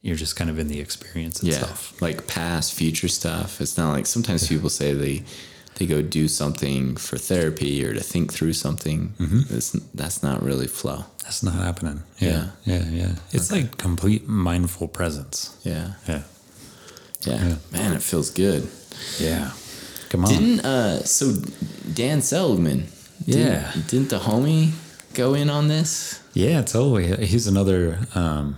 You're 0.00 0.14
just 0.16 0.36
kind 0.36 0.48
of 0.50 0.58
in 0.60 0.68
the 0.68 0.78
experience 0.80 1.42
yeah, 1.42 1.54
itself. 1.54 2.00
like 2.00 2.28
past, 2.28 2.72
future 2.74 3.08
stuff. 3.08 3.60
It's 3.60 3.76
not 3.76 3.90
like 3.92 4.06
sometimes 4.06 4.46
people 4.46 4.68
say 4.70 4.92
they 4.92 5.24
they 5.74 5.86
go 5.86 6.02
do 6.02 6.28
something 6.28 6.96
for 6.96 7.18
therapy 7.18 7.84
or 7.84 7.94
to 7.94 8.00
think 8.00 8.32
through 8.32 8.52
something. 8.54 9.12
It's, 9.50 9.72
that's 9.94 10.22
not 10.22 10.42
really 10.42 10.68
flow. 10.68 11.04
That's 11.24 11.42
not 11.42 11.54
happening. 11.54 12.02
Yeah, 12.20 12.50
yeah, 12.64 12.84
yeah. 12.88 13.12
It's 13.32 13.50
like 13.50 13.78
complete 13.78 14.28
mindful 14.28 14.86
presence. 14.88 15.56
Yeah. 15.64 15.94
Yeah, 16.08 16.22
Yeah. 17.22 17.56
Man, 17.72 17.92
it 17.92 18.02
feels 18.02 18.30
good. 18.30 18.68
yeah. 19.20 19.50
Come 20.10 20.24
on. 20.24 20.30
Didn't 20.30 20.60
uh 20.64 21.02
so 21.04 21.34
Dan 21.92 22.22
Seligman? 22.22 22.86
Yeah. 23.24 23.70
Didn't, 23.72 23.86
didn't 23.88 24.08
the 24.10 24.18
homie 24.18 24.70
go 25.14 25.34
in 25.34 25.50
on 25.50 25.68
this? 25.68 26.20
Yeah, 26.34 26.62
totally. 26.62 27.26
He's 27.26 27.46
another, 27.46 27.98
um, 28.14 28.56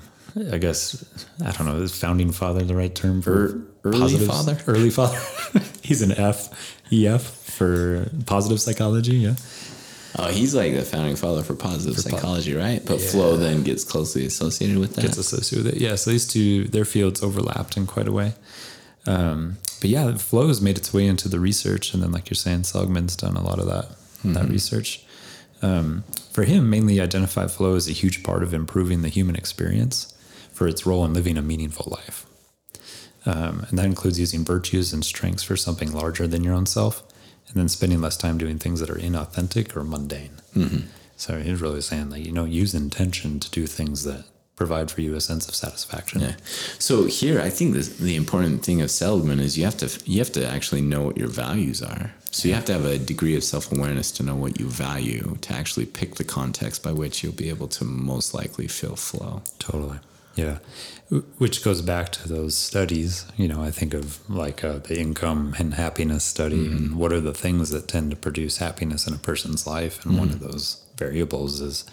I 0.52 0.58
guess, 0.58 1.04
I 1.44 1.52
don't 1.52 1.66
know, 1.66 1.76
is 1.80 1.96
founding 1.98 2.32
father 2.32 2.62
the 2.64 2.74
right 2.74 2.92
term 2.94 3.22
for 3.22 3.32
Er- 3.32 3.66
early 3.84 4.00
positives? 4.00 4.26
father? 4.28 4.58
Early 4.66 4.90
father. 4.90 5.18
He's 5.82 6.02
an 6.02 6.12
F, 6.12 6.50
EF 6.92 7.22
for 7.22 8.10
positive 8.26 8.60
psychology. 8.60 9.16
Yeah. 9.16 9.36
Oh, 10.18 10.28
he's 10.30 10.54
like 10.54 10.74
the 10.74 10.82
founding 10.82 11.16
father 11.16 11.42
for 11.42 11.54
positive 11.54 11.94
po- 11.96 12.10
psychology, 12.10 12.54
right? 12.54 12.84
But 12.84 13.00
flow 13.00 13.36
then 13.36 13.62
gets 13.62 13.84
closely 13.84 14.26
associated 14.26 14.78
with 14.78 14.96
that. 14.96 15.02
Gets 15.02 15.16
associated 15.18 15.64
with 15.66 15.76
it. 15.76 15.80
Yeah. 15.80 15.94
So 15.94 16.10
these 16.10 16.26
two, 16.26 16.64
their 16.64 16.84
fields 16.84 17.22
overlapped 17.22 17.76
in 17.76 17.86
quite 17.86 18.08
a 18.08 18.12
way. 18.12 18.32
Um, 19.06 19.56
but 19.80 19.90
yeah, 19.90 20.16
flow 20.16 20.48
has 20.48 20.60
made 20.60 20.78
its 20.78 20.92
way 20.92 21.06
into 21.06 21.28
the 21.28 21.40
research. 21.40 21.94
And 21.94 22.02
then, 22.02 22.12
like 22.12 22.30
you're 22.30 22.34
saying, 22.36 22.64
Seligman's 22.64 23.16
done 23.16 23.36
a 23.36 23.42
lot 23.42 23.58
of 23.58 23.66
that, 23.66 23.88
that 24.24 24.48
research. 24.48 25.04
Um, 25.62 26.04
for 26.30 26.44
him, 26.44 26.70
mainly 26.70 27.00
identified 27.00 27.50
flow 27.50 27.74
as 27.74 27.88
a 27.88 27.92
huge 27.92 28.22
part 28.22 28.42
of 28.42 28.54
improving 28.54 29.02
the 29.02 29.08
human 29.08 29.36
experience 29.36 30.14
for 30.52 30.68
its 30.68 30.86
role 30.86 31.04
in 31.04 31.14
living 31.14 31.36
a 31.36 31.42
meaningful 31.42 31.90
life. 31.90 32.26
Um, 33.26 33.66
and 33.68 33.78
that 33.78 33.86
includes 33.86 34.18
using 34.20 34.44
virtues 34.44 34.92
and 34.92 35.04
strengths 35.04 35.42
for 35.42 35.56
something 35.56 35.92
larger 35.92 36.26
than 36.26 36.44
your 36.44 36.54
own 36.54 36.66
self, 36.66 37.02
and 37.48 37.56
then 37.56 37.68
spending 37.68 38.00
less 38.00 38.16
time 38.16 38.38
doing 38.38 38.58
things 38.58 38.80
that 38.80 38.90
are 38.90 38.94
inauthentic 38.94 39.76
or 39.76 39.84
mundane. 39.84 40.40
So 41.16 41.40
he's 41.40 41.60
really 41.60 41.80
saying 41.80 42.10
that, 42.10 42.20
you 42.20 42.30
know, 42.32 42.44
use 42.44 42.74
intention 42.74 43.40
to 43.40 43.50
do 43.50 43.66
things 43.66 44.04
that 44.04 44.24
provide 44.58 44.90
for 44.90 45.00
you 45.00 45.14
a 45.14 45.20
sense 45.20 45.48
of 45.48 45.54
satisfaction. 45.54 46.20
Yeah. 46.20 46.36
So 46.78 47.04
here, 47.04 47.40
I 47.40 47.48
think 47.48 47.74
this, 47.74 47.88
the 47.96 48.16
important 48.16 48.64
thing 48.64 48.82
of 48.82 48.90
Seligman 48.90 49.38
is 49.38 49.56
you 49.56 49.64
have 49.64 49.76
to 49.78 49.88
you 50.04 50.18
have 50.18 50.32
to 50.32 50.46
actually 50.46 50.82
know 50.82 51.02
what 51.02 51.16
your 51.16 51.28
values 51.28 51.80
are. 51.80 52.12
So 52.32 52.48
you 52.48 52.54
have 52.54 52.66
to 52.66 52.72
have 52.72 52.84
a 52.84 52.98
degree 52.98 53.36
of 53.36 53.44
self 53.44 53.72
awareness 53.72 54.10
to 54.12 54.22
know 54.22 54.34
what 54.34 54.58
you 54.60 54.66
value 54.68 55.38
to 55.42 55.54
actually 55.54 55.86
pick 55.86 56.16
the 56.16 56.24
context 56.24 56.82
by 56.82 56.92
which 56.92 57.22
you'll 57.22 57.32
be 57.44 57.48
able 57.48 57.68
to 57.68 57.84
most 57.84 58.34
likely 58.34 58.66
feel 58.66 58.96
flow. 58.96 59.42
Totally. 59.60 60.00
Yeah. 60.34 60.58
Which 61.38 61.64
goes 61.64 61.80
back 61.80 62.12
to 62.12 62.28
those 62.28 62.54
studies. 62.56 63.26
You 63.36 63.48
know, 63.48 63.62
I 63.62 63.70
think 63.70 63.94
of 63.94 64.18
like 64.28 64.62
uh, 64.62 64.78
the 64.78 65.00
income 65.00 65.54
and 65.58 65.74
happiness 65.74 66.24
study 66.24 66.66
and 66.66 66.96
what 66.96 67.12
are 67.12 67.20
the 67.20 67.34
things 67.34 67.70
that 67.70 67.88
tend 67.88 68.10
to 68.10 68.16
produce 68.16 68.58
happiness 68.58 69.06
in 69.08 69.14
a 69.14 69.18
person's 69.18 69.66
life. 69.66 70.04
And 70.04 70.18
one 70.18 70.30
of 70.30 70.40
those 70.40 70.84
variables 70.96 71.60
is 71.60 71.84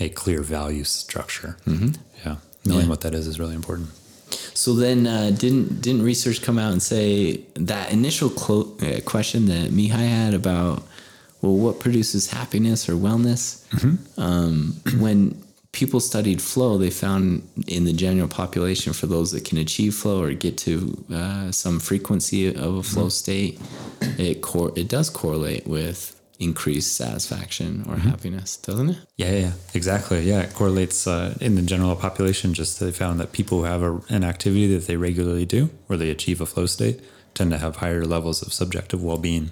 a 0.00 0.08
clear 0.08 0.42
value 0.42 0.84
structure. 0.84 1.56
Yeah. 1.66 2.36
knowing 2.64 2.82
Yeah. 2.84 2.88
what 2.88 3.00
that 3.02 3.14
is 3.14 3.26
is 3.26 3.38
really 3.38 3.54
important. 3.54 3.88
So 4.54 4.74
then, 4.74 5.06
uh, 5.06 5.30
didn't 5.30 5.80
didn't 5.80 6.02
research 6.02 6.42
come 6.42 6.58
out 6.58 6.72
and 6.72 6.82
say 6.82 7.40
that 7.54 7.90
initial 7.92 8.30
clo- 8.30 8.76
uh, 8.82 9.00
question 9.04 9.46
that 9.46 9.70
Mihai 9.70 10.06
had 10.08 10.34
about, 10.34 10.82
well, 11.40 11.56
what 11.56 11.80
produces 11.80 12.30
happiness 12.30 12.88
or 12.88 12.94
wellness? 12.94 13.64
Um, 14.18 14.76
when 14.98 15.42
people 15.72 16.00
studied 16.00 16.40
flow, 16.42 16.78
they 16.78 16.90
found 16.90 17.42
in 17.66 17.84
the 17.84 17.92
general 17.92 18.28
population 18.28 18.92
for 18.92 19.06
those 19.06 19.30
that 19.32 19.44
can 19.44 19.58
achieve 19.58 19.94
flow 19.94 20.22
or 20.22 20.32
get 20.32 20.58
to 20.58 21.02
uh, 21.12 21.50
some 21.52 21.78
frequency 21.80 22.52
of 22.54 22.74
a 22.76 22.82
flow 22.82 23.08
state, 23.08 23.58
it 24.18 24.42
cor- 24.42 24.72
it 24.76 24.88
does 24.88 25.08
correlate 25.10 25.66
with 25.66 26.19
increased 26.40 26.96
satisfaction 26.96 27.84
or 27.86 27.96
happiness, 27.96 28.56
doesn't 28.56 28.90
it? 28.90 28.98
Yeah, 29.16 29.32
yeah, 29.32 29.52
exactly. 29.74 30.22
Yeah, 30.22 30.40
it 30.40 30.54
correlates 30.54 31.06
uh, 31.06 31.36
in 31.40 31.54
the 31.54 31.62
general 31.62 31.94
population. 31.94 32.54
Just 32.54 32.80
they 32.80 32.90
found 32.90 33.20
that 33.20 33.32
people 33.32 33.58
who 33.58 33.64
have 33.64 33.82
a, 33.82 34.00
an 34.08 34.24
activity 34.24 34.66
that 34.74 34.86
they 34.86 34.96
regularly 34.96 35.44
do, 35.44 35.68
where 35.86 35.98
they 35.98 36.10
achieve 36.10 36.40
a 36.40 36.46
flow 36.46 36.66
state, 36.66 37.00
tend 37.34 37.50
to 37.50 37.58
have 37.58 37.76
higher 37.76 38.04
levels 38.04 38.42
of 38.42 38.52
subjective 38.52 39.04
well-being. 39.04 39.50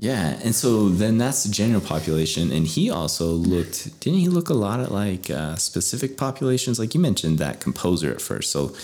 Yeah, 0.00 0.38
and 0.44 0.54
so 0.54 0.88
then 0.88 1.18
that's 1.18 1.42
the 1.42 1.50
general 1.50 1.80
population, 1.80 2.52
and 2.52 2.64
he 2.64 2.88
also 2.88 3.26
looked. 3.32 3.98
Didn't 3.98 4.20
he 4.20 4.28
look 4.28 4.48
a 4.48 4.54
lot 4.54 4.78
at 4.78 4.92
like 4.92 5.28
uh, 5.28 5.56
specific 5.56 6.16
populations? 6.16 6.78
Like 6.78 6.94
you 6.94 7.00
mentioned 7.00 7.38
that 7.38 7.58
composer 7.58 8.12
at 8.12 8.20
first. 8.20 8.52
So, 8.52 8.76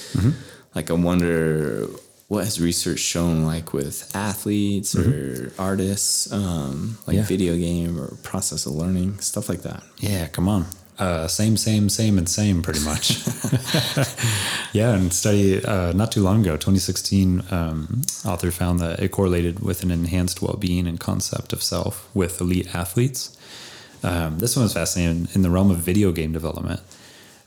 like, 0.75 0.91
I 0.91 0.95
wonder 0.95 1.89
what 2.29 2.45
has 2.45 2.61
research 2.61 2.99
shown, 3.01 3.45
like 3.45 3.73
with 3.73 4.11
athletes 4.15 4.95
or 4.97 5.53
artists, 5.59 6.33
um, 6.33 6.99
like 7.07 7.17
Yeah. 7.17 7.23
video 7.25 7.57
game 7.57 8.01
or 8.01 8.09
process 8.23 8.67
of 8.67 8.73
learning, 8.73 9.19
stuff 9.21 9.49
like 9.49 9.63
that. 9.63 9.83
Yeah, 9.99 10.27
come 10.29 10.49
on. 10.49 10.67
Uh, 10.99 11.27
same, 11.27 11.57
same, 11.57 11.89
same, 11.89 12.19
and 12.19 12.29
same, 12.29 12.63
pretty 12.63 12.81
much. 12.81 13.19
yeah, 14.73 14.95
and 14.95 15.13
study 15.13 15.63
uh, 15.65 15.93
not 15.93 16.13
too 16.13 16.23
long 16.23 16.41
ago, 16.41 16.53
2016, 16.57 17.43
um, 17.51 18.03
author 18.25 18.51
found 18.51 18.79
that 18.81 19.01
it 19.01 19.11
correlated 19.11 19.59
with 19.61 19.83
an 19.83 19.91
enhanced 19.91 20.41
well-being 20.41 20.87
and 20.87 21.01
concept 21.01 21.53
of 21.53 21.63
self 21.63 22.09
with 22.15 22.41
elite 22.41 22.75
athletes. 22.75 23.37
Um, 24.03 24.39
this 24.39 24.55
one 24.57 24.63
was 24.65 24.73
fascinating 24.75 25.29
in 25.35 25.43
the 25.43 25.51
realm 25.51 25.71
of 25.71 25.79
video 25.79 26.13
game 26.13 26.33
development. 26.33 26.81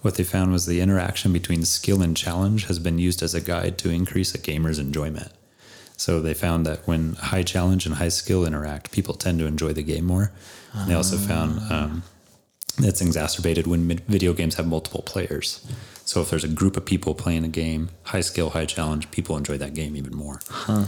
What 0.01 0.15
they 0.15 0.23
found 0.23 0.51
was 0.51 0.65
the 0.65 0.81
interaction 0.81 1.33
between 1.33 1.65
skill 1.65 2.01
and 2.01 2.15
challenge 2.15 2.67
has 2.67 2.79
been 2.79 2.99
used 2.99 3.23
as 3.23 3.33
a 3.33 3.41
guide 3.41 3.77
to 3.79 3.89
increase 3.89 4.33
a 4.33 4.37
gamer's 4.37 4.79
enjoyment. 4.79 5.31
So 5.97 6.21
they 6.21 6.35
found 6.35 6.65
that 6.67 6.87
when 6.87 7.13
high 7.15 7.41
challenge 7.43 7.87
and 7.87 7.95
high 7.95 8.09
skill 8.09 8.45
interact, 8.45 8.91
people 8.91 9.15
tend 9.15 9.39
to 9.39 9.47
enjoy 9.47 9.73
the 9.73 9.81
game 9.81 10.05
more. 10.05 10.31
They 10.85 10.93
also 10.93 11.17
found 11.17 11.59
um, 11.71 12.03
that's 12.77 13.01
exacerbated 13.01 13.65
when 13.65 13.87
video 14.07 14.33
games 14.33 14.55
have 14.55 14.67
multiple 14.67 15.01
players. 15.01 15.65
So 16.05 16.21
if 16.21 16.29
there's 16.29 16.43
a 16.43 16.47
group 16.49 16.77
of 16.77 16.85
people 16.85 17.15
playing 17.15 17.43
a 17.43 17.49
game, 17.49 17.89
high 18.03 18.21
skill, 18.21 18.51
high 18.51 18.65
challenge, 18.65 19.09
people 19.09 19.35
enjoy 19.35 19.57
that 19.57 19.73
game 19.73 19.95
even 19.95 20.15
more. 20.15 20.39
Huh. 20.47 20.85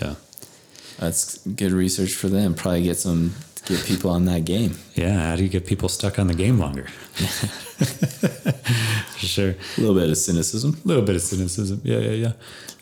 Yeah. 0.00 0.14
That's 0.98 1.38
good 1.38 1.72
research 1.72 2.14
for 2.14 2.28
them. 2.28 2.54
Probably 2.54 2.84
get 2.84 2.96
some 2.96 3.34
get 3.66 3.84
people 3.84 4.10
on 4.10 4.24
that 4.26 4.44
game. 4.44 4.76
Yeah. 4.94 5.30
How 5.30 5.36
do 5.36 5.42
you 5.42 5.48
get 5.48 5.66
people 5.66 5.88
stuck 5.88 6.18
on 6.18 6.26
the 6.26 6.34
game 6.34 6.58
longer? 6.58 6.84
For 9.14 9.26
sure. 9.26 9.50
A 9.50 9.80
little 9.80 9.94
bit 9.94 10.10
of 10.10 10.16
cynicism. 10.16 10.76
A 10.84 10.88
little 10.88 11.02
bit 11.02 11.16
of 11.16 11.22
cynicism. 11.22 11.80
Yeah, 11.84 11.98
yeah, 11.98 12.10
yeah. 12.10 12.32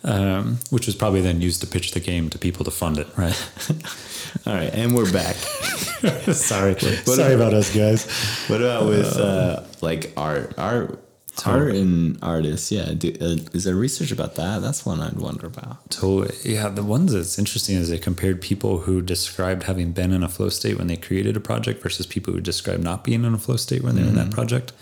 Um, 0.05 0.59
which 0.71 0.87
was 0.87 0.97
probably 0.97 1.21
then 1.21 1.41
used 1.41 1.61
to 1.61 1.67
pitch 1.67 1.93
the 1.93 2.01
game 2.01 2.29
to 2.31 2.39
people 2.39 2.65
to 2.65 2.71
fund 2.73 2.99
it, 2.99 3.07
right? 3.17 3.49
All 4.47 4.55
right, 4.55 4.73
and 4.75 4.95
we're 4.95 5.13
back. 5.13 5.37
Sorry. 6.33 6.75
Sorry 6.79 7.35
about 7.35 7.55
us, 7.55 7.75
guys. 7.75 8.07
What 8.49 8.61
about 8.61 8.87
with 8.87 9.17
uh, 9.17 9.63
like 9.81 10.13
art, 10.17 10.55
art, 10.59 10.99
art 11.47 11.75
and 11.75 12.19
artists? 12.23 12.71
Yeah, 12.71 12.93
do, 12.93 13.15
uh, 13.21 13.37
is 13.53 13.65
there 13.65 13.75
research 13.75 14.13
about 14.13 14.35
that? 14.37 14.61
That's 14.61 14.85
one 14.85 15.01
I'd 15.01 15.15
wonder 15.15 15.47
about. 15.47 15.93
So 15.93 16.27
yeah, 16.45 16.69
the 16.69 16.83
ones 16.83 17.13
that's 17.13 17.39
interesting 17.39 17.77
is 17.77 17.89
they 17.89 17.99
compared 17.99 18.41
people 18.43 18.81
who 18.81 19.01
described 19.01 19.65
having 19.65 19.93
been 19.93 20.13
in 20.13 20.23
a 20.23 20.29
flow 20.29 20.51
state 20.51 20.77
when 20.79 20.89
they 20.89 20.97
created 20.97 21.37
a 21.37 21.41
project 21.41 21.83
versus 21.83 22.07
people 22.07 22.33
who 22.35 22.41
described 22.41 22.83
not 22.85 23.03
being 23.03 23.25
in 23.25 23.33
a 23.35 23.39
flow 23.39 23.57
state 23.57 23.83
when 23.83 23.95
they're 23.97 24.05
in 24.05 24.15
that 24.17 24.31
project, 24.31 24.73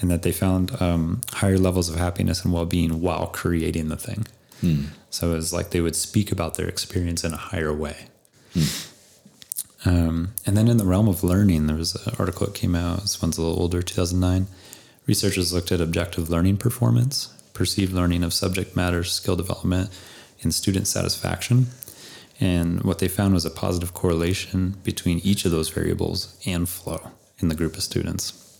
and 0.00 0.10
that 0.10 0.22
they 0.22 0.32
found 0.32 0.80
um, 0.82 1.20
higher 1.34 1.58
levels 1.58 1.88
of 1.88 1.96
happiness 1.96 2.44
and 2.44 2.52
well-being 2.52 3.00
while 3.00 3.28
creating 3.28 3.88
the 3.88 3.96
thing. 3.96 4.26
So 5.10 5.30
it 5.32 5.34
was 5.36 5.52
like 5.52 5.70
they 5.70 5.80
would 5.80 5.94
speak 5.96 6.32
about 6.32 6.54
their 6.54 6.68
experience 6.68 7.22
in 7.22 7.32
a 7.32 7.36
higher 7.36 7.72
way. 7.72 7.96
Um, 9.86 10.32
and 10.46 10.56
then 10.56 10.66
in 10.68 10.78
the 10.78 10.84
realm 10.84 11.08
of 11.08 11.22
learning, 11.22 11.66
there 11.66 11.76
was 11.76 11.94
an 12.06 12.14
article 12.18 12.46
that 12.46 12.54
came 12.54 12.74
out. 12.74 13.02
This 13.02 13.20
one's 13.20 13.36
a 13.38 13.42
little 13.42 13.60
older, 13.60 13.82
2009. 13.82 14.46
Researchers 15.06 15.52
looked 15.52 15.70
at 15.70 15.80
objective 15.80 16.30
learning 16.30 16.56
performance, 16.56 17.26
perceived 17.52 17.92
learning 17.92 18.24
of 18.24 18.32
subject 18.32 18.74
matter, 18.74 19.04
skill 19.04 19.36
development, 19.36 19.90
and 20.42 20.54
student 20.54 20.86
satisfaction. 20.86 21.66
And 22.40 22.82
what 22.82 22.98
they 22.98 23.08
found 23.08 23.34
was 23.34 23.44
a 23.44 23.50
positive 23.50 23.94
correlation 23.94 24.76
between 24.82 25.18
each 25.18 25.44
of 25.44 25.50
those 25.50 25.68
variables 25.68 26.38
and 26.46 26.68
flow 26.68 27.10
in 27.38 27.48
the 27.48 27.54
group 27.54 27.76
of 27.76 27.82
students. 27.82 28.58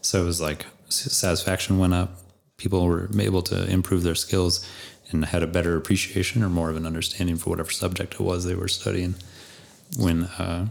So 0.00 0.22
it 0.22 0.24
was 0.24 0.40
like 0.40 0.66
satisfaction 0.88 1.78
went 1.78 1.94
up, 1.94 2.18
people 2.56 2.86
were 2.86 3.08
able 3.18 3.42
to 3.42 3.64
improve 3.70 4.02
their 4.02 4.14
skills 4.14 4.66
and 5.10 5.24
had 5.24 5.42
a 5.42 5.46
better 5.46 5.76
appreciation 5.76 6.42
or 6.42 6.48
more 6.48 6.70
of 6.70 6.76
an 6.76 6.86
understanding 6.86 7.36
for 7.36 7.50
whatever 7.50 7.70
subject 7.70 8.14
it 8.14 8.20
was 8.20 8.44
they 8.44 8.54
were 8.54 8.68
studying 8.68 9.14
when 9.96 10.24
uh, 10.24 10.66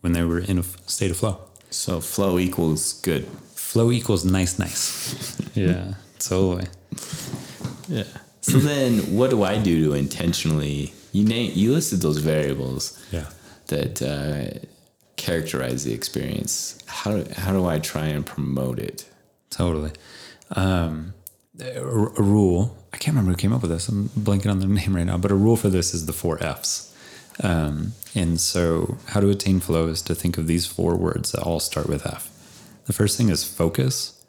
when 0.00 0.12
they 0.12 0.22
were 0.22 0.38
in 0.38 0.58
a 0.58 0.62
state 0.62 1.10
of 1.10 1.16
flow. 1.16 1.40
So 1.70 2.00
flow 2.00 2.38
equals 2.38 3.00
good. 3.02 3.28
Flow 3.68 3.92
equals 3.92 4.24
nice, 4.24 4.58
nice. 4.58 5.36
yeah, 5.54 5.92
totally. 6.18 6.66
Yeah. 7.88 8.04
So 8.40 8.58
then, 8.58 9.00
what 9.14 9.28
do 9.28 9.42
I 9.42 9.58
do 9.58 9.84
to 9.84 9.92
intentionally? 9.94 10.94
You 11.12 11.24
name 11.24 11.52
you 11.54 11.72
listed 11.74 12.00
those 12.00 12.16
variables 12.18 12.98
Yeah. 13.12 13.26
that 13.66 14.00
uh, 14.00 14.58
characterize 15.16 15.84
the 15.84 15.92
experience. 15.92 16.78
How 16.86 17.10
do, 17.18 17.30
how 17.36 17.52
do 17.52 17.66
I 17.66 17.78
try 17.78 18.06
and 18.06 18.24
promote 18.24 18.78
it? 18.78 19.04
Totally. 19.50 19.92
Um, 20.56 21.12
a, 21.60 21.78
a 21.82 22.22
rule, 22.22 22.74
I 22.94 22.96
can't 22.96 23.14
remember 23.16 23.32
who 23.32 23.36
came 23.36 23.52
up 23.52 23.60
with 23.60 23.70
this. 23.70 23.88
I'm 23.90 24.08
blanking 24.10 24.50
on 24.50 24.60
the 24.60 24.66
name 24.80 24.96
right 24.96 25.04
now, 25.06 25.18
but 25.18 25.30
a 25.30 25.34
rule 25.34 25.56
for 25.56 25.68
this 25.68 25.92
is 25.92 26.06
the 26.06 26.14
four 26.14 26.42
F's. 26.42 26.90
Um, 27.42 27.92
and 28.14 28.40
so, 28.40 28.96
how 29.08 29.20
to 29.20 29.28
attain 29.28 29.60
flow 29.60 29.88
is 29.88 30.00
to 30.02 30.14
think 30.14 30.38
of 30.38 30.46
these 30.46 30.64
four 30.66 30.96
words 30.96 31.32
that 31.32 31.42
all 31.42 31.60
start 31.60 31.86
with 31.86 32.06
F. 32.06 32.30
The 32.88 32.92
first 32.92 33.16
thing 33.16 33.28
is 33.28 33.44
focus, 33.44 34.20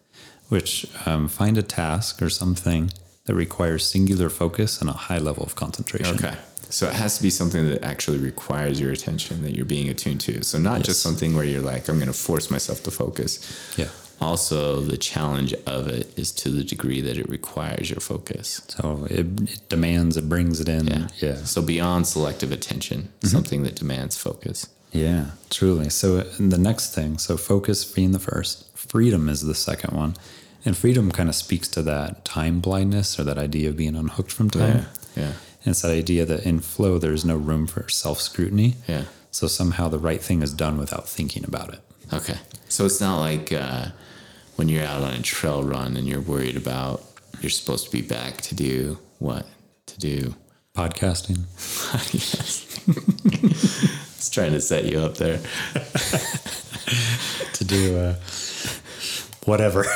which 0.50 0.86
um, 1.08 1.28
find 1.28 1.58
a 1.58 1.64
task 1.64 2.22
or 2.22 2.30
something 2.30 2.92
that 3.26 3.34
requires 3.34 3.86
singular 3.86 4.30
focus 4.30 4.82
and 4.82 4.90
a 4.90 4.94
high 5.08 5.18
level 5.18 5.44
of 5.44 5.56
concentration. 5.56 6.16
Okay. 6.16 6.36
So 6.70 6.88
it 6.88 6.94
has 6.94 7.18
to 7.18 7.24
be 7.24 7.32
something 7.32 7.68
that 7.70 7.84
actually 7.84 8.20
requires 8.20 8.80
your 8.80 8.92
attention 8.92 9.42
that 9.42 9.56
you're 9.56 9.66
being 9.66 9.90
attuned 9.90 10.22
to. 10.22 10.44
So 10.44 10.60
not 10.60 10.84
just 10.84 11.02
something 11.02 11.36
where 11.36 11.46
you're 11.46 11.62
like, 11.62 11.90
I'm 11.90 11.98
going 11.98 12.08
to 12.08 12.14
force 12.14 12.52
myself 12.52 12.84
to 12.84 12.92
focus. 12.92 13.40
Yeah. 13.76 13.88
Also, 14.22 14.82
the 14.82 14.98
challenge 14.98 15.54
of 15.66 15.88
it 15.88 16.12
is 16.20 16.32
to 16.34 16.50
the 16.50 16.64
degree 16.64 17.02
that 17.02 17.18
it 17.18 17.30
requires 17.30 17.90
your 17.90 18.02
focus. 18.02 18.62
So 18.68 19.08
it, 19.10 19.26
it 19.50 19.70
demands, 19.70 20.18
it 20.18 20.28
brings 20.28 20.60
it 20.60 20.68
in. 20.68 20.88
Yeah. 20.88 21.08
Yeah. 21.20 21.36
So 21.46 21.62
beyond 21.62 22.06
selective 22.06 22.52
attention, 22.52 23.10
something 23.24 23.64
that 23.64 23.76
demands 23.76 24.18
focus. 24.18 24.68
Yeah, 24.92 25.32
truly. 25.50 25.90
So 25.90 26.22
the 26.22 26.58
next 26.58 26.94
thing, 26.96 27.18
so 27.18 27.38
focus 27.38 27.86
being 27.86 28.12
the 28.12 28.20
first, 28.20 28.76
freedom 28.78 29.30
is 29.30 29.42
the 29.42 29.56
second 29.56 29.96
one. 29.96 30.16
And 30.66 30.76
freedom 30.76 31.12
kind 31.12 31.30
of 31.30 31.36
speaks 31.36 31.68
to 31.70 31.82
that 31.84 32.26
time 32.26 32.60
blindness 32.60 33.20
or 33.20 33.24
that 33.24 33.38
idea 33.38 33.70
of 33.70 33.78
being 33.78 33.96
unhooked 33.96 34.32
from 34.32 34.50
time. 34.50 34.88
Yeah. 35.16 35.24
Yeah. 35.24 35.34
And 35.64 35.72
it's 35.72 35.82
that 35.82 35.92
idea 35.92 36.26
that 36.26 36.46
in 36.46 36.60
flow, 36.60 36.98
there's 36.98 37.24
no 37.24 37.36
room 37.38 37.68
for 37.68 37.88
self 37.90 38.20
scrutiny. 38.20 38.76
Yeah. 38.88 39.04
So 39.32 39.48
somehow 39.48 39.90
the 39.90 40.00
right 40.00 40.22
thing 40.22 40.42
is 40.42 40.54
done 40.54 40.78
without 40.78 41.08
thinking 41.08 41.46
about 41.46 41.74
it. 41.74 41.80
Okay. 42.12 42.38
So 42.68 42.86
it's 42.86 43.00
not 43.00 43.20
like 43.20 43.52
uh, 43.52 43.88
when 44.56 44.70
you're 44.70 44.86
out 44.86 45.02
on 45.02 45.14
a 45.14 45.22
trail 45.22 45.64
run 45.64 45.96
and 45.96 46.08
you're 46.08 46.22
worried 46.22 46.58
about 46.58 47.04
you're 47.42 47.50
supposed 47.50 47.86
to 47.86 47.92
be 47.92 48.02
back 48.02 48.38
to 48.42 48.56
do 48.56 48.98
what? 49.20 49.46
To 49.88 50.00
do. 50.00 50.36
Podcasting. 50.76 51.46
yes. 52.14 52.66
It's 54.20 54.30
trying 54.30 54.52
to 54.52 54.62
set 54.62 54.86
you 54.86 55.00
up 55.00 55.18
there. 55.18 55.38
to 57.54 57.66
do 57.66 57.98
uh, 57.98 58.16
whatever. 59.46 59.86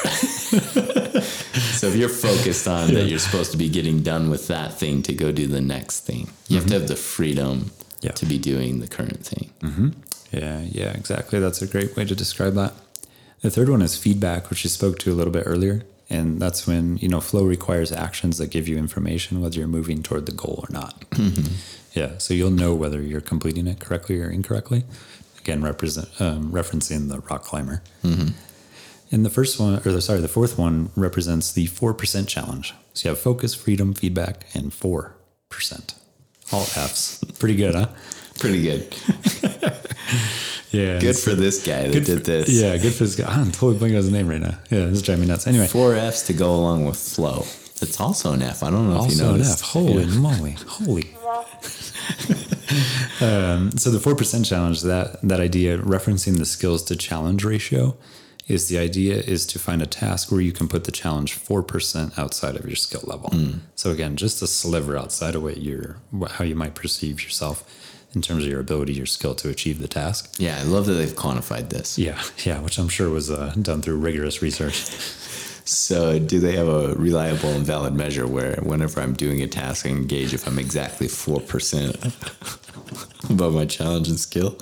So 1.84 1.89
if 1.89 1.97
you're 1.97 2.07
focused 2.07 2.65
on 2.65 2.93
that 2.93 3.07
you're 3.07 3.19
supposed 3.19 3.51
to 3.51 3.57
be 3.57 3.67
getting 3.67 4.03
done 4.03 4.30
with 4.30 4.47
that 4.47 4.74
thing 4.74 5.03
to 5.03 5.13
go 5.13 5.34
do 5.34 5.47
the 5.47 5.59
next 5.59 6.05
thing, 6.05 6.30
you 6.47 6.55
have 6.55 6.65
to 6.67 6.76
mm-hmm. 6.76 6.80
have 6.80 6.88
the 6.88 6.95
freedom 6.95 7.71
Yeah. 7.99 8.11
to 8.11 8.26
be 8.26 8.38
doing 8.38 8.80
the 8.80 8.88
current 8.88 9.26
thing. 9.26 9.49
Mm-hmm. 9.59 9.89
Yeah, 10.32 10.61
yeah, 10.61 10.93
exactly. 10.93 11.41
That's 11.41 11.61
a 11.61 11.67
great 11.67 11.97
way 11.97 12.05
to 12.05 12.15
describe 12.15 12.53
that. 12.53 12.74
The 13.41 13.51
third 13.51 13.67
one 13.67 13.82
is 13.82 13.97
feedback, 13.97 14.49
which 14.49 14.63
you 14.63 14.69
spoke 14.69 14.97
to 14.99 15.11
a 15.11 15.15
little 15.15 15.34
bit 15.34 15.43
earlier. 15.45 15.84
And 16.09 16.41
that's 16.41 16.65
when, 16.65 16.99
you 16.99 17.09
know, 17.09 17.19
flow 17.19 17.43
requires 17.43 17.91
actions 17.91 18.38
that 18.38 18.47
give 18.47 18.69
you 18.69 18.78
information 18.78 19.41
whether 19.41 19.59
you're 19.59 19.67
moving 19.67 20.03
toward 20.03 20.26
the 20.26 20.32
goal 20.32 20.63
or 20.65 20.71
not. 20.71 21.01
Mm-hmm. 21.11 21.55
Yeah. 21.94 22.18
So 22.18 22.34
you'll 22.34 22.52
know 22.52 22.74
whether 22.76 23.02
you're 23.02 23.22
completing 23.22 23.68
it 23.68 23.80
correctly 23.80 24.20
or 24.22 24.30
incorrectly. 24.30 24.84
Again, 25.39 25.62
represent, 25.62 26.10
um, 26.22 26.52
referencing 26.52 27.10
the 27.10 27.20
rock 27.20 27.44
climber. 27.44 27.82
And 28.04 29.24
the 29.24 29.30
first 29.30 29.60
one, 29.60 29.76
or 29.86 29.91
the, 29.91 30.02
sorry, 30.02 30.22
the 30.22 30.28
fourth 30.28 30.58
one 30.58 30.89
represents 30.96 31.52
the 31.52 31.68
4% 31.68 32.28
challenge. 32.28 32.74
So 32.94 33.10
you 33.10 33.16
have 33.16 33.20
focus, 33.20 33.54
freedom, 33.54 33.94
feedback, 33.94 34.46
and 34.56 34.72
4%. 34.72 35.14
All 36.52 36.64
F's. 36.64 37.24
Pretty 37.38 37.56
good, 37.56 37.76
huh? 37.76 37.88
Pretty 38.39 38.62
good. 38.64 38.96
Yeah. 40.72 40.98
Good 41.00 41.16
for 41.18 41.36
this 41.36 41.64
guy 41.64 41.84
that 41.89 41.91
did 42.06 42.06
for- 42.08 42.16
this. 42.24 42.50
Yeah, 42.50 42.76
good 42.78 42.94
for 42.96 43.04
this 43.04 43.16
guy. 43.16 43.32
I'm 43.32 43.52
totally 43.52 43.76
blanking 43.78 43.91
on 43.91 43.96
his 43.98 44.12
name 44.12 44.28
right 44.28 44.41
now. 44.41 44.58
Yeah, 44.72 44.86
this 44.86 44.94
is 44.94 45.02
driving 45.04 45.22
me 45.22 45.28
nuts. 45.28 45.46
Anyway, 45.46 45.68
Four 45.68 45.94
F's 45.94 46.24
to 46.24 46.34
go 46.34 46.50
along 46.56 46.86
with 46.86 46.98
flow. 46.98 47.46
It's 47.84 48.00
also 48.00 48.34
an 48.34 48.42
F. 48.42 48.64
I 48.64 48.70
don't 48.70 48.90
know 48.90 49.04
if 49.06 49.12
you 49.12 49.24
also 49.24 49.26
an 49.26 49.32
noticed. 49.34 49.64
F. 49.64 49.70
Holy 49.72 50.06
moly. 50.06 50.56
Holy. 50.68 51.04
um, 53.22 53.72
so 53.78 53.92
the 53.92 54.00
4% 54.00 54.46
challenge, 54.46 54.82
that, 54.82 55.22
that 55.22 55.40
idea, 55.40 55.78
referencing 55.78 56.38
the 56.38 56.46
skills 56.46 56.84
to 56.86 56.96
challenge 56.96 57.44
ratio, 57.44 57.96
is 58.48 58.68
the 58.68 58.78
idea 58.78 59.16
is 59.16 59.46
to 59.48 59.60
find 59.60 59.82
a 59.82 59.86
task 59.86 60.32
where 60.32 60.42
you 60.42 60.52
can 60.52 60.68
put 60.68 60.84
the 60.84 60.92
challenge 60.92 61.38
4% 61.40 62.18
outside 62.18 62.56
of 62.56 62.66
your 62.66 62.76
skill 62.76 63.04
level. 63.06 63.32
So 63.76 63.92
again, 63.92 64.16
just 64.18 64.42
a 64.42 64.48
sliver 64.48 64.98
outside 64.98 65.36
of 65.36 65.44
what 65.44 65.58
you're, 65.58 65.98
how 66.32 66.44
you 66.44 66.56
might 66.56 66.76
perceive 66.76 67.24
yourself 67.24 67.64
in 68.14 68.22
terms 68.22 68.44
of 68.44 68.50
your 68.50 68.60
ability, 68.60 68.94
your 68.94 69.06
skill 69.06 69.34
to 69.36 69.50
achieve 69.50 69.80
the 69.80 69.88
task. 69.88 70.36
Yeah, 70.38 70.60
I 70.60 70.64
love 70.64 70.86
that 70.86 70.94
they've 70.94 71.16
quantified 71.16 71.70
this. 71.70 71.98
Yeah, 71.98 72.22
yeah, 72.44 72.60
which 72.60 72.78
I'm 72.78 72.90
sure 72.90 73.10
was 73.10 73.32
uh, 73.32 73.56
done 73.62 73.82
through 73.82 73.98
rigorous 73.98 74.42
research. 74.42 74.90
So, 75.66 76.20
do 76.20 76.39
they 76.39 76.55
have 76.55 76.68
a 76.68 76.93
reliable 76.95 77.49
and 77.49 77.66
valid 77.66 77.93
measure 77.93 78.28
where 78.28 78.57
whenever 78.57 78.99
I'm 78.99 79.14
doing 79.14 79.41
a 79.41 79.47
task, 79.47 79.86
I 79.86 79.89
can 79.89 80.07
gauge 80.07 80.34
if 80.34 80.45
I'm 80.45 80.59
exactly 80.59 81.07
4% 81.07 83.30
above 83.34 83.55
my 83.55 83.66
challenge 83.66 84.09
and 84.09 84.20
skill? 84.20 84.57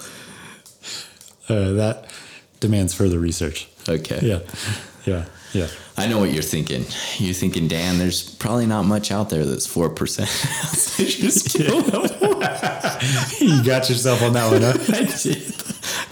Uh, 1.49 1.71
that 1.73 2.05
demands 2.59 2.93
further 2.93 3.17
research. 3.17 3.67
Okay. 3.89 4.19
Yeah, 4.21 4.41
yeah, 5.05 5.25
yeah. 5.53 5.67
I 5.97 6.05
know 6.07 6.19
what 6.19 6.31
you're 6.31 6.43
thinking. 6.43 6.85
You're 7.17 7.33
thinking, 7.33 7.67
Dan, 7.67 7.97
there's 7.97 8.35
probably 8.35 8.67
not 8.67 8.83
much 8.83 9.11
out 9.11 9.31
there 9.31 9.43
that's 9.43 9.67
4% 9.67 10.21
outside 10.21 11.19
your 11.19 11.31
skill 11.31 11.81
you 13.39 13.63
got 13.63 13.89
yourself 13.89 14.21
on 14.21 14.33
that 14.33 14.51
one, 14.51 14.61
huh? 14.61 14.73
I 14.93 15.05
did. 15.05 15.53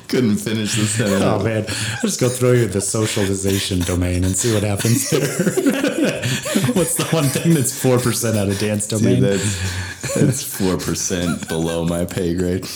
Couldn't 0.10 0.38
finish 0.38 0.72
sentence. 0.72 1.22
Oh 1.22 1.44
man, 1.44 1.66
I'll 1.68 2.02
just 2.02 2.20
go 2.20 2.30
throw 2.30 2.54
you 2.54 2.66
the 2.66 2.82
socialization 2.82 3.82
domain 3.82 4.24
and 4.24 4.36
see 4.36 4.52
what 4.54 4.64
happens 4.64 5.08
there. 5.12 5.22
What's 6.74 6.96
the 6.96 7.08
one 7.12 7.26
thing 7.26 7.54
that's 7.54 7.80
four 7.80 8.00
percent 8.00 8.36
out 8.36 8.48
of 8.48 8.58
Dan's 8.58 8.88
domain? 8.88 9.22
that's 9.22 10.16
that's 10.16 10.44
four 10.44 10.78
percent 10.78 11.48
below 11.48 11.86
my 11.86 12.06
pay 12.06 12.34
grade. 12.34 12.66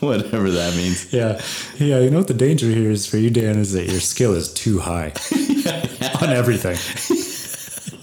Whatever 0.00 0.50
that 0.52 0.74
means. 0.76 1.12
yeah, 1.12 1.40
yeah. 1.76 1.98
You 1.98 2.08
know 2.10 2.18
what 2.18 2.28
the 2.28 2.34
danger 2.34 2.66
here 2.66 2.90
is 2.90 3.06
for 3.06 3.18
you, 3.18 3.30
Dan, 3.30 3.58
is 3.58 3.72
that 3.72 3.90
your 3.90 4.00
skill 4.00 4.32
is 4.34 4.50
too 4.54 4.78
high 4.78 5.12
on 6.22 6.30
everything. 6.30 6.78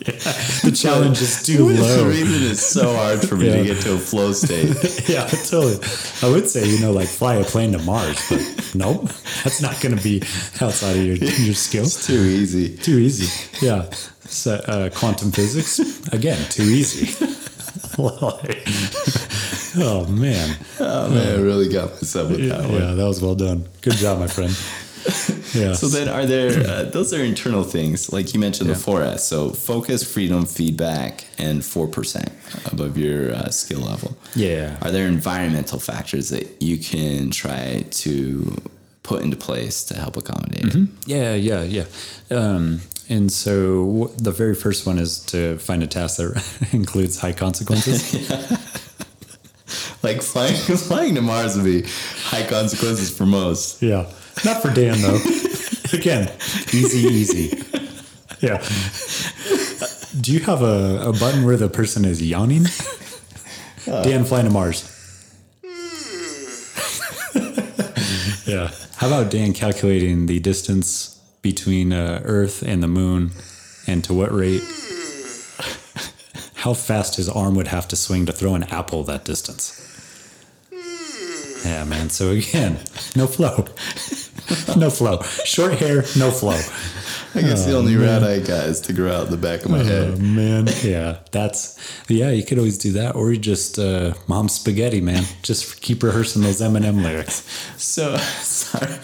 The 0.05 0.71
challenge 0.83 1.21
is 1.21 1.43
too 1.43 1.67
low. 1.69 2.07
reason 2.07 2.49
it's 2.51 2.61
so 2.61 2.93
hard 2.95 3.27
for 3.27 3.35
me 3.35 3.47
Yeah. 3.47 3.57
to 3.57 3.63
get 3.65 3.81
to 3.83 3.93
a 3.93 3.97
flow 3.97 4.31
state. 4.33 4.69
Yeah, 5.09 5.25
totally. 5.27 5.77
I 6.23 6.29
would 6.31 6.47
say 6.49 6.65
you 6.67 6.79
know 6.79 6.91
like 6.91 7.07
fly 7.07 7.35
a 7.35 7.43
plane 7.43 7.71
to 7.73 7.79
Mars, 7.79 8.19
but 8.29 8.41
nope, 8.75 9.09
that's 9.43 9.61
not 9.61 9.79
going 9.81 9.95
to 9.97 10.03
be 10.03 10.21
outside 10.61 10.95
of 10.97 11.03
your 11.05 11.15
your 11.17 11.53
skills. 11.55 11.95
It's 11.97 12.07
too 12.07 12.19
easy. 12.21 12.75
Too 12.77 12.97
easy. 12.99 13.27
Yeah. 13.65 13.89
So, 14.27 14.55
uh, 14.55 14.89
quantum 14.89 15.31
physics, 15.31 15.79
again, 16.11 16.39
too 16.49 16.63
easy. 16.63 17.13
Like, 17.97 18.67
oh, 19.77 20.05
man. 20.09 20.57
Oh 20.81 21.09
man, 21.09 21.39
I 21.39 21.41
really 21.41 21.69
got 21.69 21.91
myself 21.93 22.29
with 22.31 22.49
that 22.49 22.61
one. 22.69 22.73
Yeah, 22.73 22.93
that 22.93 23.05
was 23.05 23.21
well 23.21 23.35
done. 23.35 23.69
Good 23.81 23.93
job, 23.93 24.19
my 24.19 24.27
friend. 24.27 24.51
Yeah. 25.55 25.73
So 25.73 25.87
then, 25.87 26.07
are 26.09 26.25
there? 26.25 26.67
Uh, 26.67 26.83
those 26.83 27.13
are 27.13 27.23
internal 27.23 27.63
things, 27.63 28.11
like 28.11 28.33
you 28.33 28.39
mentioned 28.39 28.69
the 28.69 28.75
four 28.75 29.01
S. 29.01 29.27
So 29.27 29.49
focus, 29.49 30.03
freedom, 30.03 30.45
feedback, 30.45 31.25
and 31.37 31.63
four 31.63 31.87
percent 31.87 32.29
above 32.71 32.97
your 32.97 33.33
uh, 33.33 33.49
skill 33.49 33.79
level. 33.81 34.17
Yeah. 34.35 34.77
Are 34.81 34.91
there 34.91 35.07
environmental 35.07 35.79
factors 35.79 36.29
that 36.29 36.61
you 36.61 36.77
can 36.77 37.31
try 37.31 37.85
to 37.89 38.61
put 39.03 39.23
into 39.23 39.37
place 39.37 39.83
to 39.85 39.95
help 39.95 40.17
accommodate? 40.17 40.75
it? 40.75 40.89
Yeah, 41.05 41.35
yeah, 41.35 41.63
yeah. 41.63 41.85
Um, 42.31 42.81
and 43.07 43.31
so 43.31 44.11
the 44.17 44.31
very 44.31 44.55
first 44.55 44.85
one 44.87 44.97
is 44.97 45.19
to 45.27 45.57
find 45.59 45.83
a 45.83 45.87
task 45.87 46.17
that 46.17 46.43
includes 46.73 47.19
high 47.19 47.33
consequences. 47.33 48.29
Like 50.03 50.21
flying, 50.21 50.53
flying 50.87 51.15
to 51.15 51.21
Mars 51.21 51.55
would 51.55 51.65
be 51.65 51.81
high 52.25 52.45
consequences 52.45 53.09
for 53.15 53.25
most. 53.25 53.81
yeah. 53.81 54.05
Not 54.45 54.61
for 54.61 54.71
Dan, 54.71 55.01
though. 55.01 55.15
Again, 55.97 56.31
easy, 56.71 56.99
easy. 56.99 57.63
Yeah. 58.41 58.63
Do 60.21 60.31
you 60.31 60.39
have 60.41 60.61
a, 60.61 61.09
a 61.09 61.13
button 61.13 61.45
where 61.45 61.57
the 61.57 61.67
person 61.67 62.05
is 62.05 62.21
yawning? 62.21 62.65
Dan 63.85 64.23
flying 64.23 64.45
to 64.45 64.51
Mars. 64.51 64.91
yeah. 68.45 68.69
How 68.97 69.07
about 69.07 69.31
Dan 69.31 69.53
calculating 69.53 70.27
the 70.27 70.39
distance 70.39 71.19
between 71.41 71.91
uh, 71.91 72.21
Earth 72.23 72.61
and 72.61 72.83
the 72.83 72.87
moon 72.87 73.31
and 73.87 74.03
to 74.03 74.13
what 74.13 74.31
rate? 74.31 74.61
How 76.55 76.73
fast 76.73 77.15
his 77.15 77.29
arm 77.29 77.55
would 77.55 77.67
have 77.67 77.87
to 77.89 77.95
swing 77.95 78.25
to 78.27 78.31
throw 78.31 78.55
an 78.55 78.63
apple 78.63 79.03
that 79.03 79.25
distance? 79.25 79.81
Yeah, 81.65 81.83
man. 81.83 82.09
So 82.09 82.29
again, 82.29 82.79
no 83.15 83.27
flow. 83.27 83.65
no 84.77 84.89
flow. 84.89 85.21
Short 85.43 85.73
hair, 85.75 86.03
no 86.17 86.31
flow. 86.31 86.59
I 87.35 87.41
guess 87.41 87.65
the 87.65 87.75
only 87.75 87.95
rat 87.97 88.23
I 88.23 88.39
got 88.39 88.67
is 88.67 88.79
to 88.81 88.93
grow 88.93 89.11
out 89.11 89.29
the 89.29 89.37
back 89.37 89.65
of 89.65 89.71
my 89.71 89.81
Oh 89.81 89.83
head. 89.83 90.21
man, 90.21 90.67
yeah, 90.83 91.17
that's 91.31 91.77
yeah. 92.09 92.29
You 92.31 92.43
could 92.45 92.57
always 92.57 92.77
do 92.77 92.93
that, 92.93 93.15
or 93.15 93.31
you 93.31 93.37
just 93.37 93.77
uh, 93.79 94.13
mom 94.27 94.47
spaghetti, 94.49 95.01
man. 95.01 95.23
Just 95.41 95.81
keep 95.81 96.01
rehearsing 96.03 96.41
those 96.43 96.61
Eminem 96.61 97.03
lyrics. 97.03 97.41
So 97.77 98.15
sorry. 98.41 98.95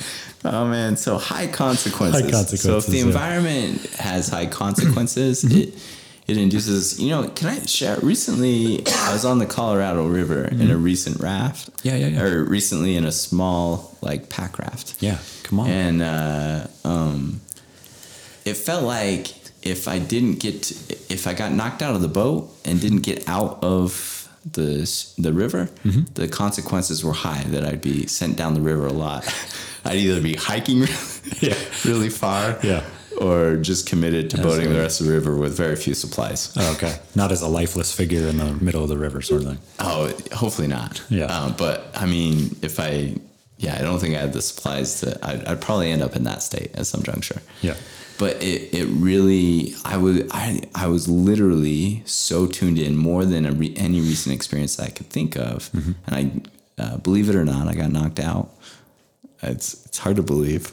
Oh 0.46 0.66
man, 0.66 0.96
so 0.98 1.18
high 1.18 1.48
consequences. 1.48 2.22
High 2.22 2.32
consequences, 2.32 2.62
So 2.62 2.78
if 2.78 2.86
the 2.88 2.98
yeah. 2.98 3.04
environment 3.06 3.86
has 3.96 4.30
high 4.30 4.48
consequences, 4.48 5.44
Mm-hmm. 5.44 5.58
it 5.60 5.74
it 6.32 6.38
induces. 6.38 7.00
You 7.00 7.10
know, 7.10 7.28
can 7.30 7.48
I 7.50 7.60
share? 7.66 7.98
Recently, 8.02 8.84
I 8.88 9.14
was 9.14 9.26
on 9.26 9.40
the 9.40 9.46
Colorado 9.46 10.08
River 10.08 10.46
in 10.46 10.72
a 10.72 10.78
recent 10.78 11.20
raft. 11.20 11.72
Mm-hmm. 11.78 11.88
Yeah, 11.88 11.96
yeah, 11.96 12.08
yeah. 12.08 12.22
Or 12.24 12.44
recently 12.44 12.96
in 12.96 13.06
a 13.06 13.12
small 13.12 13.98
like 14.02 14.30
pack 14.30 14.58
raft. 14.60 14.96
Yeah, 15.02 15.18
come 15.44 15.60
on. 15.60 15.70
And 15.70 16.02
uh, 16.02 16.68
um, 16.86 17.42
it 18.46 18.56
felt 18.58 18.84
like 18.84 19.34
if 19.64 19.88
I 19.88 20.00
didn't 20.00 20.40
get, 20.40 20.64
to, 20.64 20.74
if 21.14 21.28
I 21.28 21.34
got 21.34 21.52
knocked 21.52 21.82
out 21.82 21.96
of 21.96 22.02
the 22.02 22.08
boat 22.08 22.50
and 22.66 22.80
didn't 22.82 23.02
get 23.04 23.28
out 23.30 23.60
of 23.64 24.28
the 24.54 24.90
the 25.20 25.34
river, 25.34 25.70
Mm-hmm. 25.84 26.14
the 26.16 26.28
consequences 26.28 27.04
were 27.04 27.14
high 27.14 27.44
that 27.50 27.64
I'd 27.64 27.82
be 27.82 28.08
sent 28.08 28.38
down 28.38 28.54
the 28.56 28.62
river 28.62 28.88
a 28.88 28.94
lot. 28.94 29.24
I'd 29.86 29.98
either 29.98 30.22
be 30.22 30.36
hiking 30.36 30.80
Yeah. 31.42 31.56
really 31.86 32.10
far, 32.10 32.58
Yeah. 32.64 32.84
Or 33.22 33.56
just 33.58 33.88
committed 33.88 34.30
to 34.32 34.38
boating 34.42 34.70
the 34.74 34.80
rest 34.80 35.00
of 35.00 35.08
the 35.08 35.14
river 35.14 35.36
with 35.38 35.56
very 35.56 35.76
few 35.76 35.94
supplies. 35.94 36.54
Oh, 36.58 36.74
okay, 36.74 36.98
not 37.16 37.32
as 37.32 37.42
a 37.42 37.48
lifeless 37.48 37.94
figure 37.94 38.28
in 38.28 38.38
the 38.38 38.54
middle 38.54 38.84
of 38.84 38.90
the 38.90 38.98
river, 38.98 39.22
sort 39.22 39.44
of 39.44 39.48
thing. 39.50 39.60
Oh, 39.80 40.12
hopefully 40.34 40.68
not. 40.68 41.04
Yeah. 41.10 41.26
Um, 41.26 41.56
but 41.58 41.90
I 41.96 42.06
mean, 42.06 42.56
if 42.62 42.80
I, 42.80 43.16
yeah, 43.58 43.78
I 43.78 43.82
don't 43.82 44.00
think 44.00 44.16
I 44.16 44.20
had 44.20 44.34
the 44.34 44.42
supplies 44.42 45.02
to, 45.02 45.18
I'd, 45.24 45.46
I'd 45.46 45.62
probably 45.62 45.92
end 45.92 46.02
up 46.02 46.16
in 46.16 46.24
that 46.24 46.42
state 46.42 46.76
at 46.76 46.88
some 46.88 47.04
juncture. 47.04 47.42
Yeah. 47.62 47.76
But 48.18 48.42
it, 48.44 48.74
it 48.74 48.86
really, 48.86 49.74
I 49.84 49.98
was, 49.98 50.24
I, 50.32 50.62
I 50.76 50.88
was 50.88 51.08
literally 51.08 52.04
so 52.06 52.48
tuned 52.48 52.78
in 52.78 52.96
more 52.96 53.26
than 53.26 53.46
a 53.46 53.52
re, 53.52 53.74
any 53.76 54.00
recent 54.00 54.36
experience 54.36 54.76
that 54.76 54.88
I 54.88 54.90
could 54.90 55.10
think 55.10 55.36
of. 55.36 55.72
Mm-hmm. 55.72 55.92
And 56.08 56.16
I, 56.78 56.84
uh, 56.84 56.98
believe 56.98 57.30
it 57.30 57.36
or 57.36 57.46
not, 57.46 57.68
I 57.68 57.74
got 57.74 57.92
knocked 57.92 58.20
out. 58.20 58.52
It's, 59.42 59.86
it's 59.86 59.98
hard 59.98 60.18
to 60.18 60.24
believe. 60.24 60.72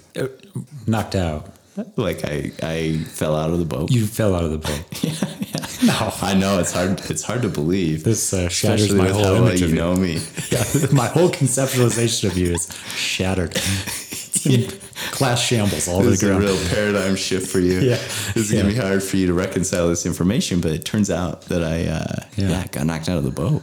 Knocked 0.86 1.14
out. 1.14 1.54
Like 1.96 2.24
I, 2.24 2.50
I 2.62 2.98
fell 3.04 3.36
out 3.36 3.50
of 3.50 3.58
the 3.58 3.64
boat. 3.64 3.90
You 3.90 4.06
fell 4.06 4.34
out 4.34 4.44
of 4.44 4.50
the 4.50 4.58
boat. 4.58 4.84
yeah, 5.02 5.14
yeah. 5.40 5.66
No. 5.86 6.12
I 6.22 6.34
know 6.34 6.58
it's 6.58 6.72
hard. 6.72 7.00
It's 7.10 7.22
hard 7.22 7.42
to 7.42 7.48
believe. 7.48 8.04
This 8.04 8.32
uh, 8.32 8.48
shatters 8.48 8.82
especially 8.90 8.98
my 8.98 9.10
whole 9.10 9.36
image 9.46 9.60
you 9.60 9.66
of 9.66 9.70
you. 9.72 9.76
know 9.78 9.94
me. 9.96 10.20
Yeah, 10.50 10.64
my 10.92 11.06
whole 11.06 11.28
conceptualization 11.30 12.30
of 12.30 12.36
you 12.38 12.52
is 12.52 12.68
shattered. 12.94 13.52
It's 13.54 14.46
in 14.46 14.68
class 15.12 15.40
shambles 15.42 15.88
all 15.88 16.00
This 16.00 16.20
the 16.20 16.30
is 16.30 16.36
a 16.36 16.38
real 16.40 16.68
paradigm 16.70 17.16
shift 17.16 17.48
for 17.50 17.60
you. 17.60 17.80
Yeah. 17.80 17.96
This 18.34 18.36
is 18.36 18.52
gonna 18.52 18.68
be 18.72 18.74
hard 18.76 19.02
for 19.02 19.16
you 19.18 19.26
to 19.26 19.34
reconcile 19.34 19.88
this 19.88 20.06
information, 20.06 20.60
but 20.60 20.72
it 20.72 20.84
turns 20.84 21.10
out 21.10 21.42
that 21.42 21.62
I 21.62 21.86
uh, 21.86 22.24
Yeah. 22.36 22.48
yeah. 22.48 22.66
got 22.68 22.86
knocked 22.86 23.08
out 23.08 23.18
of 23.18 23.24
the 23.24 23.30
boat. 23.30 23.62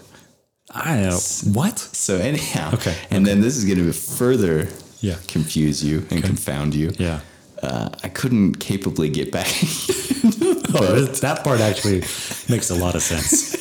I 0.71 0.97
know 1.01 1.17
what. 1.53 1.79
So 1.79 2.17
anyhow, 2.17 2.71
Okay, 2.75 2.95
and 3.09 3.25
then 3.25 3.41
this 3.41 3.57
is 3.57 3.65
gonna 3.65 3.91
further 3.93 4.67
Yeah. 5.01 5.15
confuse 5.27 5.83
you 5.83 6.05
and 6.11 6.23
confound 6.23 6.75
you. 6.75 6.93
Yeah. 6.99 7.21
Uh, 7.65 7.89
I 8.03 8.09
couldn't 8.09 8.55
capably 8.59 9.09
get 9.09 9.31
back. 9.31 9.47
Oh, 10.77 10.99
that- 11.05 11.43
part 11.45 11.61
actually 11.61 11.99
makes 12.49 12.69
a 12.69 12.75
lot 12.75 12.95
of 12.95 13.01
sense. 13.01 13.55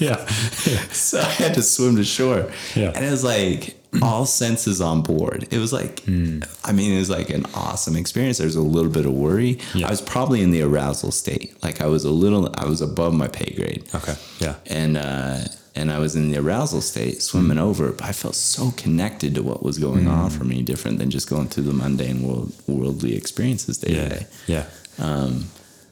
yeah. 0.00 0.16
yeah. 0.66 0.80
so 0.92 1.20
I 1.20 1.24
had 1.24 1.52
to 1.54 1.62
swim 1.62 1.96
to 1.96 2.04
shore. 2.04 2.50
Yeah. 2.74 2.92
And 2.94 3.04
it 3.04 3.10
was 3.10 3.22
like 3.24 3.76
all 4.00 4.24
senses 4.24 4.80
on 4.80 5.02
board. 5.02 5.46
It 5.50 5.58
was 5.58 5.72
like, 5.74 6.00
Hmm. 6.04 6.40
I 6.64 6.72
mean, 6.72 6.92
it 6.92 6.98
was 6.98 7.10
like 7.10 7.28
an 7.28 7.44
awesome 7.54 7.96
experience. 7.96 8.38
There's 8.38 8.56
a 8.56 8.62
little 8.62 8.90
bit 8.90 9.04
of 9.04 9.12
worry. 9.12 9.58
Yeah. 9.74 9.88
I 9.88 9.90
was 9.90 10.00
probably 10.00 10.40
in 10.40 10.52
the 10.52 10.62
arousal 10.62 11.10
state. 11.10 11.62
Like 11.62 11.82
I 11.82 11.86
was 11.86 12.04
a 12.04 12.10
little, 12.10 12.48
I 12.56 12.64
was 12.66 12.80
above 12.80 13.12
my 13.12 13.28
pay 13.28 13.52
grade. 13.54 13.84
Okay. 13.94 14.14
Yeah. 14.40 14.54
And, 14.66 14.96
uh, 14.96 15.40
and 15.76 15.90
I 15.90 15.98
was 15.98 16.14
in 16.14 16.30
the 16.30 16.38
arousal 16.38 16.80
state, 16.80 17.20
swimming 17.22 17.58
over, 17.58 17.90
but 17.92 18.04
I 18.04 18.12
felt 18.12 18.34
so 18.36 18.70
connected 18.76 19.34
to 19.34 19.42
what 19.42 19.62
was 19.62 19.78
going 19.78 20.06
on 20.06 20.30
Hmm. 20.30 20.36
for 20.38 20.44
me, 20.44 20.62
different 20.62 20.98
than 20.98 21.10
just 21.10 21.28
going 21.28 21.48
through 21.48 21.64
the 21.64 21.72
mundane 21.72 22.22
world, 22.22 22.52
worldly 22.66 23.16
experiences 23.16 23.78
day 23.78 23.94
to 23.94 24.08
day. 24.08 24.26
Yeah. 24.46 24.66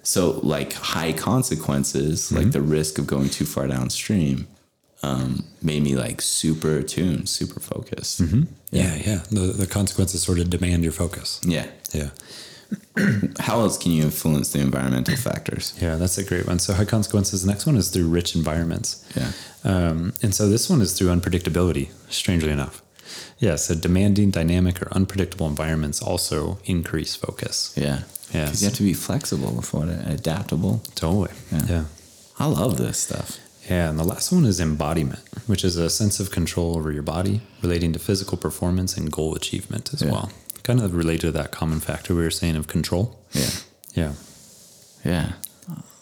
So, 0.04 0.40
like 0.42 0.72
high 0.72 1.12
consequences, 1.12 2.32
like 2.32 2.42
Mm-hmm. 2.42 2.50
the 2.50 2.60
risk 2.62 2.98
of 2.98 3.06
going 3.06 3.28
too 3.30 3.44
far 3.44 3.68
downstream, 3.68 4.46
um, 5.04 5.44
made 5.62 5.82
me 5.82 5.94
like 5.94 6.20
super 6.20 6.78
attuned, 6.78 7.28
super 7.28 7.60
focused. 7.60 8.20
Yeah. 8.70 8.94
Yeah. 8.96 9.20
The, 9.30 9.52
the 9.62 9.66
consequences 9.66 10.22
sort 10.22 10.38
of 10.40 10.50
demand 10.50 10.82
your 10.82 10.92
focus. 10.92 11.40
Yeah. 11.44 11.66
Yeah. 11.92 12.10
How 13.40 13.60
else 13.60 13.76
can 13.78 13.92
you 13.92 14.02
influence 14.04 14.52
the 14.52 14.60
environmental 14.60 15.16
factors? 15.16 15.74
Yeah. 15.80 15.96
That's 15.96 16.18
a 16.18 16.24
great 16.24 16.46
one. 16.46 16.58
So, 16.58 16.72
high 16.74 16.84
consequences. 16.84 17.42
The 17.42 17.50
next 17.50 17.66
one 17.66 17.76
is 17.76 17.88
through 17.90 18.08
rich 18.08 18.34
environments. 18.34 19.04
Yeah. 19.16 19.32
Um, 19.64 20.12
and 20.22 20.34
so 20.34 20.48
this 20.48 20.68
one 20.68 20.80
is 20.80 20.96
through 20.96 21.08
unpredictability, 21.08 21.90
strangely 22.10 22.50
enough. 22.50 22.82
Yeah. 23.38 23.56
So, 23.56 23.74
demanding, 23.74 24.30
dynamic, 24.30 24.80
or 24.82 24.88
unpredictable 24.92 25.46
environments 25.46 26.02
also 26.02 26.58
increase 26.64 27.14
focus. 27.16 27.72
Yeah. 27.76 28.02
Yeah. 28.32 28.46
Because 28.46 28.62
you 28.62 28.68
have 28.68 28.76
to 28.78 28.82
be 28.82 28.94
flexible 28.94 29.60
for 29.62 29.86
it, 29.86 30.06
adaptable. 30.06 30.82
Totally. 30.94 31.30
Yeah. 31.50 31.66
yeah. 31.68 31.84
I 32.38 32.46
love 32.46 32.78
this 32.78 32.98
stuff. 32.98 33.38
Yeah, 33.70 33.90
and 33.90 33.98
the 33.98 34.04
last 34.04 34.32
one 34.32 34.44
is 34.44 34.58
embodiment, 34.58 35.20
which 35.46 35.64
is 35.64 35.76
a 35.76 35.88
sense 35.88 36.18
of 36.18 36.30
control 36.32 36.76
over 36.76 36.90
your 36.90 37.04
body 37.04 37.42
relating 37.62 37.92
to 37.92 37.98
physical 38.00 38.36
performance 38.36 38.96
and 38.96 39.12
goal 39.12 39.36
achievement 39.36 39.92
as 39.94 40.02
Yeah. 40.02 40.10
well. 40.10 40.32
Kind 40.62 40.80
of 40.80 40.94
related 40.94 41.22
to 41.22 41.32
that 41.32 41.50
common 41.50 41.80
factor 41.80 42.14
we 42.14 42.22
were 42.22 42.30
saying 42.30 42.56
of 42.56 42.68
control. 42.68 43.18
Yeah. 43.32 43.50
Yeah. 43.94 44.12
Yeah. 45.04 45.32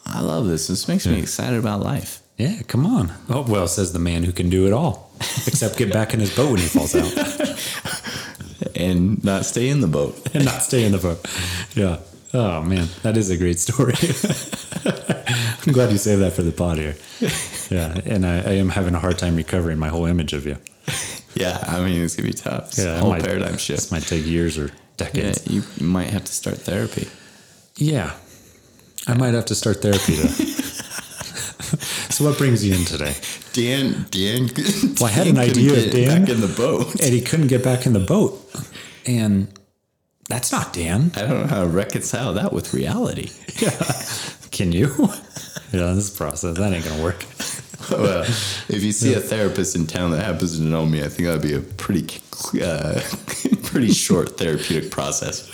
I 0.06 0.20
love 0.20 0.46
this. 0.46 0.66
This 0.66 0.88
makes 0.88 1.06
me 1.06 1.18
excited 1.20 1.58
about 1.58 1.80
life. 1.80 2.20
Yeah, 2.36 2.62
come 2.66 2.86
on. 2.86 3.12
Oh, 3.28 3.42
well, 3.42 3.68
says 3.68 3.92
the 3.92 3.98
man 3.98 4.24
who 4.24 4.32
can 4.32 4.48
do 4.48 4.66
it 4.66 4.72
all, 4.72 5.10
except 5.46 5.76
get 5.76 5.92
back 5.92 6.14
in 6.14 6.20
his 6.20 6.34
boat 6.34 6.50
when 6.50 6.58
he 6.60 6.66
falls 6.66 6.94
out 6.94 7.06
And 8.76 9.22
not 9.22 9.44
stay 9.44 9.68
in 9.68 9.80
the 9.80 9.86
boat. 9.86 10.28
and 10.34 10.46
not 10.46 10.62
stay 10.62 10.84
in 10.84 10.92
the 10.92 10.98
boat. 10.98 11.26
Yeah. 11.74 11.98
Oh, 12.32 12.62
man, 12.62 12.88
that 13.02 13.16
is 13.16 13.28
a 13.28 13.36
great 13.36 13.58
story. 13.58 13.94
I'm 15.66 15.72
glad 15.72 15.92
you 15.92 15.98
saved 15.98 16.22
that 16.22 16.32
for 16.32 16.42
the 16.42 16.52
pod 16.52 16.78
here. 16.78 16.96
Yeah, 17.70 18.00
and 18.06 18.24
I, 18.24 18.36
I 18.36 18.52
am 18.52 18.70
having 18.70 18.94
a 18.94 18.98
hard 18.98 19.18
time 19.18 19.36
recovering 19.36 19.78
my 19.78 19.88
whole 19.88 20.06
image 20.06 20.32
of 20.32 20.46
you. 20.46 20.56
Yeah. 21.34 21.62
I 21.66 21.80
mean, 21.84 22.02
it's 22.02 22.16
going 22.16 22.30
to 22.30 22.36
be 22.36 22.42
tough. 22.42 22.68
It's 22.68 22.78
Yeah, 22.78 22.96
a 22.96 23.00
whole 23.00 23.10
might- 23.10 23.24
paradigm 23.24 23.56
shift. 23.56 23.80
This 23.82 23.92
might 23.92 24.02
take 24.06 24.26
years 24.26 24.58
or 24.58 24.64
Yeah. 24.66 24.70
decades. 24.96 25.42
You, 25.46 25.62
you 25.78 25.86
might 25.86 26.10
have 26.10 26.24
to 26.24 26.32
start 26.32 26.58
therapy. 26.58 27.08
Yeah. 27.76 28.12
I 29.06 29.14
might 29.14 29.32
have 29.34 29.46
to 29.46 29.54
start 29.54 29.80
therapy 29.82 30.16
to. 30.16 30.28
so 32.12 32.24
what 32.24 32.36
brings 32.38 32.64
you 32.64 32.74
in 32.74 32.84
today? 32.84 33.14
Dan, 33.52 34.06
Dan. 34.10 34.48
Well, 35.00 35.08
I 35.08 35.12
had 35.12 35.26
an 35.28 35.38
idea 35.38 35.72
of 35.86 35.92
Dan. 35.92 36.20
back 36.22 36.28
in 36.30 36.40
the 36.40 36.48
boat. 36.48 37.00
And 37.00 37.14
he 37.14 37.20
couldn't 37.22 37.46
get 37.46 37.62
back 37.64 37.86
in 37.86 37.92
the 37.94 38.00
boat. 38.00 38.38
And 39.06 39.48
that's 40.28 40.52
not 40.52 40.72
Dan. 40.74 41.12
I 41.16 41.20
don't 41.22 41.40
know 41.40 41.46
how 41.46 41.62
to 41.62 41.68
reconcile 41.68 42.34
that 42.34 42.52
with 42.52 42.74
reality. 42.74 43.30
Yeah. 43.56 43.70
Can 44.50 44.72
you? 44.72 44.88
Yeah, 45.72 45.92
this 45.94 46.10
process. 46.10 46.56
That 46.58 46.72
ain't 46.72 46.84
gonna 46.84 47.02
work. 47.02 47.24
well, 47.98 48.22
if 48.22 48.82
you 48.82 48.92
see 48.92 49.14
a 49.14 49.20
therapist 49.20 49.74
in 49.76 49.86
town 49.86 50.10
that 50.12 50.24
happens 50.24 50.56
to 50.58 50.62
know 50.62 50.86
me, 50.86 51.02
I 51.02 51.08
think 51.08 51.26
that'd 51.28 51.42
be 51.42 51.54
a 51.54 51.60
pretty, 51.60 52.20
uh, 52.62 53.00
pretty 53.64 53.92
short 53.92 54.36
therapeutic 54.38 54.90
process. 54.90 55.48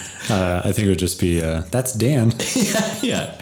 Uh, 0.28 0.60
I 0.64 0.72
think 0.72 0.86
it 0.86 0.88
would 0.88 0.98
just 0.98 1.20
be 1.20 1.40
uh, 1.40 1.62
that's 1.70 1.92
Dan. 1.92 2.32
yeah. 3.00 3.40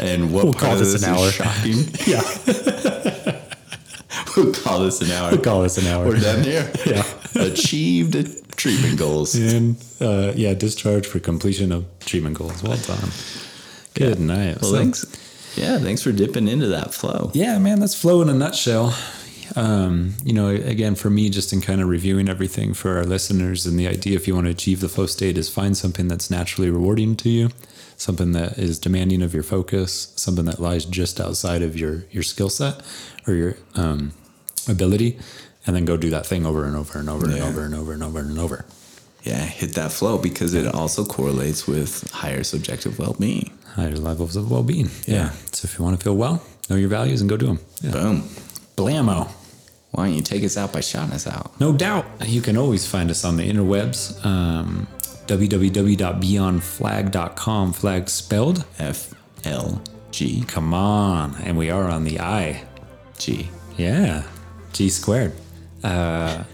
And 0.00 0.32
what 0.32 0.42
We'll 0.42 0.52
part 0.54 0.64
call 0.64 0.72
of 0.72 0.78
this 0.80 0.92
this 0.94 1.04
an 1.04 1.14
hour. 1.14 1.30
shocking? 1.30 1.84
Yeah. 2.04 2.20
we'll 4.36 4.52
call 4.52 4.80
this 4.80 5.00
an 5.02 5.12
hour. 5.12 5.30
We'll 5.30 5.40
call 5.40 5.62
this 5.62 5.78
an 5.78 5.86
hour. 5.86 6.04
We're 6.06 6.18
done 6.18 6.42
here. 6.42 6.68
Yeah. 6.84 7.04
Achieved 7.36 8.56
treatment 8.56 8.98
goals. 8.98 9.36
And 9.36 9.76
uh, 10.00 10.32
yeah, 10.34 10.54
discharge 10.54 11.06
for 11.06 11.20
completion 11.20 11.70
of 11.70 11.84
treatment 12.00 12.36
goals. 12.38 12.60
Well 12.60 12.76
done. 12.78 13.10
Good 13.94 14.18
night. 14.18 14.60
Well, 14.62 14.72
So- 14.72 14.78
thanks. 14.78 15.04
Yeah, 15.56 15.78
thanks 15.78 16.02
for 16.02 16.12
dipping 16.12 16.48
into 16.48 16.68
that 16.68 16.92
flow. 16.94 17.30
Yeah, 17.34 17.58
man, 17.58 17.80
that's 17.80 17.94
flow 17.94 18.22
in 18.22 18.28
a 18.28 18.34
nutshell. 18.34 18.94
Um, 19.54 20.14
you 20.24 20.32
know, 20.32 20.48
again, 20.48 20.94
for 20.96 21.08
me, 21.08 21.30
just 21.30 21.52
in 21.52 21.60
kind 21.60 21.80
of 21.80 21.88
reviewing 21.88 22.28
everything 22.28 22.74
for 22.74 22.96
our 22.98 23.04
listeners, 23.04 23.64
and 23.64 23.78
the 23.78 23.86
idea, 23.88 24.16
if 24.16 24.26
you 24.28 24.34
want 24.34 24.46
to 24.46 24.50
achieve 24.50 24.80
the 24.80 24.88
flow 24.88 25.06
state, 25.06 25.38
is 25.38 25.48
find 25.48 25.76
something 25.76 26.08
that's 26.08 26.30
naturally 26.30 26.68
rewarding 26.70 27.16
to 27.16 27.28
you, 27.30 27.50
something 27.96 28.32
that 28.32 28.58
is 28.58 28.78
demanding 28.78 29.22
of 29.22 29.32
your 29.32 29.44
focus, 29.44 30.12
something 30.16 30.44
that 30.46 30.58
lies 30.60 30.84
just 30.84 31.20
outside 31.20 31.62
of 31.62 31.76
your 31.76 32.04
your 32.10 32.22
skill 32.24 32.50
set 32.50 32.82
or 33.26 33.34
your 33.34 33.56
um, 33.76 34.12
ability, 34.68 35.16
and 35.66 35.74
then 35.76 35.84
go 35.84 35.96
do 35.96 36.10
that 36.10 36.26
thing 36.26 36.44
over 36.44 36.64
and 36.66 36.76
over 36.76 36.98
and 36.98 37.08
over 37.08 37.26
and 37.26 37.36
Yeah. 37.36 37.46
over 37.48 37.64
and 37.64 37.74
over 37.74 37.92
and 37.92 38.02
over 38.02 38.18
and 38.18 38.38
over. 38.38 38.66
Yeah, 39.22 39.44
hit 39.44 39.74
that 39.74 39.90
flow 39.92 40.18
because 40.18 40.54
it 40.54 40.66
also 40.72 41.04
correlates 41.04 41.66
with 41.66 42.10
higher 42.12 42.44
subjective 42.44 42.98
well-being. 42.98 43.50
Higher 43.76 43.96
levels 43.96 44.36
of 44.36 44.50
well-being. 44.50 44.90
Yeah. 45.06 45.30
So 45.52 45.66
if 45.66 45.78
you 45.78 45.84
want 45.84 45.98
to 45.98 46.02
feel 46.02 46.16
well, 46.16 46.42
know 46.68 46.76
your 46.76 46.88
values 46.88 47.20
and 47.20 47.30
go 47.30 47.36
do 47.36 47.46
them. 47.46 47.60
Yeah. 47.82 47.90
Boom. 47.92 48.22
Blammo. 48.76 49.28
Why 49.92 50.06
don't 50.06 50.14
you 50.14 50.22
take 50.22 50.42
us 50.44 50.56
out 50.56 50.72
by 50.72 50.80
shouting 50.80 51.12
us 51.12 51.26
out? 51.26 51.58
No 51.60 51.72
doubt. 51.72 52.06
You 52.26 52.40
can 52.42 52.56
always 52.56 52.86
find 52.86 53.10
us 53.10 53.24
on 53.24 53.36
the 53.36 53.48
interwebs. 53.48 54.24
Um, 54.24 54.86
www.beyondflag.com, 55.26 57.72
flag 57.72 58.08
spelled. 58.08 58.64
F 58.78 59.14
L 59.44 59.82
G 60.10 60.42
Come 60.46 60.72
on. 60.74 61.34
And 61.42 61.56
we 61.58 61.70
are 61.70 61.84
on 61.84 62.04
the 62.04 62.20
I. 62.20 62.62
G. 63.18 63.48
Yeah. 63.76 64.22
G 64.72 64.88
squared. 64.88 65.32
Uh, 65.84 66.44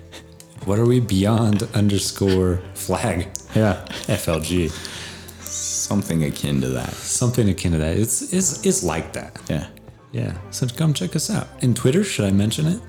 what 0.65 0.79
are 0.79 0.87
we? 0.87 1.01
Beyond 1.01 1.63
underscore 1.75 2.61
flag. 2.75 3.29
Yeah. 3.55 3.85
FLG. 4.07 4.73
Something 5.93 6.25
akin 6.25 6.61
to 6.63 6.69
that. 6.69 6.91
Something 6.95 7.51
akin 7.51 7.73
to 7.73 7.79
that. 7.79 7.99
It's, 7.99 8.33
it's, 8.33 8.65
it's 8.65 8.83
like 8.83 9.13
that. 9.13 9.39
Yeah. 9.51 9.67
Yeah. 10.13 10.39
So 10.51 10.67
come 10.67 10.95
check 10.95 11.15
us 11.15 11.29
out. 11.29 11.49
In 11.61 11.75
Twitter, 11.75 12.03
should 12.03 12.25
I 12.25 12.31
mention 12.31 12.67
it? 12.67 12.81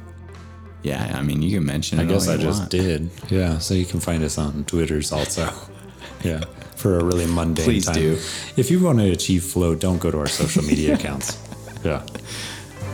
Yeah, 0.84 1.14
I 1.18 1.22
mean, 1.22 1.42
you 1.42 1.58
can 1.58 1.66
mention 1.66 2.00
it. 2.00 2.04
I 2.04 2.06
guess 2.06 2.28
I 2.30 2.38
just 2.38 2.60
want. 2.60 2.72
did. 2.72 3.10
Yeah, 3.30 3.58
so 3.58 3.74
you 3.74 3.86
can 3.86 4.00
find 4.00 4.24
us 4.24 4.38
on 4.38 4.64
Twitters 4.66 5.12
also. 5.12 5.50
yeah, 6.24 6.44
for 6.76 6.98
a 7.00 7.04
really 7.04 7.26
mundane 7.26 7.66
Please 7.66 7.86
time. 7.86 7.96
do. 7.96 8.14
If 8.58 8.70
you 8.72 8.82
want 8.82 9.00
to 9.00 9.10
achieve 9.12 9.44
flow, 9.44 9.76
don't 9.76 10.00
go 10.00 10.12
to 10.12 10.20
our 10.20 10.28
social 10.28 10.64
media 10.64 10.94
accounts. 11.00 11.38
Yeah. 11.84 12.06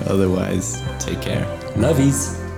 Otherwise, 0.05 0.81
take 0.99 1.21
care. 1.21 1.45
Lovies. 1.75 2.48